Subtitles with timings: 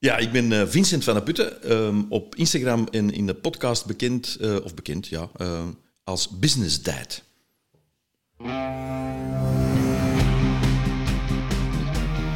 [0.00, 1.72] Ja, ik ben uh, Vincent van der Putten.
[1.72, 5.60] Um, op Instagram en in de podcast bekend, uh, of bekend, ja, uh,
[6.04, 7.22] als Business Dad.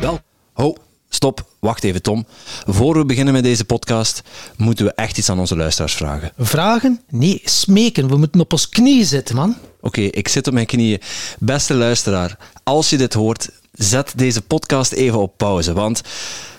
[0.01, 0.21] Wel,
[0.53, 0.77] ho,
[1.09, 2.27] stop, wacht even Tom.
[2.67, 4.23] Voor we beginnen met deze podcast,
[4.57, 6.33] moeten we echt iets aan onze luisteraars vragen.
[6.39, 7.01] Vragen?
[7.09, 8.09] Nee, smeken.
[8.09, 9.57] We moeten op ons knieën zitten, man.
[9.81, 11.01] Oké, ik zit op mijn knieën.
[11.39, 16.03] Beste luisteraar, als je dit hoort, zet deze podcast even op pauze, want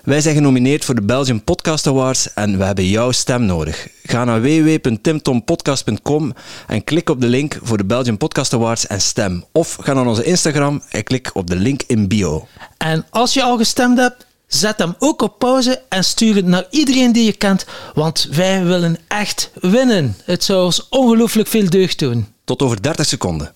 [0.04, 3.88] wij zijn genomineerd voor de Belgian Podcast Awards en we hebben jouw stem nodig.
[4.04, 6.34] Ga naar www.timtompodcast.com
[6.68, 9.46] en klik op de link voor de Belgian Podcast Awards en stem.
[9.52, 12.48] Of ga naar onze Instagram en klik op de link in bio.
[12.78, 16.66] En als je al gestemd hebt, zet hem ook op pauze en stuur het naar
[16.70, 20.16] iedereen die je kent, want wij willen echt winnen.
[20.24, 22.28] Het zou ons ongelooflijk veel deugd doen.
[22.44, 23.54] Tot over 30 seconden.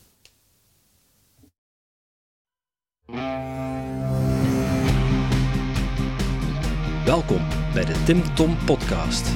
[7.07, 9.27] Welkom bij de Tim Tom Podcast.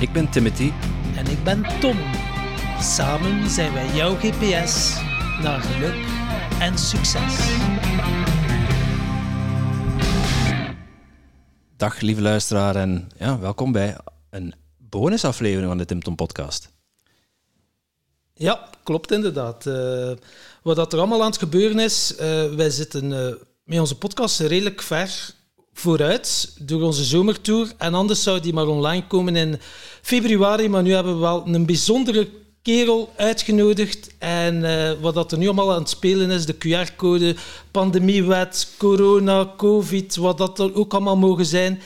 [0.00, 0.72] Ik ben Timothy.
[1.16, 1.96] En ik ben Tom.
[2.80, 5.00] Samen zijn wij jouw GPS
[5.42, 6.06] naar geluk
[6.60, 7.56] en succes.
[11.76, 13.98] Dag lieve luisteraar en ja, welkom bij
[14.30, 16.72] een bonusaflevering van de Tim Tom Podcast.
[18.34, 19.66] Ja, klopt inderdaad.
[19.66, 20.10] Uh,
[20.62, 24.40] wat dat er allemaal aan het gebeuren is, uh, wij zitten uh, met onze podcast
[24.40, 25.36] redelijk ver
[25.78, 27.72] vooruit door onze zomertour.
[27.78, 29.60] En anders zou die maar online komen in
[30.02, 30.68] februari.
[30.68, 32.28] Maar nu hebben we wel een bijzondere
[32.62, 34.10] kerel uitgenodigd.
[34.18, 37.36] En uh, wat dat er nu allemaal aan het spelen is, de QR-code,
[37.70, 41.80] pandemiewet, corona, covid, wat dat er ook allemaal mogen zijn.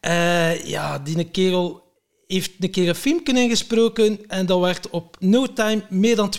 [0.00, 1.82] Uh, ja, die kerel
[2.26, 6.32] heeft een keer een filmpje ingesproken en dat werd op no time meer dan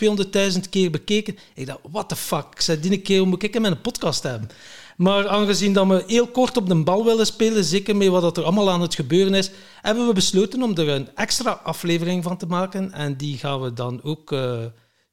[0.53, 1.37] 200.000 keer bekeken.
[1.53, 2.45] Ik dacht, what the fuck?
[2.51, 4.49] Ik zei, die kerel moet ik in mijn podcast hebben.
[4.97, 8.43] Maar aangezien dat we heel kort op de bal willen spelen, zeker met wat er
[8.43, 12.45] allemaal aan het gebeuren is, hebben we besloten om er een extra aflevering van te
[12.45, 12.91] maken.
[12.91, 14.57] En die gaan we dan ook uh,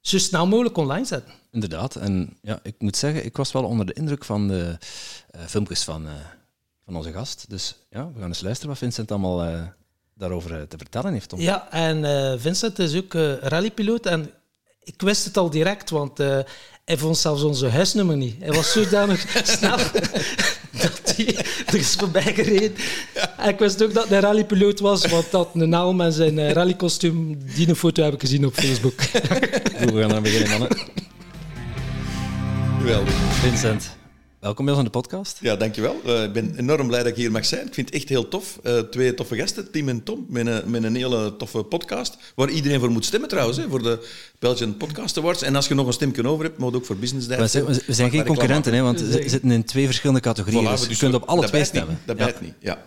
[0.01, 1.33] zo snel mogelijk online zetten.
[1.51, 1.95] Inderdaad.
[1.95, 4.77] En ja, ik moet zeggen, ik was wel onder de indruk van de
[5.35, 6.11] uh, filmpjes van, uh,
[6.85, 7.45] van onze gast.
[7.49, 9.71] Dus ja, we gaan eens luisteren wat Vincent allemaal
[10.13, 11.33] daarover te vertellen heeft.
[11.33, 11.39] Om.
[11.39, 14.05] Ja, en Vincent is ook rallypiloot.
[14.05, 14.31] En
[14.83, 16.19] ik wist het al direct, want
[16.91, 18.35] hij vond zelfs onze huisnummer niet.
[18.39, 19.77] Hij was zodanig snel
[20.81, 21.35] dat hij
[21.65, 22.75] er is voorbij gereden.
[23.37, 26.39] En ik wist ook dat hij een rallypiloot was, want dat een naam en zijn
[26.39, 29.01] eh, rallykostuum, die een foto heb ik gezien op Facebook.
[29.79, 30.77] Goed, we gaan dan beginnen, mannen.
[32.77, 33.13] Geweldig.
[33.41, 33.89] Vincent,
[34.41, 35.37] Welkom bij ons aan de podcast.
[35.41, 36.01] Ja, dankjewel.
[36.05, 37.67] Uh, ik ben enorm blij dat ik hier mag zijn.
[37.67, 38.59] Ik vind het echt heel tof.
[38.63, 42.17] Uh, twee toffe gasten, Tim en Tom, met een, met een hele toffe podcast.
[42.35, 44.07] Waar iedereen voor moet stemmen trouwens, hè, voor de
[44.39, 45.41] Belgian Podcast Awards.
[45.41, 47.37] En als je nog een stemje over hebt, moet ook voor Business Day.
[47.37, 50.65] We zijn, we zijn geen concurrenten, hè, want we zitten in twee verschillende categorieën.
[50.65, 51.93] Voilà, dus je kunt op alle twee stemmen.
[51.93, 52.23] Niet, dat ja.
[52.23, 52.83] bijt niet, ja.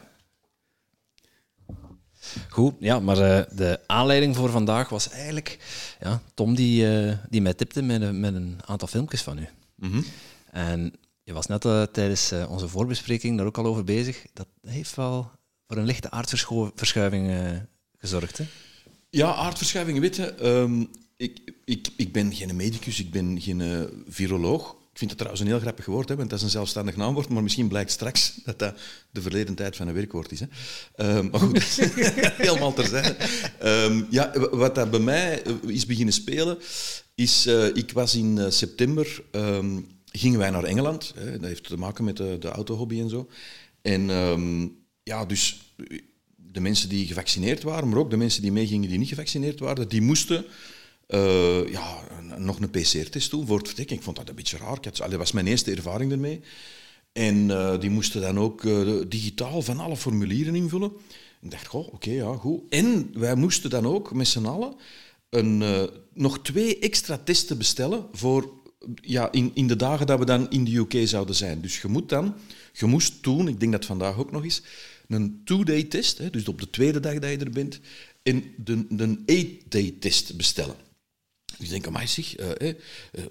[2.49, 5.59] Goed, ja, maar uh, de aanleiding voor vandaag was eigenlijk
[6.01, 6.87] ja, Tom die,
[7.29, 9.49] die mij tipte met, met een aantal filmpjes van u.
[9.77, 10.05] Mm -hmm.
[10.51, 14.25] En je was net uh, tijdens uh, onze voorbespreking daar ook al over bezig.
[14.33, 15.31] Dat heeft wel
[15.67, 17.51] voor een lichte aardverschuiving uh,
[17.99, 18.39] gezorgd.
[18.39, 18.45] Hè?
[19.11, 20.47] Ja, aardverschuiving, weet je.
[20.47, 24.71] Um, ik, ik, ik ben geen medicus, ik ben geen viroloog.
[24.71, 27.29] Ik vind het trouwens een heel grappig woord, hè, want dat is een zelfstandig naamwoord,
[27.29, 28.79] maar misschien blijkt straks dat dat
[29.11, 30.41] de verleden tijd van een werkwoord is.
[30.41, 30.47] Hè.
[31.17, 31.59] Um, maar goed,
[32.47, 33.17] helemaal terzijde.
[33.65, 36.59] Um, ja, wat dat bij mij is beginnen spelen,
[37.15, 37.47] is...
[37.75, 39.23] ik was in september
[40.19, 41.13] gingen wij naar Engeland.
[41.15, 41.31] Hè.
[41.31, 43.29] Dat heeft te maken met de, de autohobby en zo.
[43.83, 45.75] En um, ja, dus
[46.37, 49.89] de mensen die gevaccineerd waren, maar ook de mensen die meegingen die niet gevaccineerd waren,
[49.89, 50.45] die moesten
[51.09, 52.01] uh, ja,
[52.37, 53.97] nog een PCR-test doen voor het vertrekken.
[53.97, 54.81] Ik vond dat een beetje raar.
[54.81, 56.41] Dat was mijn eerste ervaring ermee.
[57.13, 60.93] En uh, die moesten dan ook uh, digitaal van alle formulieren invullen.
[61.41, 62.61] Ik dacht, goh, oké, ja, goed.
[62.69, 64.75] En wij moesten dan ook met z'n allen
[65.31, 68.53] een, nog twee extra testen bestellen voor
[69.01, 71.61] ja, in, in de dagen dat we dan in de UK zouden zijn.
[71.61, 72.35] Dus je moet dan,
[72.73, 74.63] je moest toen, ik denk dat vandaag ook nog is,
[75.09, 77.81] een two-day test, hè, dus op de tweede dag dat je er bent,
[78.23, 80.77] en de, de eight-day test bestellen.
[81.59, 82.75] Dus ik denk, maar zeg, uh, uh,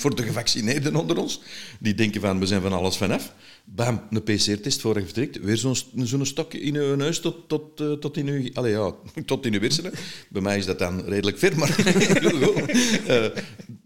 [0.00, 1.40] voor de gevaccineerden onder ons,
[1.80, 3.32] die denken van, we zijn van alles vanaf.
[3.64, 5.40] Bam, een PCR-test voor je vertrekt.
[5.40, 8.50] Weer zo'n zo stokje in uw neus tot, tot, uh, tot in uw...
[8.54, 8.94] Allee, ja,
[9.26, 9.92] tot in uw wirsenen.
[10.28, 11.76] Bij mij is dat dan redelijk ver, maar...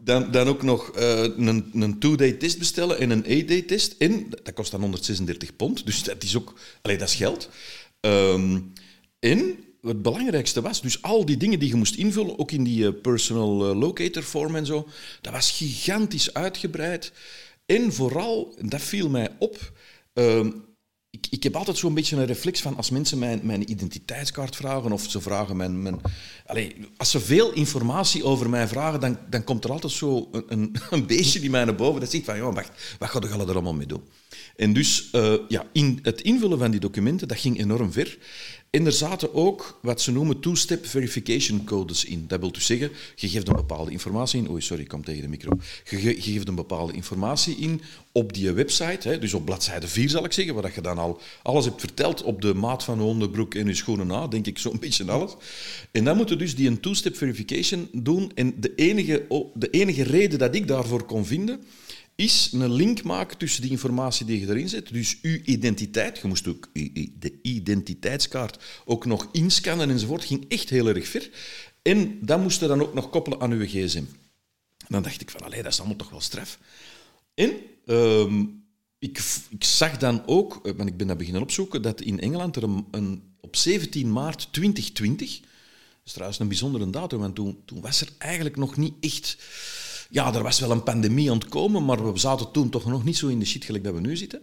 [0.00, 3.94] dan, dan ook nog een, een two-day test bestellen en een eight-day test.
[3.99, 6.55] En dat kost dan 136 pond, dus dat is ook...
[6.82, 7.49] Allee, dat is geld.
[8.00, 8.73] Um,
[9.19, 12.93] en het belangrijkste was, dus al die dingen die je moest invullen, ook in die
[12.93, 14.88] personal locator form en zo,
[15.20, 17.12] dat was gigantisch uitgebreid.
[17.67, 19.73] En vooral, dat viel mij op,
[20.14, 20.47] uh,
[21.11, 24.93] ik, ik heb altijd zo'n beetje een reflex van als mensen mijn, mijn identiteitskaart vragen
[24.93, 25.83] of ze vragen mijn...
[25.83, 26.01] mijn
[26.97, 31.07] als ze veel informatie over mij vragen, dan, dan komt er altijd zo een, een,
[31.07, 33.75] beestje die mij naar boven dat zegt van, ja, wacht, wat ga je er allemaal
[33.75, 34.03] mee doen?
[34.57, 38.19] En dus uh, ja, in het invullen van die documenten, dat ging enorm ver.
[38.71, 42.25] En er zaten ook wat ze noemen two-step verification codes in.
[42.29, 44.51] Dat wil dus zeggen, je geeft een bepaalde informatie in.
[44.51, 45.59] Oei, sorry, ik kom tegen de micro.
[45.85, 47.81] Je, je geeft een bepaalde informatie in
[48.13, 51.21] op die website, hè, dus op bladzijde 4 zal ik zeggen, waar je dan al
[51.43, 54.59] alles hebt verteld op de maat van de onderbroek en je schoenen na, denk ik
[54.59, 55.35] zo'n beetje alles.
[55.93, 58.33] En dan moeten dus die een two-step verification doen.
[58.35, 61.61] En de enige, de enige reden dat ik daarvoor kon vinden,
[62.21, 64.89] is een link maken tussen die informatie die je erin zet.
[64.89, 66.69] Dus uw identiteit, je moest ook
[67.19, 71.31] de identiteitskaart ook nog inscannen enzovoort, ging echt heel erg ver.
[71.83, 74.05] En dat moest je dan ook nog koppelen aan uw gsm.
[74.89, 76.59] Dan dacht ik van, allee, dat is allemaal toch wel straf.
[77.35, 77.53] En
[77.87, 78.45] ehm,
[78.99, 82.57] ik, ik, zag dan ook, eh, want ik ben dat beginnen opzoeken, dat in Engeland
[82.57, 85.49] er een, op 17 maart 2020, dat
[86.05, 89.37] is trouwens een bijzondere datum, want toen, toen was er eigenlijk nog niet echt
[90.11, 93.05] ja, er was wel een pandemie aan het komen, maar we zaten toen toch nog
[93.05, 94.43] niet zo in de shit gelijk dat we nu zitten.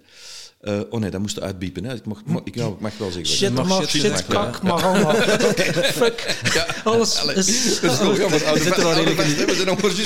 [0.61, 1.83] Uh, oh nee, dat moest uitbiepen.
[1.83, 1.93] Hè.
[1.93, 3.35] Ik, mag, ik, nou, ik mag wel zeggen.
[3.35, 5.13] Shit, mag, shit, shit kak, mag allemaal.
[6.01, 6.37] Fuck.
[6.53, 7.79] Ja, Alles is...
[7.79, 7.89] We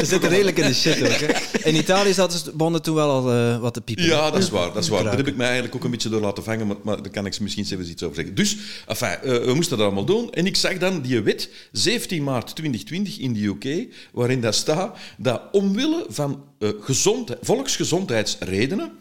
[0.03, 1.29] zitten redelijk in de shit ook.
[1.63, 4.05] In Italië zaten bonden toen wel al uh, wat te piepen.
[4.05, 4.73] Ja, dat is waar.
[4.73, 5.03] Dat is waar.
[5.03, 7.25] Daar heb ik mij eigenlijk ook een beetje door laten vangen, maar, maar daar kan
[7.25, 8.35] ik misschien zelfs iets over zeggen.
[8.35, 8.57] Dus,
[8.87, 10.31] enfin, uh, we moesten dat allemaal doen.
[10.31, 14.97] En ik zag dan die wet, 17 maart 2020 in de UK, waarin dat staat
[15.17, 18.91] dat omwille van gezondheid, volksgezondheidsredenen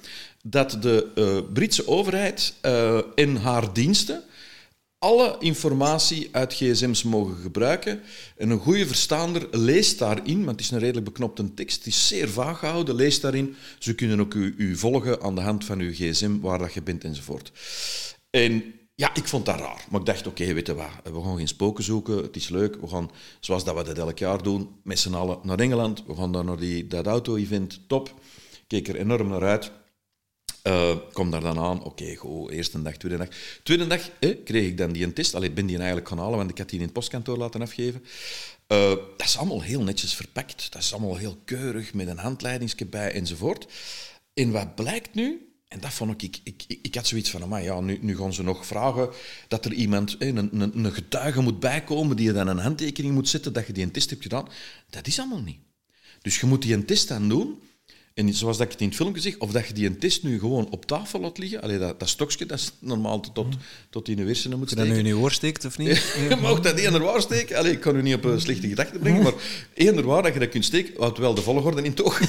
[0.42, 4.24] dat de uh, Britse overheid uh, en haar diensten
[5.00, 8.00] alle informatie uit gsm's mogen gebruiken.
[8.36, 12.06] En een goede verstaander leest daarin, want het is een redelijk beknopte tekst, het is
[12.06, 13.56] zeer vaag gehouden, leest daarin.
[13.78, 17.04] Ze kunnen ook u, volgen aan de hand van uw gsm, waar dat je bent
[17.04, 17.52] enzovoort.
[18.30, 19.84] En ja, ik vond dat raar.
[19.90, 22.80] Maar ik dacht, oké, weet je wat, we gaan geen spoken zoeken, het is leuk.
[22.80, 23.10] We gaan,
[23.40, 26.02] zoals dat we dat elk jaar doen, met z'n allen naar Engeland.
[26.06, 28.08] We gaan daar naar die, dat auto-event, top.
[28.08, 29.72] Ik keek er enorm naar uit.
[30.62, 33.28] Uh, kom daar dan aan, oké, okay, eerste dag, tweede dag.
[33.62, 35.54] Tweede dag eh, kreeg ik dan die een test.
[35.54, 38.04] Ben die eigenlijk gaan halen, want ik had die in het postkantoor laten afgeven.
[38.68, 40.72] Uh, dat is allemaal heel netjes verpakt.
[40.72, 43.66] Dat is allemaal heel keurig, met een handleidingsje bij enzovoort.
[44.34, 45.52] En wat blijkt nu?
[45.68, 48.32] En dat vond ik, ik, ik, ik had zoiets van, maar ja, nu, nu gaan
[48.32, 49.10] ze nog vragen
[49.48, 53.28] dat er iemand, een, een, een getuige moet bijkomen die je dan een handtekening moet
[53.28, 54.48] zetten dat je die een test hebt gedaan.
[54.90, 55.58] Dat is allemaal niet.
[56.22, 57.58] Dus je moet die een test dan doen
[58.20, 60.22] en zoals dat ik het in het filmpje zeg, of dat je die een test
[60.22, 63.46] nu gewoon op tafel laat liggen, allee, dat, dat stokje, dat is normaal tot,
[63.90, 64.88] tot in de hersenen moet steken.
[64.88, 66.14] Dat nu in je oor steekt, of niet?
[66.28, 67.56] je mag dat eender waar steken.
[67.56, 69.32] Allee, ik kan u niet op een slechte gedachte brengen, maar
[69.74, 72.20] eender waar dat je dat kunt steken, houdt wel de volgorde in toch.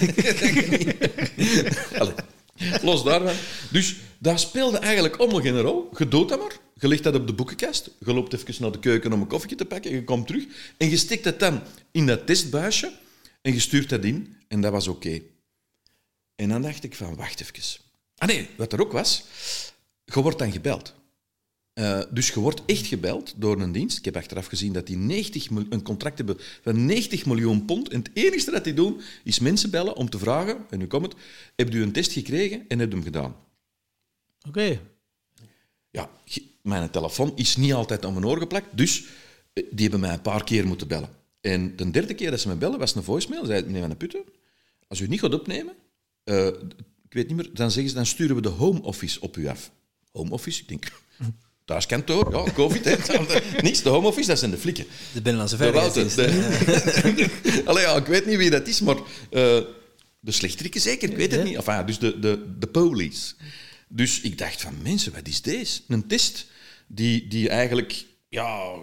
[2.00, 2.14] allee,
[2.82, 3.36] los daarvan.
[3.72, 5.90] Dus daar speelde eigenlijk allemaal geen rol.
[5.98, 6.58] Je doodt dat maar.
[6.80, 7.90] Je legt dat op de boekenkast.
[8.00, 9.92] Je loopt even naar de keuken om een koffietje te pakken.
[9.92, 10.44] Je komt terug.
[10.78, 11.62] En je stikt dat dan
[11.92, 12.92] in dat testbuisje.
[13.42, 14.36] En je stuurt dat in.
[14.48, 15.22] En dat was oké.
[16.42, 17.82] En dan dacht ik van, wacht even.
[18.18, 19.24] Ah nee, wat er ook was,
[20.06, 20.94] je wordt dan gebeld.
[21.74, 23.98] Uh, dus je wordt echt gebeld door een dienst.
[23.98, 27.90] Ik heb achteraf gezien dat die 90 een contract hebben van 90 miljoen pond.
[27.90, 31.06] En het enige dat die doen, is mensen bellen om te vragen, en nu komt
[31.06, 31.16] het,
[31.56, 33.36] heb u een test gekregen en heb hem gedaan?
[34.48, 34.80] Oké.
[35.90, 36.10] Ja,
[36.62, 39.04] mijn telefoon is niet altijd aan mijn oor geplakt, dus
[39.54, 41.10] eh, die hebben mij een paar keer moeten bellen.
[41.42, 43.45] En de derde keer dat ze me bellen, was een voicemail.
[43.45, 44.24] Zei, meneer Van de Putten,
[44.88, 45.76] als u niet gaat opnemen,
[46.31, 46.47] uh,
[47.07, 49.47] ik weet niet meer, dan zeggen ze, dan sturen we de home office op u
[49.47, 49.71] af.
[50.11, 50.85] Home office, ik denk,
[51.66, 52.95] thuiskantoor, ja, covid, hè.
[53.61, 53.81] niks.
[53.81, 54.85] De home office, dat zijn de flikken.
[55.14, 56.19] De binnenlandse veiligheidsdienst.
[57.68, 59.04] Allee, ja, ik weet niet wie dat is, maar uh,
[60.19, 61.56] de slechterikken zeker, ik weet het niet.
[61.56, 63.33] Enfin, dus de, de, de police.
[63.88, 65.81] Dus ik dacht van, mensen, wat is deze?
[65.88, 66.47] Een test
[66.88, 68.73] die, die eigenlijk ja,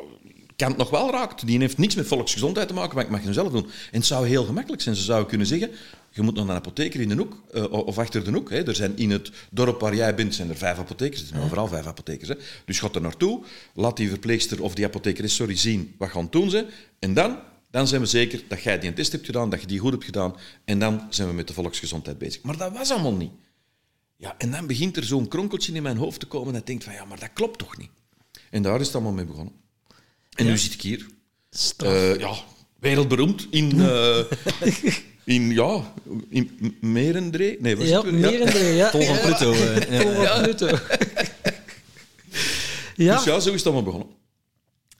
[0.58, 1.46] kan het nog wel raakt.
[1.46, 3.64] Die heeft niks met volksgezondheid te maken, maar ik mag hem zelf doen.
[3.64, 4.94] En het zou heel gemakkelijk zijn.
[4.94, 5.70] Ze zouden kunnen zeggen,
[6.10, 8.50] je moet naar een apotheker in de hoek, uh, of achter de hoek.
[8.50, 8.66] Hè.
[8.66, 11.20] Er zijn in het dorp waar jij bent, zijn er vijf apothekers.
[11.20, 12.28] Er zijn overal vijf apothekers.
[12.28, 12.34] Hè.
[12.64, 16.50] Dus ga er naartoe, laat die verpleegster of die apotheker sorry, zien wat gaan doen
[16.50, 16.66] ze.
[16.98, 17.38] En dan,
[17.70, 20.04] dan zijn we zeker dat jij die test hebt gedaan, dat je die goed hebt
[20.04, 20.34] gedaan.
[20.64, 22.42] En dan zijn we met de volksgezondheid bezig.
[22.42, 23.32] Maar dat was allemaal niet.
[24.16, 26.92] Ja, en dan begint er zo'n kronkeltje in mijn hoofd te komen dat denkt van,
[26.92, 27.90] ja, maar dat klopt toch niet?
[28.50, 29.66] En daar is het allemaal mee begonnen.
[30.38, 31.06] En nu zit ik hier.
[31.84, 32.34] Uh, ja,
[32.80, 33.76] wereldberoemd in...
[33.76, 34.18] Uh,
[35.34, 35.92] in, ja,
[36.28, 37.56] in Merendree.
[37.60, 38.12] Nee, was ja, het?
[38.12, 38.90] Merendree, ja.
[38.90, 39.52] Van Pluto.
[40.02, 40.66] Vol van Pluto.
[42.96, 43.14] ja.
[43.14, 44.08] Dus ja, zo is het allemaal begonnen.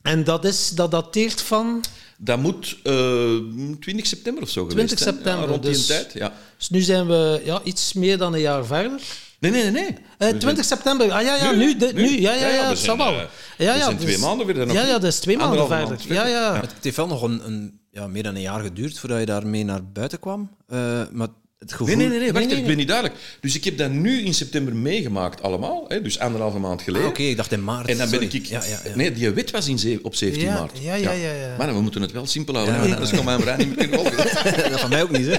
[0.03, 1.85] En dat, is, dat dateert van...
[2.17, 3.37] Dat moet uh,
[3.81, 6.13] 20 september of zo 20 geweest september, ja, rond dus, die tijd.
[6.13, 6.35] Ja.
[6.57, 9.01] Dus nu zijn we ja, iets meer dan een jaar verder.
[9.41, 9.73] Nee, nee, nee.
[9.73, 9.97] nee.
[10.19, 12.97] Eh, We 20 september, ah ja, ja, nu, de- nu, ja, ja, ja, het zal
[12.97, 13.21] zijn, wel.
[13.21, 13.27] eh,
[13.59, 15.67] Ja, ja, zijn dus- twee maanden weer dan nog Ja, ja, dat is twee maanden
[15.67, 15.99] verder.
[16.09, 16.27] ja.
[16.27, 16.55] Ja.
[16.61, 19.65] Het heeft wel nog een, een, ja, meer dan een jaar geduurd voordat je daarmee
[19.65, 20.51] naar buiten kwam.
[20.69, 21.29] Eh, maar
[21.59, 21.87] het gevoel...
[21.87, 23.19] Nee, nee, nee, nee, wacht Nee, nee, even, ik ben niet duidelijk.
[23.41, 25.85] Dus ik heb dat nu in september meegemaakt, allemaal.
[25.89, 27.09] Hè, dus anderhalve maand Ah, geleden.
[27.09, 27.89] Oké, ik dacht in maart.
[27.89, 28.37] En dan ben sorry.
[28.37, 28.47] ik...
[28.47, 28.95] Ja, ja, ja.
[28.97, 30.79] Nee, die wet was in op 17 Ja, maart.
[30.81, 31.57] ja, ja, ja, ja.
[31.57, 34.01] Maar we moeten het wel simpel houden, Ja, anders kan mijn brein niet meer kunnen
[34.13, 34.71] volgen.
[34.71, 35.39] dat van mij ook niet, hè.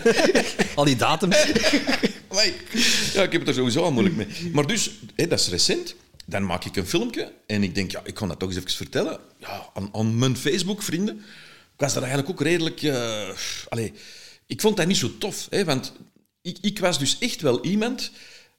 [0.75, 1.37] Al die datums.
[3.13, 4.27] Ja, ik heb het er sowieso al moeilijk mee.
[4.53, 5.95] Maar dus, hè, dat is recent.
[6.25, 8.71] Dan maak ik een filmpje en ik denk, ja, ik kan dat toch eens even
[8.71, 11.15] vertellen ja, aan, aan mijn Facebook-vrienden.
[11.73, 12.81] Ik was daar eigenlijk ook redelijk...
[12.81, 13.29] eh
[13.69, 13.93] allee,
[14.47, 15.93] ik vond dat niet zo tof, hè, want
[16.41, 18.11] ik, ik was dus echt wel iemand...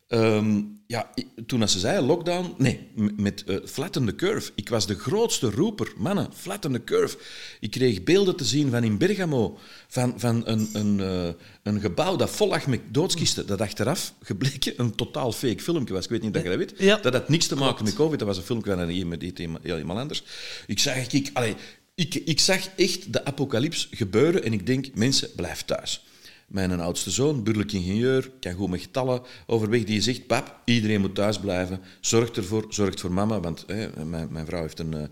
[0.08, 1.10] ehm, ja,
[1.46, 2.54] toen als ze zeiden lockdown...
[2.58, 4.50] Nee, met eh, flatten the curve.
[4.54, 5.92] Ik was de grootste roeper.
[5.96, 7.18] Mannen, flatten the curve.
[7.60, 9.58] Ik kreeg beelden te zien van in Bergamo
[9.88, 11.32] van, van een, een, eh,
[11.62, 13.46] een gebouw dat vol lag met doodskisten.
[13.46, 16.04] Dat achteraf gebleken een totaal fake filmpje was.
[16.04, 16.74] Ik weet niet of je dat weet.
[16.78, 16.96] Ja.
[16.96, 18.18] Dat had niks te maken met COVID.
[18.18, 20.22] Dat was een filmpje van heel iemand anders.
[20.66, 21.54] Ik zag, ik, allee,
[21.94, 26.04] ik, ik zag echt de apocalyps gebeuren en ik denk, mensen, blijf thuis.
[26.50, 31.14] Mijn oudste zoon, burgerlijk ingenieur, kan goed met getallen overweg, die zegt, pap, iedereen moet
[31.14, 31.80] thuis blijven.
[32.00, 35.02] Zorg ervoor, zorgt voor mama, want hè, mijn, mijn vrouw heeft een, eh,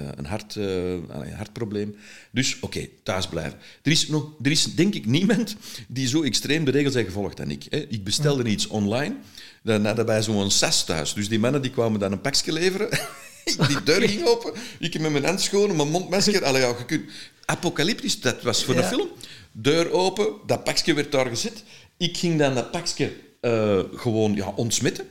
[0.00, 1.96] eh, een, hart, eh, een hartprobleem.
[2.30, 3.58] Dus oké, thuis blijven.
[3.82, 5.56] Er is, nog, er is denk ik niemand
[5.88, 7.66] die zo extreem de regels heeft gevolgd dan ik.
[7.68, 7.78] Hè.
[7.88, 9.16] Ik bestelde iets online,
[9.62, 11.14] dan hadden wij zo'n sas thuis.
[11.14, 12.88] Dus die mannen die kwamen dan een pakje leveren.
[13.68, 16.44] Die deur ging open, ik met mijn handschoenen, mijn mondmasker.
[16.44, 17.10] Allee, ja, je kunt...
[17.44, 18.80] Apocalyptisch, dat was voor Ja.
[18.80, 19.08] de film.
[19.58, 21.64] Deur open, dat pakje werd daar gezet.
[21.96, 25.08] Ik ging dan dat pakje eh, gewoon ja, ontsmetten.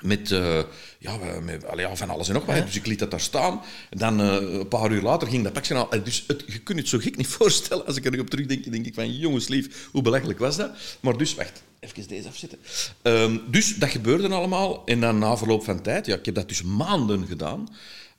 [0.00, 0.62] Met, eh,
[0.98, 2.66] ja, met allee, ja, van alles en nog wat.
[2.66, 3.60] Dus ik liet dat daar staan.
[3.90, 6.02] En dan eh, een paar uur later ging dat pakje al.
[6.04, 7.86] Dus het, je kunt het zo gek niet voorstellen.
[7.86, 10.70] Als ik er nog op terugdenk, denk ik van jongenslief, hoe belachelijk was dat?
[11.00, 12.58] Maar dus, wacht, even deze afzetten.
[13.02, 14.84] Ehm, dus dat gebeurde allemaal.
[14.84, 17.68] En dan na verloop van tijd, ja, ik heb dat dus maanden gedaan.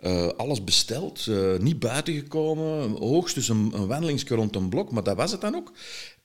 [0.04, 5.04] Eh, alles besteld, eh, niet buiten gekomen, hoogstens een, een wandelingsje rond een blok, maar
[5.04, 5.72] dat was het dan ook.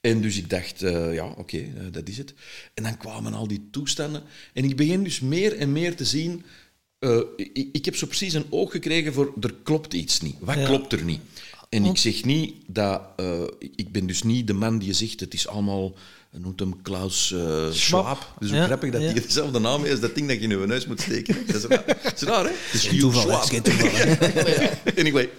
[0.00, 2.35] En dus ik dacht, eh, ja, oké, dat is het.
[2.75, 4.23] En dan kwamen al die toestanden.
[4.52, 6.44] En ik begin dus meer en meer te zien...
[7.37, 10.37] ik, ik heb zo precies een oog gekregen voor, er klopt iets niet.
[10.38, 10.66] Wat Ja.
[10.66, 11.20] klopt er niet?
[11.68, 13.02] En ik zeg niet dat...
[13.76, 15.92] ik ben dus niet de man die zegt, het is allemaal...
[16.30, 18.35] hij Noemt hem Klaus eh Schwab.
[18.38, 19.06] Dus Ja, grappig dat ja.
[19.11, 21.37] hij dezelfde naam heeft als dat ding dat je in je neus moet steken.
[21.47, 22.50] Dat is raar, dat is raar hè?
[22.50, 23.28] Het is Geen toeval, hè.
[23.28, 23.42] Schwab.
[23.42, 24.68] Is geen toeval.
[25.02, 25.30] Anyway,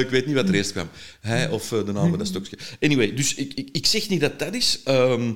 [0.00, 0.88] ik weet niet wat er eerst kwam.
[1.20, 2.58] Hij of eh, de naam van dat stokje.
[2.80, 4.80] Anyway, dus ik, ik, ik zeg niet dat dat is.
[4.84, 5.32] Ehm,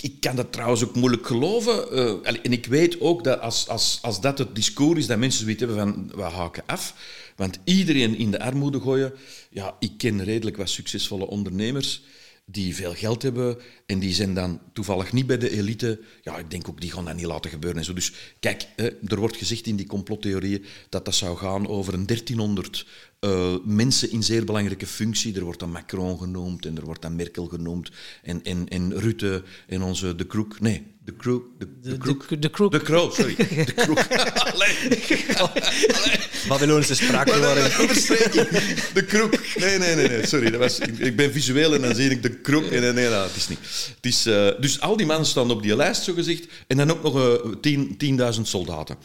[0.00, 1.90] ik kan dat trouwens ook moeilijk geloven.
[1.90, 5.40] Eh, en ik weet ook dat als, als, als dat het discours is, dat mensen
[5.40, 6.94] zoiets hebben van, we haken af.
[7.36, 9.12] Want iedereen in de armoede gooien...
[9.50, 12.02] Ja, ik ken redelijk wat succesvolle ondernemers
[12.46, 16.00] die veel geld hebben en die zijn dan toevallig niet bij de elite.
[16.22, 17.92] Ja, ik denk ook, die gaan dat niet laten gebeuren en zo.
[17.92, 18.66] Dus kijk,
[19.06, 22.86] er wordt gezegd in die complottheorieën dat dat zou gaan over een 1300
[23.24, 25.34] eh, mensen in zeer belangrijke functie.
[25.36, 27.90] Er wordt dan Macron genoemd en er wordt dan Merkel genoemd
[28.22, 30.60] en, en, en Rutte en onze De Kroek.
[30.60, 31.44] Nee, De Kroek.
[31.58, 32.28] De, de, De- Kroek.
[32.28, 32.72] de- de Kroek.
[32.72, 33.34] De sorry.
[33.36, 33.98] De Kroek.
[34.52, 34.76] Allee.
[36.48, 37.76] Babylonische spraakverwarring.
[37.78, 38.48] Overstreking.
[38.94, 39.38] De kroek.
[39.56, 40.26] Nee, nee, nee, nee.
[40.26, 40.50] sorry.
[40.50, 42.64] Dat was, ik, ik ben visueel en dan zie ik de kroek.
[42.64, 43.58] En, nee, nee, nee, het is niet.
[43.96, 46.46] Het is, eh, dus al die mannen staan op die lijst, zo gezegd.
[46.66, 47.96] En dan ook nog eh, tien-
[48.36, 48.96] 10.000 soldaten.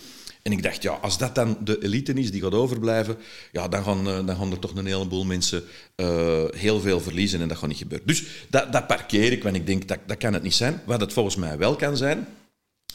[0.50, 3.18] En ik dacht, ja, als dat dan de elite is die gaat overblijven,
[3.52, 5.64] ja, dan, gaan, eh, dan gaan er toch een heleboel mensen
[5.96, 8.08] eh, heel veel verliezen en dat gaat niet gebeuren.
[8.08, 10.82] Dus dat, dat parkeer ik, want ik denk, dat, dat kan het niet zijn.
[10.86, 12.28] Wat het volgens mij wel kan zijn,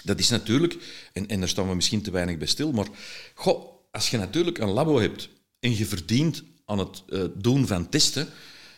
[0.02, 0.76] dat is natuurlijk,
[1.12, 2.86] en, en daar staan we misschien te weinig bij stil, maar
[3.34, 5.28] goh, als je natuurlijk een labo hebt
[5.60, 8.28] en je verdient aan het eh, doen van testen,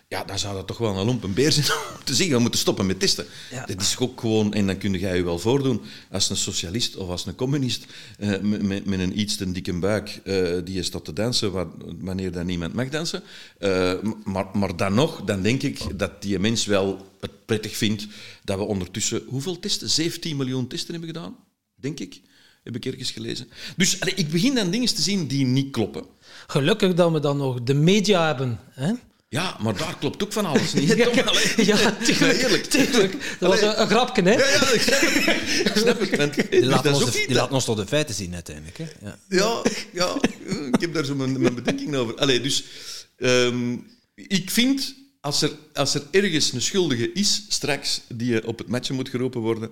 [0.08, 1.66] ja, dan zou dat toch wel een lompe beer zijn
[1.98, 3.26] om te zeggen, we moeten stoppen met testen.
[3.50, 3.66] Ja.
[3.66, 7.08] Dat is ook gewoon, en dan kun jij je wel voordoen, als een socialist of
[7.08, 7.86] als een communist
[8.18, 11.68] eh, met, met, een iets te dikke buik eh, die is tot te dansen wa-
[12.00, 13.22] wanneer dan niemand mag dansen.
[13.58, 13.92] Eh,
[14.24, 18.06] maar, maar dan nog, dan denk ik dat die mens wel het prettig vindt
[18.44, 19.22] dat we ondertussen...
[19.26, 19.90] Hoeveel testen?
[19.90, 21.36] 17 miljoen testen hebben gedaan,
[21.74, 22.20] denk ik.
[22.62, 23.48] Heb ik ergens gelezen.
[23.76, 26.04] Dus allee, ik begin dan dingen te zien die niet kloppen.
[26.46, 28.58] Gelukkig dat we dan nog de media hebben.
[28.70, 28.92] Hè?
[29.36, 30.88] Ja, maar daar klopt ook van alles niet.
[31.66, 32.42] Ja, tuurlijk.
[32.42, 32.64] Eerlijk.
[32.64, 33.36] tuurlijk.
[33.38, 34.32] Dat was een, een grapje, hè?
[34.32, 35.66] Ja, ja, ik snap het.
[35.66, 36.16] Ik snap het.
[36.16, 38.78] want, Die dus is ons de, die laten ons toch de feiten zien uiteindelijk.
[38.78, 38.86] Hè?
[39.02, 39.18] Ja.
[39.28, 39.62] Ja,
[39.92, 40.14] ja,
[40.72, 42.14] ik heb daar zo mijn, mijn bedenking over.
[42.14, 42.64] Allee, dus
[43.16, 43.76] ehm,
[44.14, 48.94] ik vind, als er, als er ergens een schuldige is, straks, die op het matje
[48.94, 49.70] moet geroepen worden,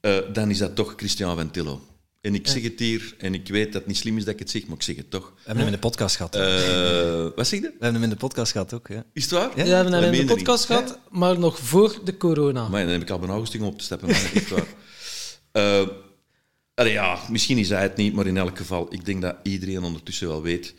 [0.00, 1.86] eh, dan is dat toch Christian Ventillo.
[2.20, 4.38] En ik zeg het hier, en ik weet dat het niet slim is dat ik
[4.38, 5.26] het zeg, maar ik zeg het toch.
[5.34, 6.34] We hebben hem in de podcast gehad.
[6.34, 7.66] Eh, wat zeg je?
[7.66, 8.88] We hebben hem in de podcast gehad ook.
[8.88, 9.04] Ja.
[9.12, 9.50] Is het waar?
[9.56, 10.78] Ja, we hebben hem in de podcast niet.
[10.78, 12.68] gehad, maar nog voor de corona.
[12.68, 14.66] Maar dan heb ik al goesting om op te stappen, maar echt waar.
[15.52, 19.82] Uh, ja, misschien is hij het niet, maar in elk geval, ik denk dat iedereen
[19.82, 20.74] ondertussen wel weet.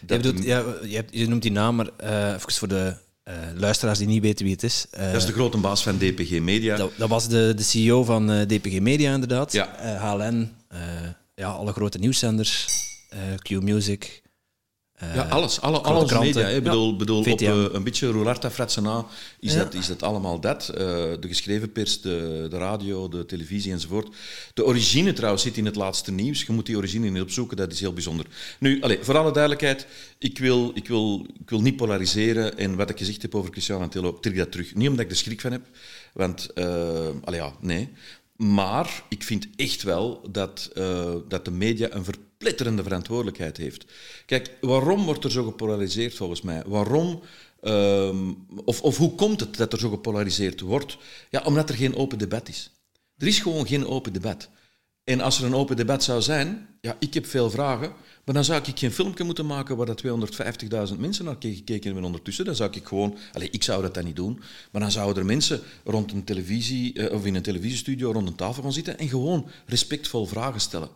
[0.00, 2.96] Dat je, bedoelt, ja, je, hebt, je, noemt die naam, maar uh, even voor de
[3.28, 4.86] uh, luisteraars die niet weten wie het is.
[4.90, 6.76] dat is de grote baas van DPG Media.
[6.76, 9.52] Dat, dat was de, de CEO van DPG Media, inderdaad.
[9.52, 9.68] Ja.
[10.00, 10.52] HLN,
[11.34, 12.66] ja, alle grote nieuwszenders,
[13.36, 14.22] Q Music,
[15.00, 15.60] ja, alles.
[15.60, 16.48] Alle, alles media.
[16.48, 19.06] Ik bedoel, bedoel op uh, een beetje Roularta Fratsena
[19.40, 20.70] is, dat, is dat allemaal dat.
[20.70, 24.16] Uh, de geschreven pers, de, de radio, de televisie enzovoort.
[24.54, 26.42] De origine trouwens zit in het laatste nieuws.
[26.42, 28.26] Je moet die origine niet opzoeken, dat is heel bijzonder.
[28.58, 29.86] Nu, allez, voor alle duidelijkheid,
[30.18, 32.58] ik wil, ik, wil, ik wil niet polariseren.
[32.58, 34.74] En wat ik gezegd heb over Cristiano Antello, trek dat terug.
[34.74, 35.62] Niet omdat ik er schrik van heb,
[36.12, 36.54] want,
[37.24, 37.88] allez, ja, nee.
[38.36, 40.70] Maar ik vind echt wel dat,
[41.28, 43.84] dat de media een verplichting verpletterende verantwoordelijkheid heeft.
[44.26, 46.62] Kijk, waarom wordt er zo gepolariseerd volgens mij?
[46.66, 47.22] Waarom,
[47.60, 48.32] ehm,
[48.64, 50.96] of, of hoe komt het dat er zo gepolariseerd wordt?
[51.30, 52.70] Ja, omdat er geen open debat is.
[53.16, 54.48] Er is gewoon geen open debat.
[55.04, 57.92] En als er een open debat zou zijn, ja, ik heb veel vragen,
[58.24, 60.02] maar dan zou ik geen filmpje moeten maken waar dat
[60.90, 62.44] 250.000 mensen naar gekeken hebben ondertussen.
[62.44, 64.40] Dan zou ik gewoon, allez, ik zou dat dan niet doen,
[64.70, 68.34] maar dan zouden er mensen rond een televisie, eh, of in een televisiestudio rond een
[68.34, 70.88] tafel gaan zitten en gewoon respectvol vragen stellen.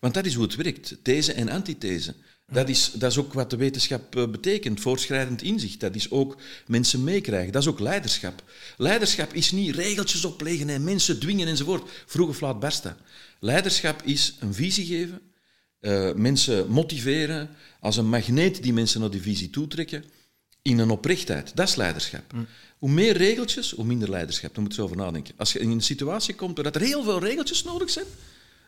[0.00, 2.14] Want dat is hoe het werkt, these en antithese.
[2.52, 5.80] Dat is, dat is ook wat de wetenschap eh, betekent, voortschrijdend inzicht.
[5.80, 7.52] Dat is ook mensen meekrijgen.
[7.52, 8.42] Dat is ook leiderschap.
[8.76, 11.90] Leiderschap is niet regeltjes opleggen en mensen dwingen enzovoort.
[12.06, 12.94] Vroeg of laat
[13.40, 15.20] Leiderschap is een visie geven,
[15.80, 20.04] uh, mensen motiveren, als een magneet die mensen naar die visie toetrekken,
[20.62, 21.56] in een oprechtheid.
[21.56, 22.32] Dat is leiderschap.
[22.32, 22.46] Mm.
[22.78, 24.54] Hoe meer regeltjes, hoe minder leiderschap.
[24.54, 25.34] Daar moet je over nadenken.
[25.36, 28.06] Als je in een situatie komt waar er heel veel regeltjes nodig zijn,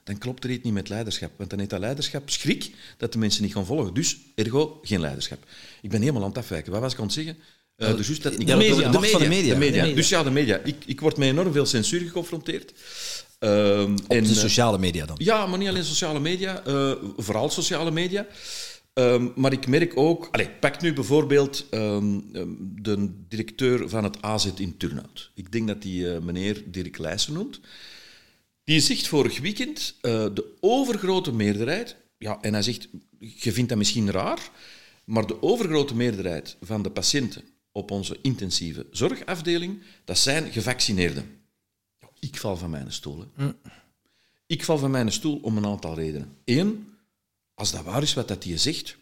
[0.05, 1.31] dan klopt er iets niet met leiderschap.
[1.37, 3.95] Want dan heeft dat leiderschap schrik dat de mensen niet gaan volgen.
[3.95, 5.45] Dus, ergo, geen leiderschap.
[5.83, 6.73] Ik ben helemaal aan het afwijken.
[6.73, 7.37] Wat was ik aan het zeggen?
[7.77, 8.91] Uh, dus juist dat niet de, media.
[8.91, 9.19] De, media.
[9.19, 9.53] de, media.
[9.53, 9.95] de, media.
[9.95, 10.61] Dus ja, de media.
[10.65, 12.73] Ik, ik word met enorm veel censuur geconfronteerd.
[13.41, 15.17] Uh, Op en, de sociale media dan?
[15.19, 16.67] Ja, maar niet alleen sociale media.
[16.67, 18.27] Uh, vooral sociale media.
[18.95, 20.29] Um, maar ik merk ook...
[20.31, 22.25] Allez, pak nu bijvoorbeeld um,
[22.83, 25.31] de directeur van het AZ in Turnhout.
[25.35, 27.61] Ik denk dat die meneer Dirk Leijsen noemt.
[28.65, 33.79] Die zegt vorig weekend, uh, de overgrote meerderheid, ja, en hij zegt, je vindt dat
[33.79, 34.51] misschien raar,
[35.05, 41.41] maar de overgrote meerderheid van de patiënten op onze intensieve zorgafdeling, dat zijn gevaccineerden.
[42.19, 43.25] Ik val van mijn stoel.
[43.37, 43.57] Mm.
[44.47, 46.37] Ik val van mijn stoel om een aantal redenen.
[46.45, 46.89] Eén,
[47.55, 48.97] als dat waar is wat dat je zegt,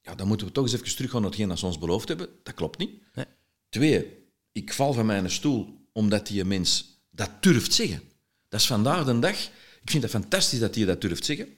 [0.00, 2.28] ja, dan moeten we toch eens even teruggaan naar hetgeen dat ze ons beloofd hebben.
[2.42, 2.90] Dat klopt niet.
[3.14, 3.24] Nee.
[3.68, 4.06] Twee,
[4.52, 8.02] ik val van mijn stoel omdat die mens dat durft zeggen.
[8.52, 9.36] Dat is vandaag de dag.
[9.82, 11.48] Ik vind het fantastisch dat hij dat durft zeggen.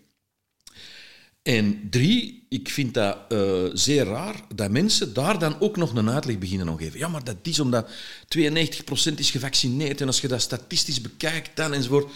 [1.42, 6.10] En drie, ik vind dat uh, zeer raar dat mensen daar dan ook nog een
[6.10, 6.98] uitleg beginnen te geven.
[6.98, 11.72] Ja, maar dat is omdat 92% is gevaccineerd en als je dat statistisch bekijkt dan
[11.72, 12.12] enzovoort.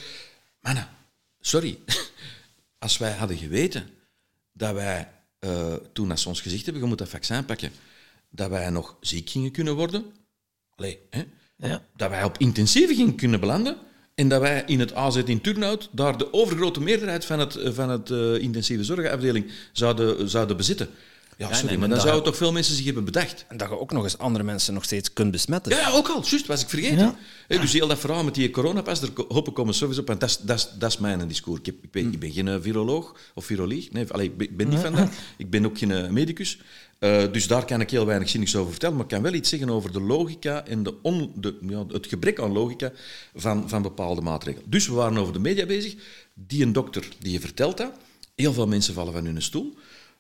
[0.61, 0.89] Mannen,
[1.41, 1.79] sorry.
[2.79, 3.91] Als wij hadden geweten
[4.53, 5.09] dat wij,
[5.41, 7.73] uh, toen als ze ons gezegd hebben, je moet dat vaccin pakken,
[8.31, 10.05] dat wij nog ziek gingen kunnen worden,
[10.75, 11.25] Allee, hè?
[11.57, 11.85] Ja.
[11.97, 13.77] dat wij op intensieve gingen kunnen belanden,
[14.19, 17.91] en dat wij in het AZ in Turnhout daar de overgrote meerderheid van het, van
[17.91, 20.89] het uh, intensieve zorgafdeling zouden, zouden bezitten.
[21.37, 23.45] Ja, sorry, maar dan zouden toch veel mensen zich hebben bedacht.
[23.49, 25.73] En dat je ook nog eens andere mensen nog steeds kunt besmetten.
[25.73, 26.23] Ja, ook al.
[26.25, 27.17] Juist, was ik vergeten.
[27.49, 27.61] Ja.
[27.61, 30.11] dus heel dat verhaal met die coronapas, daar hoop ik sowieso op.
[30.11, 31.59] En dat is, dat is, dat is mijn discours.
[31.59, 33.91] Ik, heb, ik, ben, ik ben geen viroloog of viroloog.
[33.91, 35.09] Nee, allee, ik ben niet van dat.
[35.37, 36.59] Ik ben ook geen medicus.
[36.99, 39.49] Uh, dus daar kan ik heel weinig zinnigs over vertellen, maar ik kan wel iets
[39.49, 42.93] zeggen over de logica en de ja, het gebrek aan logica
[43.35, 44.71] van, van bepaalde maatregelen.
[44.71, 45.95] Dus we waren over de media bezig.
[46.35, 47.93] Die een dokter die je vertelt dat.
[48.35, 49.77] Heel veel mensen vallen van hun stoel.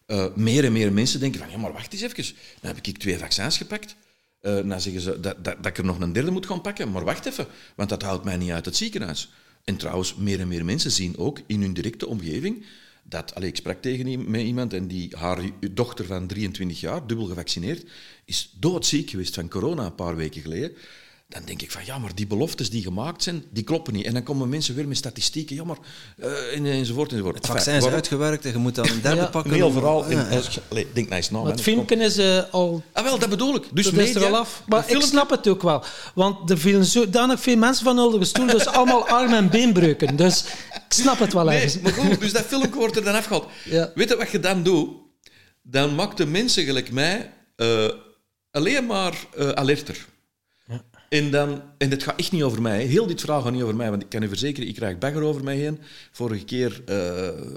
[0.06, 2.34] Uh, meer en meer mensen denken van, ja, maar wacht eens even.
[2.60, 3.96] Dan heb ik twee vaccins gepakt.
[4.42, 6.90] Uh, dan zeggen ze dat, dat, dat, ik er nog een derde moet gaan pakken.
[6.90, 9.30] Maar wacht even, want dat houdt mij niet uit het ziekenhuis.
[9.64, 12.64] En trouwens, meer en meer mensen zien ook in hun directe omgeving
[13.09, 15.40] dat, allez, ik sprak tegen iemand en die, haar
[15.71, 17.85] dochter van 23 jaar, dubbel gevaccineerd,
[18.25, 20.73] is doodziek geweest van corona een paar weken geleden.
[21.28, 24.04] Dan denk ik van, ja, maar die beloftes die gemaakt zijn, die kloppen niet.
[24.04, 25.76] En dan komen mensen weer met statistieken, ja, maar,
[26.18, 27.36] uh, enzovoort, enzovoort.
[27.36, 29.52] Het vaccin is uitgewerkt en je moet dan een derde pakken.
[29.52, 30.40] Heel vooral, ja, ja.
[30.68, 31.46] In, denk naar naam.
[31.46, 32.82] Het filmpje is uh, al...
[32.92, 33.64] Ah, wel, dat bedoel ik.
[33.72, 34.62] Dus dat media, is er al af.
[34.66, 35.84] Maar ik snap het ook wel.
[36.14, 40.16] Want er vielen zodanig veel mensen van onder de stoel, dus allemaal arm- en beenbreuken.
[40.16, 41.80] Dus ik snap het wel nee, ergens.
[41.80, 43.46] Maar goed, dus dat filmpje wordt er dan afgehaald.
[43.64, 43.92] Ja.
[43.94, 44.88] Weet je wat je dan doet?
[45.62, 47.88] Dan maakt de mensen gelijk mij uh,
[48.50, 50.06] alleen maar uh, alerter.
[51.09, 52.85] En, dan, en het gaat echt niet over mij.
[52.85, 55.23] Heel dit verhaal gaat niet over mij, want ik kan u verzekeren, ik krijg bagger
[55.23, 55.79] over mij heen.
[56.12, 56.97] Vorige keer, uh,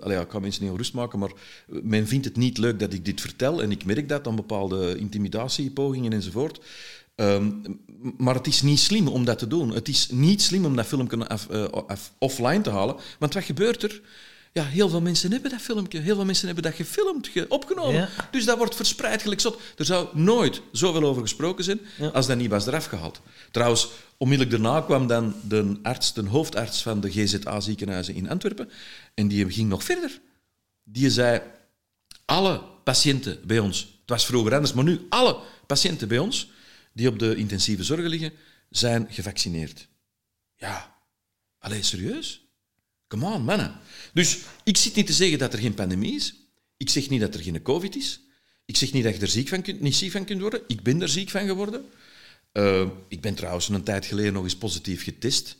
[0.01, 1.31] allee, ja, ik kan mensen niet rust maken, maar
[1.67, 3.61] men vindt het niet leuk dat ik dit vertel.
[3.61, 6.59] En ik merk dat aan bepaalde intimidatiepogingen enzovoort.
[7.15, 7.51] Ehm,
[8.17, 9.69] maar het is niet slim om dat te doen.
[9.73, 11.65] Het is niet slim om dat filmpje af- eh,
[12.17, 12.95] offline te halen.
[13.19, 14.01] Want wat gebeurt er?
[14.53, 15.99] Ja, heel veel mensen hebben dat filmpje.
[15.99, 17.93] Heel veel mensen hebben dat gefilmd, ge- opgenomen.
[17.95, 18.09] Ja.
[18.31, 19.61] Dus dat wordt verspreid gelijk zot.
[19.77, 22.07] Er zou nooit zoveel over gesproken zijn Ja.
[22.07, 23.21] als dat niet was eraf gehaald.
[23.51, 23.87] Trouwens,
[24.17, 28.69] onmiddellijk daarna kwam dan de arts, de hoofdarts van de GZA-ziekenhuizen in Antwerpen.
[29.13, 30.21] En die ging nog verder.
[30.83, 31.41] Die zei,
[32.25, 36.49] alle patiënten bij ons, het was vroeger anders, maar nu alle patiënten bij ons
[36.93, 38.33] die op de intensieve zorg liggen,
[38.69, 39.87] zijn gevaccineerd.
[40.55, 40.95] Ja,
[41.59, 42.40] alleen serieus?
[43.11, 43.71] Come on, mannen.
[44.13, 46.35] Dus ik zit niet te zeggen dat er geen pandemie is.
[46.77, 48.21] Ik zeg niet dat er geen covid is.
[48.65, 50.61] Ik zeg niet dat je er ziek van kunt, niet ziek van kunt worden.
[50.67, 51.85] Ik ben er ziek van geworden.
[52.51, 55.57] Eh, ik ben trouwens een tijd geleden nog eens positief getest.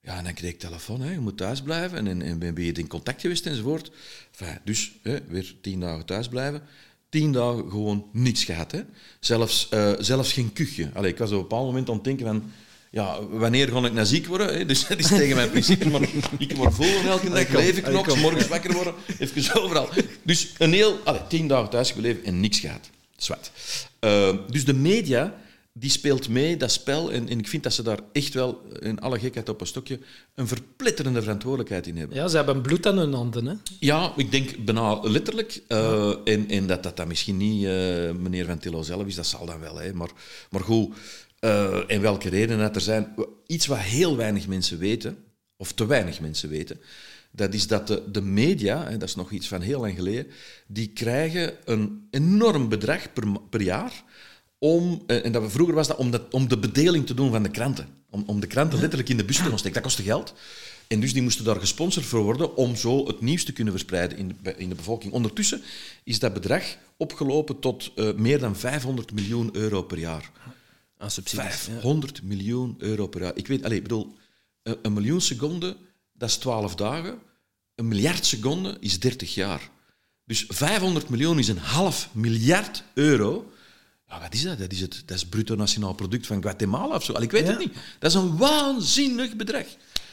[0.00, 1.98] Ja, en dan kreeg ik telefoon, hè, je moet thuis blijven.
[1.98, 3.90] En, en, en ben je in contact geweest enzovoort.
[4.30, 6.62] Enfin, dus hè, weer tien dagen thuis blijven.
[7.08, 8.72] Tien dagen gewoon niks gehad.
[8.72, 8.82] Hè.
[9.20, 10.90] Zelfs, eh, zelfs geen kuchje.
[10.94, 12.52] Allee, ik was op een bepaald moment aan denken van...
[12.96, 14.58] Ja, wanneer ga ik nou ziek worden?
[14.58, 14.66] Hè?
[14.66, 15.88] Dus dat is tegen mijn principe.
[15.88, 19.88] Maar ik word vol elke dag, leven knoks, morgens wakker worden, even overal.
[20.22, 20.98] Dus een heel...
[21.04, 22.90] Allee, tien dagen thuis gebleven en niks gehad.
[23.16, 23.50] Zwat.
[23.98, 25.34] Eh, dus de media
[25.78, 27.12] die speelt mee, dat spel.
[27.12, 29.98] En, en ik vind dat ze daar echt wel, in alle gekheid op een stokje,
[30.34, 32.16] een verpletterende verantwoordelijkheid in hebben.
[32.16, 33.46] Ja, ze hebben bloed aan hun handen.
[33.46, 33.54] Hè.
[33.80, 35.62] Ja, ik denk bijna letterlijk.
[35.68, 37.70] eh, en, en dat dat dan misschien niet eh,
[38.12, 39.76] meneer Van Tillo zelf is, dat zal dan wel.
[39.76, 39.92] Hè.
[39.92, 40.10] Maar,
[40.50, 40.94] maar goed,
[41.46, 43.14] eh, en welke redenen dat er zijn.
[43.46, 45.16] Iets wat heel weinig mensen weten,
[45.56, 46.80] of te weinig mensen weten,
[47.30, 50.26] dat is dat de, de media, hè, dat is nog iets van heel lang geleden,
[50.66, 54.04] die krijgen een enorm bedrag per, per jaar
[54.58, 57.30] om, eh, en dat we vroeger was dat om, dat om de bedeling te doen
[57.30, 57.88] van de kranten.
[58.10, 59.72] Om, om de kranten letterlijk in de bus te gaan steken.
[59.72, 60.34] Dat kostte geld.
[60.86, 64.18] En dus die moesten daar gesponsord voor worden om zo het nieuws te kunnen verspreiden
[64.18, 65.12] in de, in de bevolking.
[65.12, 65.62] Ondertussen
[66.04, 70.30] is dat bedrag opgelopen tot eh, meer dan 500 miljoen euro per jaar.
[70.98, 71.44] Aan subsidies.
[71.44, 71.50] ja.
[71.50, 73.36] 500 miljoen euro per jaar.
[73.36, 74.14] Ik weet, allez, bedoel,
[74.62, 75.76] een, miljoen seconden,
[76.12, 77.18] dat is 12 dagen.
[77.74, 79.70] Een miljard seconden is 30 jaar.
[80.24, 83.50] Dus 500 miljoen is een half miljard euro.
[84.08, 84.58] Ja, wat is dat?
[84.58, 87.12] Dat is het, dat is het bruto nationaal product van Guatemala of zo.
[87.12, 87.50] Allee, ik weet Ja.
[87.50, 87.74] het niet.
[87.98, 89.66] Dat is een waanzinnig bedrag.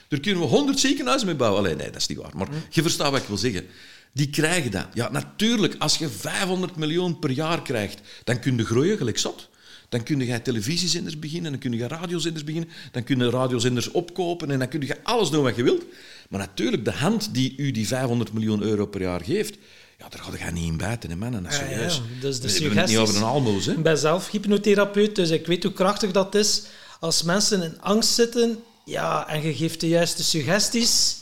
[0.08, 1.60] Daar kunnen we 100 ziekenhuizen mee bouwen.
[1.62, 2.38] Allee, nee, dat is niet waar.
[2.38, 3.66] Maar je verstaat wat ik wil zeggen.
[4.14, 4.88] Die krijgen dat.
[4.94, 9.50] Ja, natuurlijk, als je 500 miljoen per jaar krijgt, dan kun je groeien gelijk zot.
[9.94, 14.52] Dan kun je televisiezenders beginnen, dan kun je radiozenders beginnen, dan kun je radiozenders opkopen
[14.52, 15.84] en dan kun je alles doen wat je wilt.
[16.30, 19.58] Maar natuurlijk, de hand die u die 500 miljoen euro per jaar geeft,
[19.98, 21.34] ja, daar ga je niet in bijten, hè, man.
[21.34, 22.02] En dat is Ja, ja, serieus.
[22.22, 23.72] dus de We hebben het niet over een almoes, hè.
[23.72, 26.64] Ik ben zelf hypnotherapeut, dus ik weet hoe krachtig dat is.
[27.00, 31.18] Als mensen in angst zitten ja, en je geeft de juiste suggesties,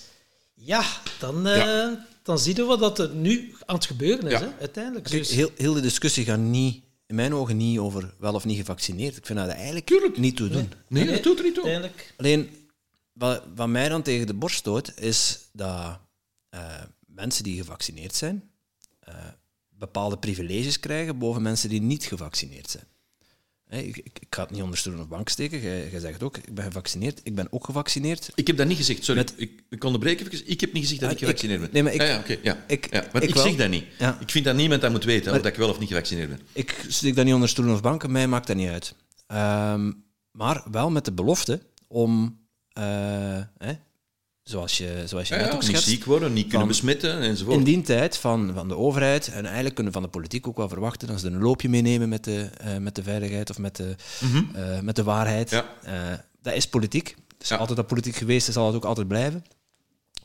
[0.54, 0.84] ja,
[1.20, 2.06] dan, eh, Ja.
[2.24, 4.40] dan zie je wat dat er nu aan het gebeuren is, Ja.
[4.40, 5.06] hè, uiteindelijk.
[5.06, 8.46] Kijk, Dus, heel, heel de discussie gaat niet, in mijn ogen niet over wel of
[8.46, 9.18] niet gevaccineerd.
[9.18, 10.18] Ik vind dat eigenlijk Tuurlijk.
[10.18, 10.72] niet toe doen.
[10.88, 11.64] Nee, dat doet er niet toe.
[11.64, 12.14] uiteindelijk.
[12.18, 12.50] Alleen,
[13.14, 16.00] wat, wat mij dan tegen de borst stoot, is dat
[16.50, 18.52] eh, mensen die gevaccineerd zijn,
[19.00, 19.16] eh,
[19.70, 22.88] bepaalde privileges krijgen boven mensen die niet gevaccineerd zijn.
[23.72, 25.62] Ik, ik, ik ga het niet onder stoel of bank steken.
[25.62, 27.20] Jij, zegt ook, ik ben gevaccineerd.
[27.24, 28.32] Ik ben ook gevaccineerd.
[28.36, 29.22] Ik heb dat niet gezegd, sorry.
[29.22, 30.50] Met- Ik, ik onderbreek even.
[30.50, 31.70] Ik heb niet gezegd dat Ah, ik gevaccineerd ben.
[31.74, 32.64] nee, maar ik- ja, ja, oké, ja.
[32.68, 33.14] ik- ja.
[33.20, 33.86] Ik zeg dat niet.
[34.20, 36.40] Ik vind dat niemand dat moet weten, of dat ik wel of niet gevaccineerd ben.
[36.54, 38.96] Ik steek dat niet onder stoelen of banken, mij maakt dat niet uit.
[39.28, 39.92] Ehm,
[40.32, 43.38] maar wel met de belofte om, eh,
[44.44, 47.58] zoals je, zoals je Ja, net ook niet ziek worden, niet kunnen van- besmetten, enzovoort.
[47.58, 50.58] in die tijd van, van de overheid, en eigenlijk kunnen we van de politiek ook
[50.58, 53.58] wel verwachten dat ze er een loopje meenemen met de, eh, met de veiligheid of
[53.58, 53.96] met de,
[54.54, 55.50] eh, met de waarheid.
[55.50, 55.66] Ja.
[55.84, 55.94] Eh,
[56.42, 57.08] dat is politiek.
[57.28, 57.58] Het is Ja.
[57.58, 59.44] altijd al politiek geweest en zal het ook altijd blijven.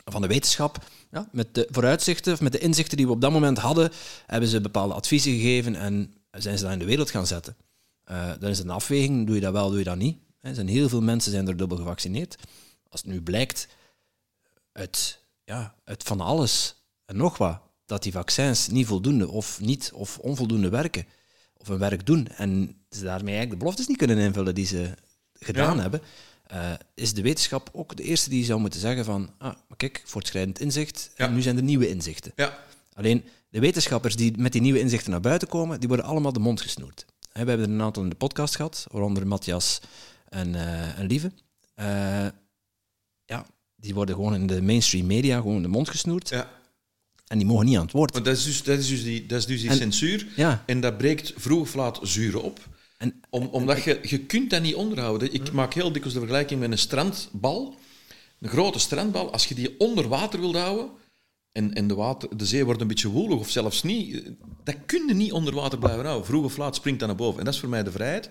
[0.05, 0.79] Van de wetenschap,
[1.11, 3.91] ja, met de vooruitzichten, of met de inzichten die we op dat moment hadden,
[4.27, 7.57] hebben ze bepaalde adviezen gegeven en zijn ze dat in de wereld gaan zetten.
[8.05, 10.19] Eh, dan is het een afweging, doe je dat wel, doe je dat niet.
[10.41, 12.37] Er zijn heel veel mensen zijn er dubbel gevaccineerd.
[12.89, 13.69] Als het nu blijkt
[14.77, 19.91] uit, ja, uit van alles en nog wat, dat die vaccins niet voldoende of niet
[19.95, 21.07] of onvoldoende werken,
[21.57, 24.95] of hun werk doen, en ze daarmee eigenlijk de beloftes niet kunnen invullen die ze
[25.33, 25.83] gedaan Ja.
[25.83, 26.01] hebben,
[26.47, 30.03] eh, is de wetenschap ook de eerste die zou moeten zeggen van, ah, maar kijk,
[30.05, 32.33] voortschrijdend inzicht, en nu zijn er nieuwe inzichten.
[32.37, 32.59] Ja.
[32.95, 36.39] Alleen de wetenschappers die met die nieuwe inzichten naar buiten komen, die worden allemaal de
[36.41, 37.05] mond gesnoerd.
[37.33, 39.81] We hebben er een aantal in de podcast gehad, waaronder Matthias
[40.29, 41.33] en, eh, en Lieve.
[41.75, 42.27] Eh,
[43.25, 43.47] ja,
[43.87, 46.51] die worden gewoon in de mainstream media gewoon de mond gesnoerd ja.
[47.27, 48.13] en die mogen niet aan het woord.
[48.13, 50.27] Maar dat is dus, dat is dus die, dat is dus die En- censuur.
[50.37, 52.69] Ja, En dat breekt vroeg of laat zuren op.
[52.99, 55.33] en, Om, omdat je, je kunt dat niet onderhouden.
[55.33, 57.75] Ik maak heel dikwijls de vergelijking met een strandbal.
[58.41, 59.33] Een grote strandbal.
[59.33, 60.91] Als je die onder water wilt houden...
[61.53, 64.23] En, en de, water, de zee wordt een beetje woelig of zelfs niet...
[64.65, 66.27] Dat kun je niet onder water blijven houden.
[66.27, 67.39] Vroeg of laat springt dat naar boven.
[67.39, 68.25] En dat is voor mij de vrijheid.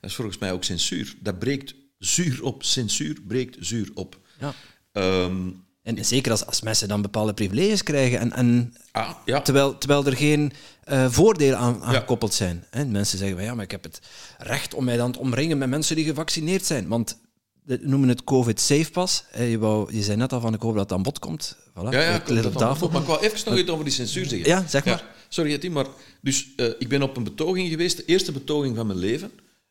[0.00, 1.14] Dat is volgens mij ook censuur.
[1.20, 2.62] Dat breekt zuur op.
[2.62, 4.20] Censuur breekt zuur op.
[4.40, 4.54] Ja.
[4.92, 5.48] Ehm,
[5.82, 9.40] En zeker als, als mensen dan bepaalde privileges krijgen en, en ah, ja.
[9.40, 10.52] terwijl, terwijl er geen
[10.84, 11.98] eh, voordelen aan, aan Ja.
[11.98, 12.64] gekoppeld zijn.
[12.70, 12.84] Hè?
[12.84, 14.00] Mensen zeggen van ja, maar ik heb het
[14.38, 16.88] recht om mij dan te omringen met mensen die gevaccineerd zijn.
[16.88, 17.18] Want
[17.62, 19.24] we noemen het COVID-safe pas.
[19.38, 21.56] Je, wou, je zei net al van ik hoop dat het aan bod komt.
[21.70, 22.88] Voilà, Ja, ja, ligt op tafel.
[22.88, 24.48] Maar ik wou even nog iets over die censuur zeggen.
[24.48, 25.04] Ja, zeg maar.
[25.28, 25.86] sorry, Etty, maar
[26.20, 29.30] dus, eh, ik ben op een betoging geweest, de eerste betoging van mijn leven.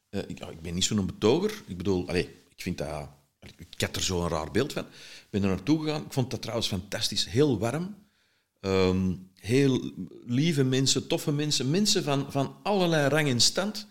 [0.09, 1.51] Eh, ik, ik ben niet zo'n betoger.
[1.67, 3.07] Ik bedoel, allez, ik vind dat...
[3.41, 4.83] Ik had er zo een raar beeld van.
[4.83, 6.05] Ik ben er naartoe gegaan.
[6.05, 7.25] Ik vond dat trouwens fantastisch.
[7.25, 7.95] Heel warm.
[8.59, 9.91] Ehm, heel
[10.25, 11.69] lieve mensen, toffe mensen.
[11.69, 13.87] Mensen van, van allerlei rang en stand.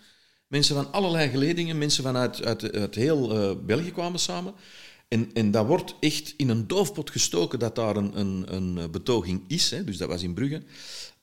[0.47, 1.79] Mensen van allerlei geledingen.
[1.79, 4.55] Mensen vanuit uit, uit heel eh, België kwamen samen.
[5.09, 9.45] En, en dat wordt echt in een doofpot gestoken dat daar een, een, een betoging
[9.47, 9.71] is.
[9.71, 9.85] Hè.
[9.85, 10.63] Dus dat was in Brugge.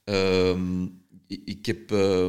[0.04, 0.88] Ehm,
[1.28, 2.28] ik, heb, eh,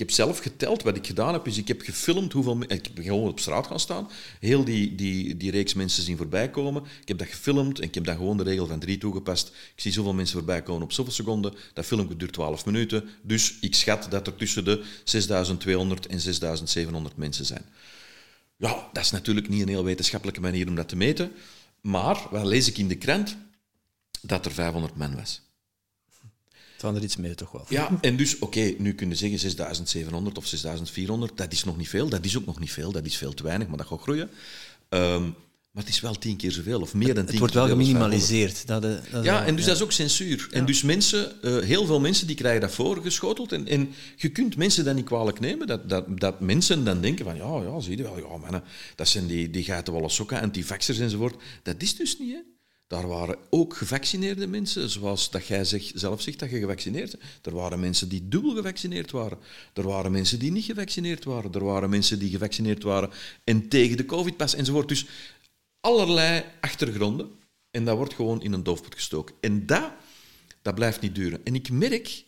[0.00, 0.82] heb zelf geteld.
[0.82, 2.62] Wat ik gedaan heb, is ik heb gefilmd hoeveel...
[2.62, 4.08] Ik heb gewoon op straat gaan staan.
[4.40, 6.82] Heel die, die, die reeks mensen zien voorbij komen.
[7.00, 9.48] Ik heb dat gefilmd en ik heb dan gewoon de regel van drie toegepast.
[9.48, 11.54] Ik zie zoveel mensen voorbij komen op zoveel seconden.
[11.74, 13.08] Dat filmpje duurt 12 minuten.
[13.22, 17.64] Dus ik schat dat er tussen de 6200 en 6700 mensen zijn.
[18.56, 21.32] Ja, dat is natuurlijk niet een heel wetenschappelijke manier om dat te meten.
[21.80, 23.36] Maar, wat lees ik in de krant?
[24.22, 25.42] Dat er 500 man was.
[26.80, 27.64] Waren er iets meer toch wel.
[27.68, 32.08] Ja, en dus, oké, nu kunnen zeggen 6700 of 6400, dat is nog niet veel.
[32.08, 34.30] Dat is ook nog niet veel, dat is veel te weinig, maar dat gaat groeien.
[34.88, 35.22] Ehm,
[35.70, 37.70] maar het is wel tien keer zoveel, of meer dan tien Het wordt keer wel
[37.70, 38.22] zoveel als 500.
[38.24, 38.66] geminimaliseerd.
[38.66, 40.48] Dat, eh, dat Ja, wel- en dus dat is ook censuur.
[40.50, 43.52] En dus mensen, eh, heel veel mensen, die krijgen dat voorgeschoteld.
[43.52, 45.66] En, en je kunt mensen dat niet kwalijk nemen.
[45.66, 48.62] Dat, dat, dat mensen dan denken van, ja, ja, zie je wel, ja, mannen,
[48.94, 51.42] dat zijn die, die geitenwolle sokken, antivaxers enzovoort.
[51.62, 52.40] Dat is dus niet, hè.
[52.90, 57.46] Daar waren ook gevaccineerde mensen, zoals dat jij zeg, zelf zegt dat je gevaccineerd bent.
[57.46, 59.38] Er waren mensen die dubbel gevaccineerd waren.
[59.72, 61.52] Er waren mensen die niet gevaccineerd waren.
[61.52, 63.10] Er waren mensen die gevaccineerd waren
[63.44, 64.88] en tegen de covid-pas enzovoort.
[64.88, 65.06] Dus
[65.80, 67.30] allerlei achtergronden.
[67.70, 69.34] En dat wordt gewoon in een doofpot gestoken.
[69.40, 69.92] En dat,
[70.62, 71.44] dat blijft niet duren.
[71.44, 72.24] En ik merk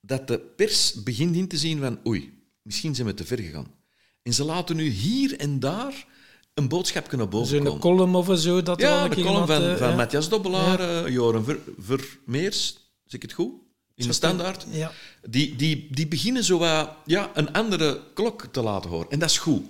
[0.00, 3.74] dat de pers begint in te zien van oei, misschien zijn we te ver gegaan.
[4.22, 6.06] En ze laten nu hier en daar
[6.54, 7.80] een boodschapje naar boven Zo'n komen.
[7.80, 8.62] column of zo.
[8.62, 9.96] Dat Ja, een de column van, eh, van ja.
[9.96, 13.52] Matthias Dobbelaar, eh, Joren Ver, Vermeers, zeg ik het goed?
[13.94, 14.66] In de standaard.
[14.70, 14.92] Ja.
[15.28, 19.10] Die, die, die beginnen zo wat, ja, een andere klok te laten horen.
[19.10, 19.62] En dat is goed.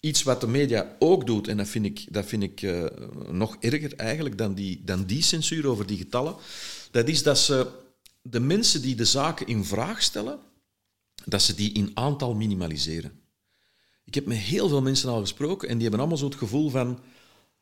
[0.00, 2.84] Iets wat de media ook doet, en dat vind ik, dat vind ik eh,
[3.30, 6.34] nog erger eigenlijk dan die, dan die censuur over die getallen,
[6.90, 7.66] dat is dat ze
[8.22, 10.38] de mensen die de zaken in vraag stellen,
[11.24, 13.20] dat ze die in aantal minimaliseren.
[14.04, 16.70] Ik heb met heel veel mensen al gesproken en die hebben allemaal zo het gevoel
[16.70, 17.00] van,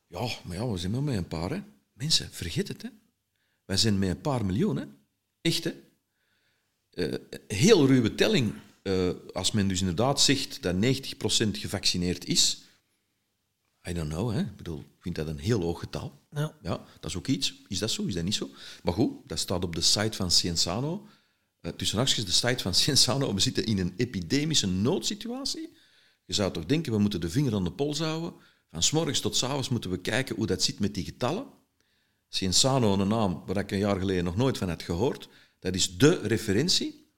[0.06, 1.50] ja, maar ja, we zijn maar met een paar.
[1.50, 1.62] Hè.
[1.92, 2.82] Mensen, vergeet het.
[2.82, 2.88] Hè.
[3.64, 4.76] Wij zijn met een paar miljoen.
[4.76, 4.84] Hè.
[5.40, 5.74] Echt, hè.
[6.90, 8.54] Eh, heel ruwe telling.
[8.82, 12.62] eh, als men dus inderdaad zegt dat 90% gevaccineerd is,
[13.88, 14.40] I don't know, hè.
[14.40, 16.20] Ik bedoel, ik vind dat een heel hoog getal.
[16.30, 16.56] Ja.
[16.62, 17.54] Ja, dat is ook iets.
[17.68, 18.04] Is dat zo?
[18.04, 18.50] Is dat niet zo?
[18.82, 21.06] Maar goed, dat staat op de site van Cienzano.
[21.60, 23.34] Uh, tussen haakjes de site van Cienzano.
[23.34, 25.72] We zitten in een epidemische noodsituatie.
[26.24, 28.34] Je zou toch denken, we moeten de vinger aan de pols houden.
[28.70, 31.46] Van s morgens tot s avonds moeten we kijken hoe dat zit met die getallen.
[32.28, 35.28] Cienzano, een naam waar ik een jaar geleden nog nooit van had gehoord.
[35.58, 37.12] Dat is de referentie.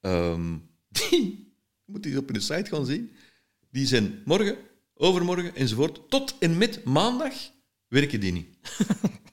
[0.00, 3.12] Ehm, die, je moet die op de site gaan zien.
[3.70, 4.56] Die zijn morgen,
[4.94, 6.10] overmorgen enzovoort.
[6.10, 7.34] Tot en met maandag
[7.88, 8.56] werken die niet.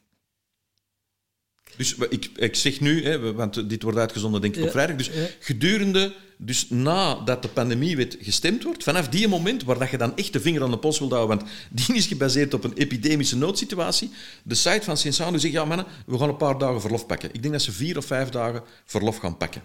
[1.79, 4.95] Dus ik, ik zeg nu, hè, want dit wordt uitgezonden denk ik op Ja, vrijdag,
[4.95, 5.27] dus ja.
[5.39, 10.33] gedurende, dus nadat de pandemiewet gestemd wordt, vanaf die moment waar dat je dan echt
[10.33, 11.49] de vinger aan de pols wil houden, want
[11.87, 14.11] die is gebaseerd op een epidemische noodsituatie,
[14.43, 17.33] de site van Cienzano zegt, ja mannen, we gaan een paar dagen verlof pakken.
[17.33, 19.61] Ik denk dat ze vier of vijf dagen verlof gaan pakken.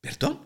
[0.00, 0.38] Pardon?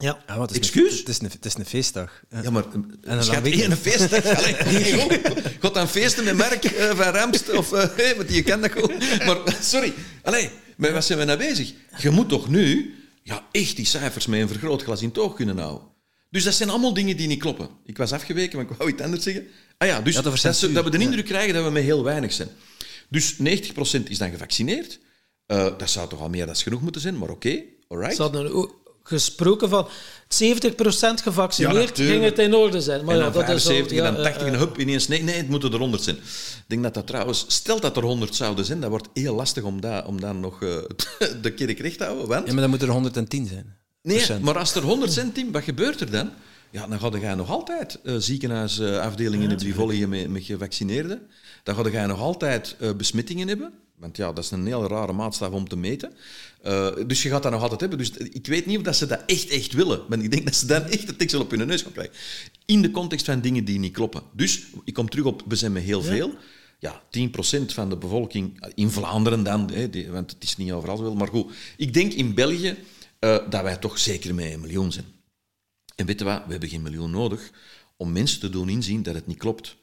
[0.00, 0.22] Ja.
[0.26, 0.92] Ja, want het is Excuus?
[0.92, 2.22] Een, het, is een, het is een feestdag.
[2.42, 2.50] Ja.
[2.50, 3.70] Maar een een lang weekend.
[3.70, 4.24] een feestdag.
[5.60, 7.50] Gaat dan feesten met Mark eh, van Ramst?
[7.52, 8.98] Of, eh, hey, want je kent dat goed.
[9.26, 11.72] Maar sorry, allee, met wat zijn we nou bezig?
[11.98, 15.58] Je moet toch nu ja, echt die cijfers met een vergrootglas in het oog kunnen
[15.58, 15.88] houden.
[16.30, 17.68] Dus dat zijn allemaal dingen die niet kloppen.
[17.86, 19.46] Ik was afgeweken, maar ik wou iets anders zeggen.
[19.78, 21.04] Ah ja, dus Ja, dat, ze- dat we de Ja.
[21.04, 22.48] indruk krijgen dat we met heel weinig zijn.
[23.08, 24.98] Dus 90% is dan gevaccineerd.
[25.46, 28.16] Eh, dat zou toch al meer dan genoeg moeten zijn, maar oké, alright.
[28.16, 29.88] Ze hadden ook gesproken van 70%
[31.22, 33.04] gevaccineerd, Ja, ging het in orde zijn.
[33.04, 34.58] Maar en ja, dan dat is al- 75 ja, en dan eh, 80 en eh,
[34.60, 35.08] hup, ineens.
[35.08, 36.16] Nee, nee, het moeten er 100 zijn.
[36.16, 37.44] Ik denk dat dat trouwens...
[37.48, 40.62] Stel dat er 100 zouden zijn, dat wordt heel lastig om, dat, om dan nog
[40.62, 40.76] eh,
[41.42, 42.28] de kerk recht te houden.
[42.28, 43.76] Want, Ja, maar dan moet er 110 zijn.
[44.02, 44.42] nee, procent.
[44.42, 46.30] maar als er 100 zijn, Tim, wat gebeurt er dan?
[46.70, 51.20] ja, dan ga je nog altijd uh, ziekenhuisafdelingen hebben die volgen met, met gevaccineerden.
[51.62, 53.72] Dan ga je nog altijd uh, besmettingen hebben.
[54.00, 56.12] Want ja, dat is een heel rare maatstaf om te meten.
[56.66, 57.98] Uh, dus je gaat dat nog altijd hebben.
[57.98, 60.00] Dus ik weet niet of dat ze dat echt, echt willen.
[60.08, 62.14] Maar ik denk dat ze dan echt de tiksel op hun neus gaan krijgen.
[62.64, 64.22] In de context van dingen die niet kloppen.
[64.32, 66.34] Dus ik kom terug op, we zijn met heel veel.
[66.78, 70.96] Ja, 10% van de bevolking, in Vlaanderen dan, hè, die, want het is niet overal
[70.96, 71.14] zo.
[71.14, 72.76] Maar goed, ik denk in België
[73.20, 75.06] uh, dat wij toch zeker met een miljoen zijn.
[75.96, 77.50] En weet je wat, we hebben geen miljoen nodig
[77.96, 79.76] om mensen te doen inzien dat het niet klopt.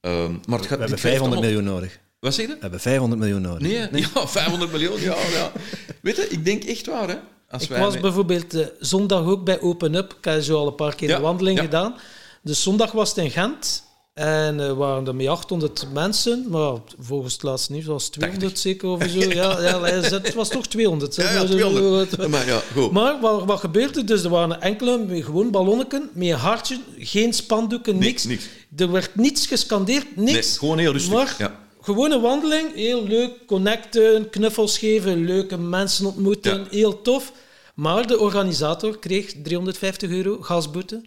[0.00, 2.00] Uh, maar het gaat, we hebben 500 miljoen nodig.
[2.26, 2.52] Wat zeg je?
[2.52, 3.60] We hebben 500 miljoen nodig.
[3.60, 4.06] Nee, nee.
[4.14, 5.52] ja, 500 miljoen, ja, ja.
[6.00, 7.16] Weet je, ik denk echt waar, hè.
[7.50, 10.14] Als ik was bijvoorbeeld uh, zondag ook bij Open Up.
[10.18, 11.64] Ik heb zo al een paar keer ja, een wandeling ja.
[11.64, 11.94] gedaan.
[12.42, 13.84] Dus zondag was het in Gent.
[14.14, 18.12] En er uh, waren er met 800 mensen, maar volgens het laatste nieuws was het
[18.12, 18.72] 200 80.
[18.72, 19.18] zeker of zo.
[19.18, 19.80] Ja, ja,
[20.22, 21.14] het was toch 200.
[21.14, 22.16] Ja, ja 200.
[22.28, 22.90] Maar, ja, goed.
[22.90, 24.24] maar wat, wat gebeurde dus?
[24.24, 28.24] Er waren enkele gewoon ballonneken met een hartje, geen spandoeken, niks.
[28.24, 28.44] niks.
[28.76, 30.32] Er werd niets gescandeerd, niks.
[30.32, 31.12] Nee, gewoon heel rustig.
[31.12, 31.65] Maar, ja.
[31.86, 36.66] Gewone wandeling, heel leuk, connecten, knuffels geven, leuke mensen ontmoeten, ja.
[36.70, 37.32] heel tof.
[37.74, 41.02] Maar de organisator kreeg 350 euro gasboete.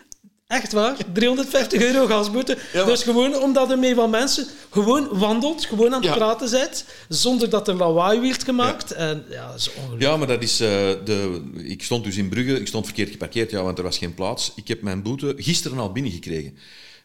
[0.46, 2.58] Echt waar, 350 euro gasboete.
[2.72, 6.16] Ja, dus gewoon omdat er mee van mensen gewoon wandelt, gewoon aan het ja.
[6.16, 8.88] praten bent, zonder dat er lawaai werd gemaakt.
[8.88, 8.94] Ja.
[8.96, 10.02] En, ja, dat is ongelooflijk.
[10.02, 10.60] Ja, maar dat is...
[10.60, 10.68] Uh,
[11.04, 14.14] de, ik stond dus in Brugge, ik stond verkeerd geparkeerd, ja, want er was geen
[14.14, 14.52] plaats.
[14.56, 16.58] Ik heb mijn boete gisteren al binnengekregen.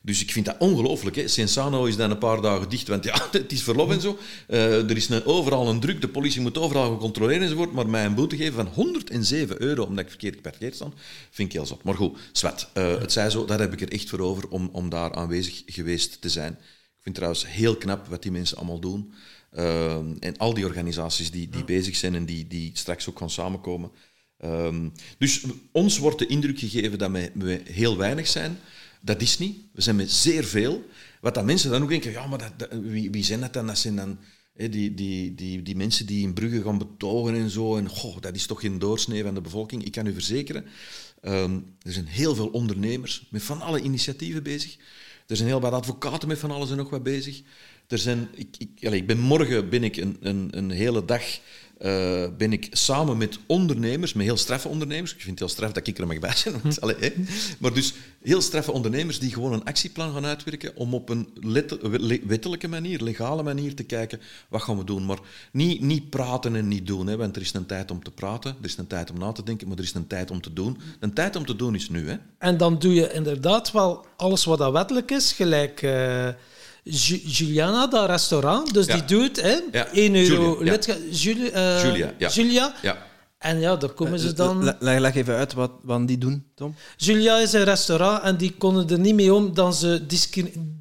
[0.04, 1.22] Dus ik vind dat ongelooflijk.
[1.26, 4.18] Sensano is dan een paar dagen dicht, want ja, het is verlof en zo.
[4.48, 7.72] Uh, er is een, overal een druk, de politie moet overal gaan controleren enzovoort.
[7.72, 10.92] Maar mij een boete geven van 107 euro omdat ik verkeerd geparkeerd sta,
[11.30, 11.84] vind ik heel zot.
[11.84, 12.68] Maar goed, zwet.
[12.74, 15.64] Uh, het zij zo, daar heb ik er echt voor over om, om daar aanwezig
[15.66, 16.52] geweest te zijn.
[16.52, 19.14] Ik vind trouwens heel knap wat die mensen allemaal doen.
[19.54, 23.30] Uh, en al die organisaties die, die bezig zijn en die, die straks ook gaan
[23.30, 23.92] samenkomen.
[24.46, 28.60] Um, dus ons wordt de indruk gegeven dat wij heel weinig zijn.
[29.02, 29.58] Dat is niet.
[29.74, 30.84] We zijn met zeer veel.
[31.22, 33.68] Wat dat mensen dan ook denken, ja, maar dat, wie, wie zijn dat dan?
[33.68, 34.18] Dat zijn dan
[34.54, 37.78] die, die, die, die mensen die in Brugge gaan betogen en zo.
[37.78, 39.84] En goh, dat is toch geen doorsnee van de bevolking.
[39.84, 40.66] Ik kan u verzekeren,
[41.22, 44.78] um, er zijn heel veel ondernemers met van alle initiatieven bezig.
[45.28, 47.42] Er zijn heel wat advocaten met van alles en nog wat bezig.
[47.88, 51.24] Er zijn, ik, ik, allez, ik ben, morgen ben ik een, een, een hele dag
[51.82, 55.72] uh, ben ik samen met ondernemers, met heel straffe ondernemers, ik vind het heel straf
[55.72, 57.14] dat ik er mag bij zijn, allez, hè,
[57.60, 61.30] maar dus heel straffe ondernemers die gewoon een actieplan gaan uitwerken om op een
[62.28, 65.06] wettelijke manier, legale manier te kijken wat gaan we doen.
[65.06, 65.20] Maar
[65.52, 68.56] niet, niet praten en niet doen, hè, want er is een tijd om te praten,
[68.60, 70.54] er is een tijd om na te denken, maar er is een tijd om te
[70.54, 70.78] doen.
[71.00, 72.10] Een tijd om te doen is nu.
[72.10, 72.16] Hè.
[72.38, 75.82] En dan doe je inderdaad wel alles wat dat wettelijk is, gelijk...
[75.82, 76.30] Uh
[76.84, 78.74] Juliana, dat restaurant.
[78.74, 78.94] Dus ja.
[78.94, 79.88] die doet hè, ja.
[79.88, 80.64] 1 euro.
[80.64, 80.78] Julia,
[81.12, 82.30] Julia, uh, Julia, ja.
[82.30, 82.74] Julia.
[82.82, 83.10] Ja.
[83.38, 84.76] En ja, daar komen ze dan...
[84.80, 86.76] Leg, leg even uit wat, wat die doen, Tom.
[86.98, 90.06] Julia is een restaurant en die konden er niet mee om dat ze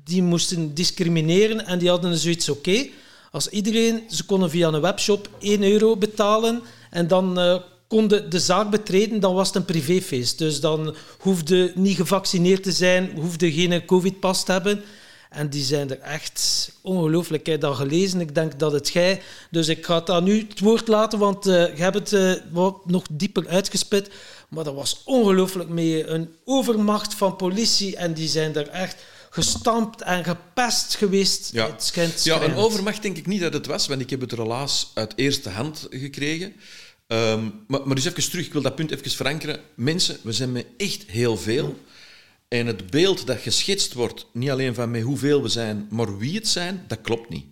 [0.04, 1.66] die moesten discrimineren.
[1.66, 2.58] En die hadden zoiets oké.
[2.70, 2.92] Okay,
[3.30, 8.38] als iedereen, ze konden via een webshop 1 euro betalen en dan uh, konden de
[8.38, 10.38] zaak betreden, dan was het een privéfeest.
[10.38, 14.82] Dus dan hoefde niet gevaccineerd te zijn, hoefde geen covid-pas te hebben.
[15.30, 17.42] En die zijn er echt ongelooflijk.
[17.42, 18.20] Ik heb dat gelezen.
[18.20, 19.22] Ik denk dat het jij...
[19.50, 22.86] Dus ik ga dat nu het woord laten, want uh, je hebt het uh, wat
[22.86, 24.10] nog dieper uitgespit.
[24.48, 26.06] Maar dat was ongelooflijk mee.
[26.06, 27.96] Een overmacht van politie.
[27.96, 28.96] En die zijn er echt
[29.30, 31.50] gestampt en gepest geweest.
[31.52, 34.20] Ja, het schijnt ja een overmacht denk ik niet dat het was, want ik heb
[34.20, 36.52] het helaas uit eerste hand gekregen.
[37.06, 39.60] Um, maar, maar dus even terug, ik wil dat punt even verankeren.
[39.74, 41.78] Mensen, we zijn met echt heel veel.
[42.50, 46.34] En het beeld dat geschetst wordt, niet alleen van met hoeveel we zijn, maar wie
[46.34, 47.44] het zijn, dat klopt niet.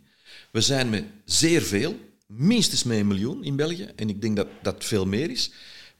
[0.50, 3.88] We zijn met zeer veel, minstens met een miljoen in België.
[3.96, 5.50] En ik denk dat dat veel meer is.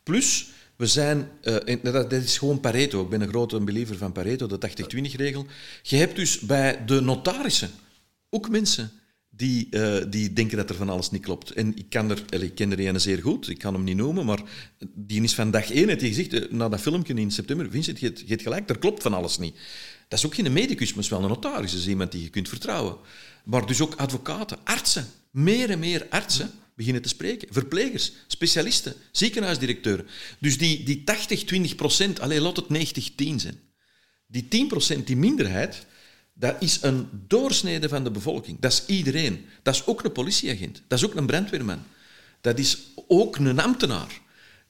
[0.02, 3.02] Plus, we zijn, en dat, dat, is gewoon Pareto.
[3.02, 5.46] Ik ben een grote believer van Pareto, de 80-20-regel.
[5.82, 7.70] Je hebt dus bij de notarissen
[8.30, 8.92] ook mensen
[9.38, 11.51] die, uh, die denken dat er van alles niet klopt.
[11.51, 14.27] En ik, kan er, ik ken er een zeer goed, ik kan hem niet noemen,
[14.27, 14.42] maar
[14.94, 18.12] die is van dag één, hij gezegd, uh, na dat filmpje in september, Vincent, je
[18.27, 19.57] hebt gelijk, er klopt van alles niet.
[20.09, 22.96] Dat is ook geen medicus, maar wel een notaris, is iemand die je kunt vertrouwen.
[23.44, 27.48] Maar dus ook advocaten, artsen, meer en meer artsen beginnen te spreken.
[27.51, 30.07] Verplegers, specialisten, ziekenhuisdirecteuren.
[30.38, 33.61] Dus die, die 80, 20 procent, alleen laat het 90, 10 zijn.
[34.27, 35.87] Die 10 procent, die minderheid,
[36.38, 38.60] dat is een doorsnede van de bevolking.
[38.60, 39.46] Dat is iedereen.
[39.62, 40.83] Dat is ook een politieagent.
[40.87, 41.83] Dat is ook een brandweerman.
[42.40, 44.21] Dat is ook een ambtenaar.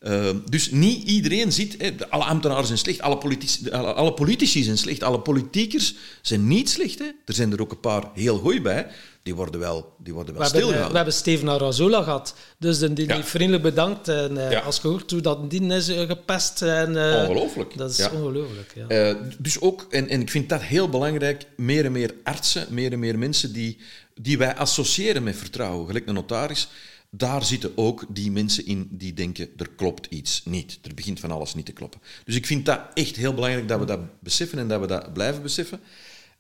[0.02, 4.62] Uh, dus niet iedereen ziet, hè, alle ambtenaren zijn slecht, alle politici, alle, alle politici
[4.62, 6.98] zijn slecht, alle politiekers zijn niet slecht.
[6.98, 7.04] Hè.
[7.24, 8.86] Er zijn er ook een paar heel goeie bij,
[9.22, 10.90] die worden wel, die worden wel we hebben, stilgehouden.
[10.90, 13.22] we hebben Steven Arazola gehad, dus die, die Ja.
[13.24, 14.08] vriendelijk bedankt.
[14.08, 14.60] En uh, Ja.
[14.60, 16.62] als je hoort hoe dat die is eh, gepest.
[16.62, 17.76] En, uh, Ongelooflijk.
[17.76, 18.10] Dat is Ja.
[18.14, 19.16] ongelooflijk, ja.
[19.38, 22.98] Dus ook, en, en ik vind dat heel belangrijk, meer en meer artsen, meer en
[22.98, 23.78] meer mensen die,
[24.14, 26.68] die wij associëren met vertrouwen, gelijk een notaris,
[27.10, 30.78] daar zitten ook die mensen in die denken, er klopt iets niet.
[30.82, 32.00] Er begint van alles niet te kloppen.
[32.24, 35.12] Dus ik vind dat echt heel belangrijk dat we dat beseffen en dat we dat
[35.12, 35.80] blijven beseffen.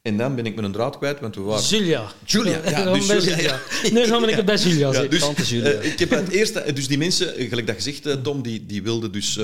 [0.02, 1.64] En dan ben ik mijn draad kwijt, want we waren...
[1.64, 2.12] Julia.
[2.24, 3.36] Julia, ja, dus Julia, Julia.
[3.36, 3.60] ja.
[3.92, 4.92] Nee, dan ben ik het bij Julia.
[4.92, 5.70] Ja, dus, Tante Julia.
[5.70, 8.66] eh, ik heb het eerste, dus die mensen, eh, gelijk dat gezegd, eh, Tom, die,
[8.66, 9.34] die wilden dus,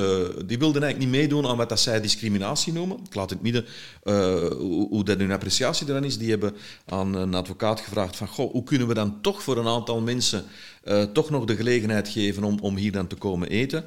[0.46, 2.98] die wilden eigenlijk niet meedoen aan wat dat zij discriminatie noemen.
[3.06, 3.64] Ik laat in het midden
[4.58, 6.18] hoe, hoe dat hun appreciatie eraan is.
[6.18, 6.54] Die hebben
[6.86, 10.44] aan een advocaat gevraagd van, goh, hoe kunnen we dan toch voor een aantal mensen
[11.12, 13.84] toch nog de gelegenheid geven om, om hier dan te komen eten?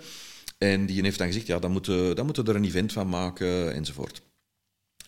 [0.57, 3.09] En die heeft dan gezegd, ja, dan moeten, dan moeten we er een event van
[3.09, 4.21] maken, enzovoort.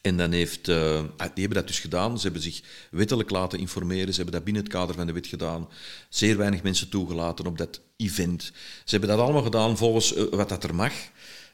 [0.01, 2.17] En dan heeft, eh, die hebben dat dus gedaan.
[2.17, 4.13] Ze hebben zich wettelijk laten informeren.
[4.13, 5.67] Ze hebben dat binnen het kader van de wet gedaan.
[6.09, 8.43] Zeer weinig mensen toegelaten op dat event.
[8.83, 10.93] Ze hebben dat allemaal gedaan volgens eh, wat dat er mag.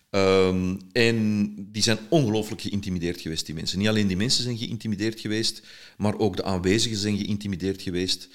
[0.10, 3.78] Ehm, en die zijn ongelooflijk geïntimideerd geweest, die mensen.
[3.78, 5.62] Niet alleen die mensen zijn geïntimideerd geweest,
[5.98, 8.28] maar ook de aanwezigen zijn geïntimideerd geweest.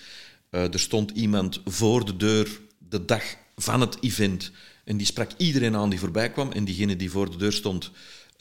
[0.50, 3.22] Eh, er stond iemand voor de deur de dag
[3.56, 4.50] van het event
[4.84, 6.52] en die sprak iedereen aan die voorbij kwam.
[6.52, 7.90] En diegene die voor de deur stond,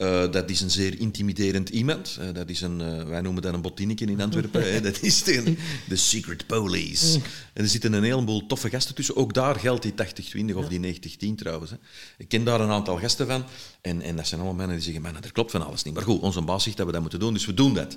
[0.00, 2.18] uh, dat is een zeer intimiderend iemand.
[2.20, 4.72] Uh, dat is een, uh, wij noemen dat een bottinnetje in Antwerpen.
[4.72, 4.80] hè.
[4.80, 5.56] Dat is de,
[5.88, 7.20] de secret police.
[7.52, 9.16] En er zitten een heleboel toffe gasten tussen.
[9.16, 9.92] Ook daar geldt die
[10.52, 11.00] 80-20 of die
[11.32, 11.70] 90-10 trouwens.
[11.70, 11.76] Hè.
[12.18, 13.44] Ik ken daar een aantal gasten van.
[13.80, 15.94] En, en dat zijn allemaal mannen die zeggen, man, er klopt van alles niet.
[15.94, 17.96] Maar goed, onze baas zegt dat we dat moeten doen, dus we doen dat.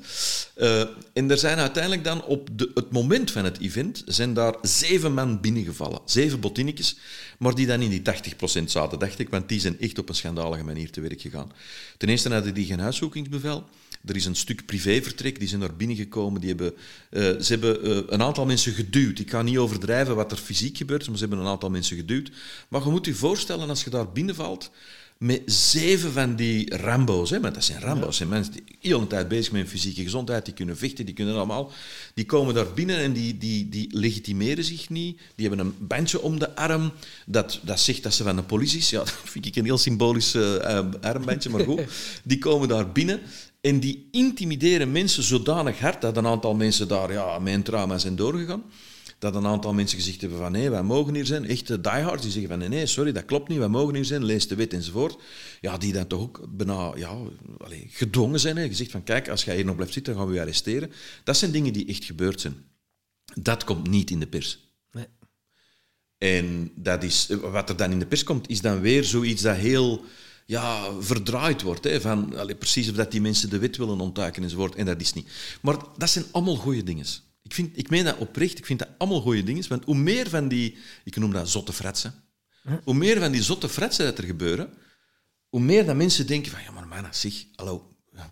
[1.14, 5.14] En er zijn uiteindelijk dan op de, het moment van het event zijn daar zeven
[5.14, 6.00] man binnengevallen.
[6.06, 6.98] Zeven bottinnetjes,
[7.44, 8.02] maar die dan in die
[8.62, 9.30] 80% zaten, dacht ik.
[9.30, 11.52] Want die zijn echt op een schandalige manier te werk gegaan.
[11.98, 13.64] Ten eerste hadden die geen huiszoekingsbevel.
[14.06, 16.42] Er is een stuk privévertrek, die zijn daar binnengekomen.
[16.42, 16.74] Die hebben,
[17.12, 19.20] uh, ze hebben uh, een aantal mensen geduwd.
[19.20, 22.32] Ik ga niet overdrijven wat er fysiek gebeurt, maar ze hebben een aantal mensen geduwd.
[22.68, 24.72] Maar je moet je voorstellen, als je daar binnenvalt,
[25.24, 28.12] met zeven van die Rambo's, hè, want dat zijn Rambo's, ja.
[28.12, 31.14] zijn mensen die heel de tijd bezig met hun fysieke gezondheid, die kunnen vechten, die
[31.14, 31.72] kunnen allemaal,
[32.14, 36.22] die komen daar binnen en die, die, die legitimeren zich niet, die hebben een bandje
[36.22, 36.92] om de arm,
[37.26, 39.78] dat, dat zegt dat ze van de politie is, ja, dat vind ik een heel
[39.78, 41.82] symbolisch uh, armbandje, maar goed,
[42.24, 43.20] die komen daar binnen
[43.62, 48.16] en die intimideren mensen zodanig hard dat een aantal mensen daar ja, een trauma zijn
[48.16, 48.64] doorgegaan
[49.24, 51.46] dat een aantal mensen gezegd hebben van nee, wij mogen hier zijn.
[51.46, 54.24] Echte diehards die zeggen van nee, nee, sorry, dat klopt niet, wij mogen hier zijn,
[54.24, 55.22] lees de wet enzovoort.
[55.62, 57.18] Ja, die dan toch ook bijna ja,
[57.58, 58.58] allez, gedwongen zijn.
[58.58, 58.68] Hè.
[58.68, 60.92] Gezegd van kijk, als jij hier nog blijft zitten, dan gaan we je arresteren.
[61.24, 62.56] Dat zijn dingen die echt gebeurd zijn.
[63.42, 64.60] Dat komt niet in de pers.
[64.92, 65.06] Nee.
[66.18, 69.56] En dat is, wat er dan in de pers komt, is dan weer zoiets dat
[69.56, 70.04] heel
[70.46, 71.84] ja, verdraaid wordt.
[71.84, 74.76] Hè, van, allez, precies of dat die mensen de wet willen ontduiken enzovoort.
[74.76, 75.28] En dat is niet.
[75.62, 77.06] Maar dat zijn allemaal goede dingen.
[77.44, 79.68] Ik, vind, ik meen dat oprecht, ik vind dat allemaal goede dingen.
[79.68, 82.24] Want hoe meer van die, ik noem dat zotte fratsen,
[82.84, 84.74] hoe meer van die zotte fratsen dat er gebeuren,
[85.50, 87.88] hoe meer dat mensen denken van, ja maar man, zeg, hallo,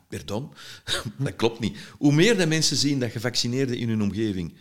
[0.07, 0.53] pardon,
[1.17, 1.77] dat klopt niet.
[1.97, 4.53] Hoe meer dat mensen zien dat gevaccineerden in hun omgeving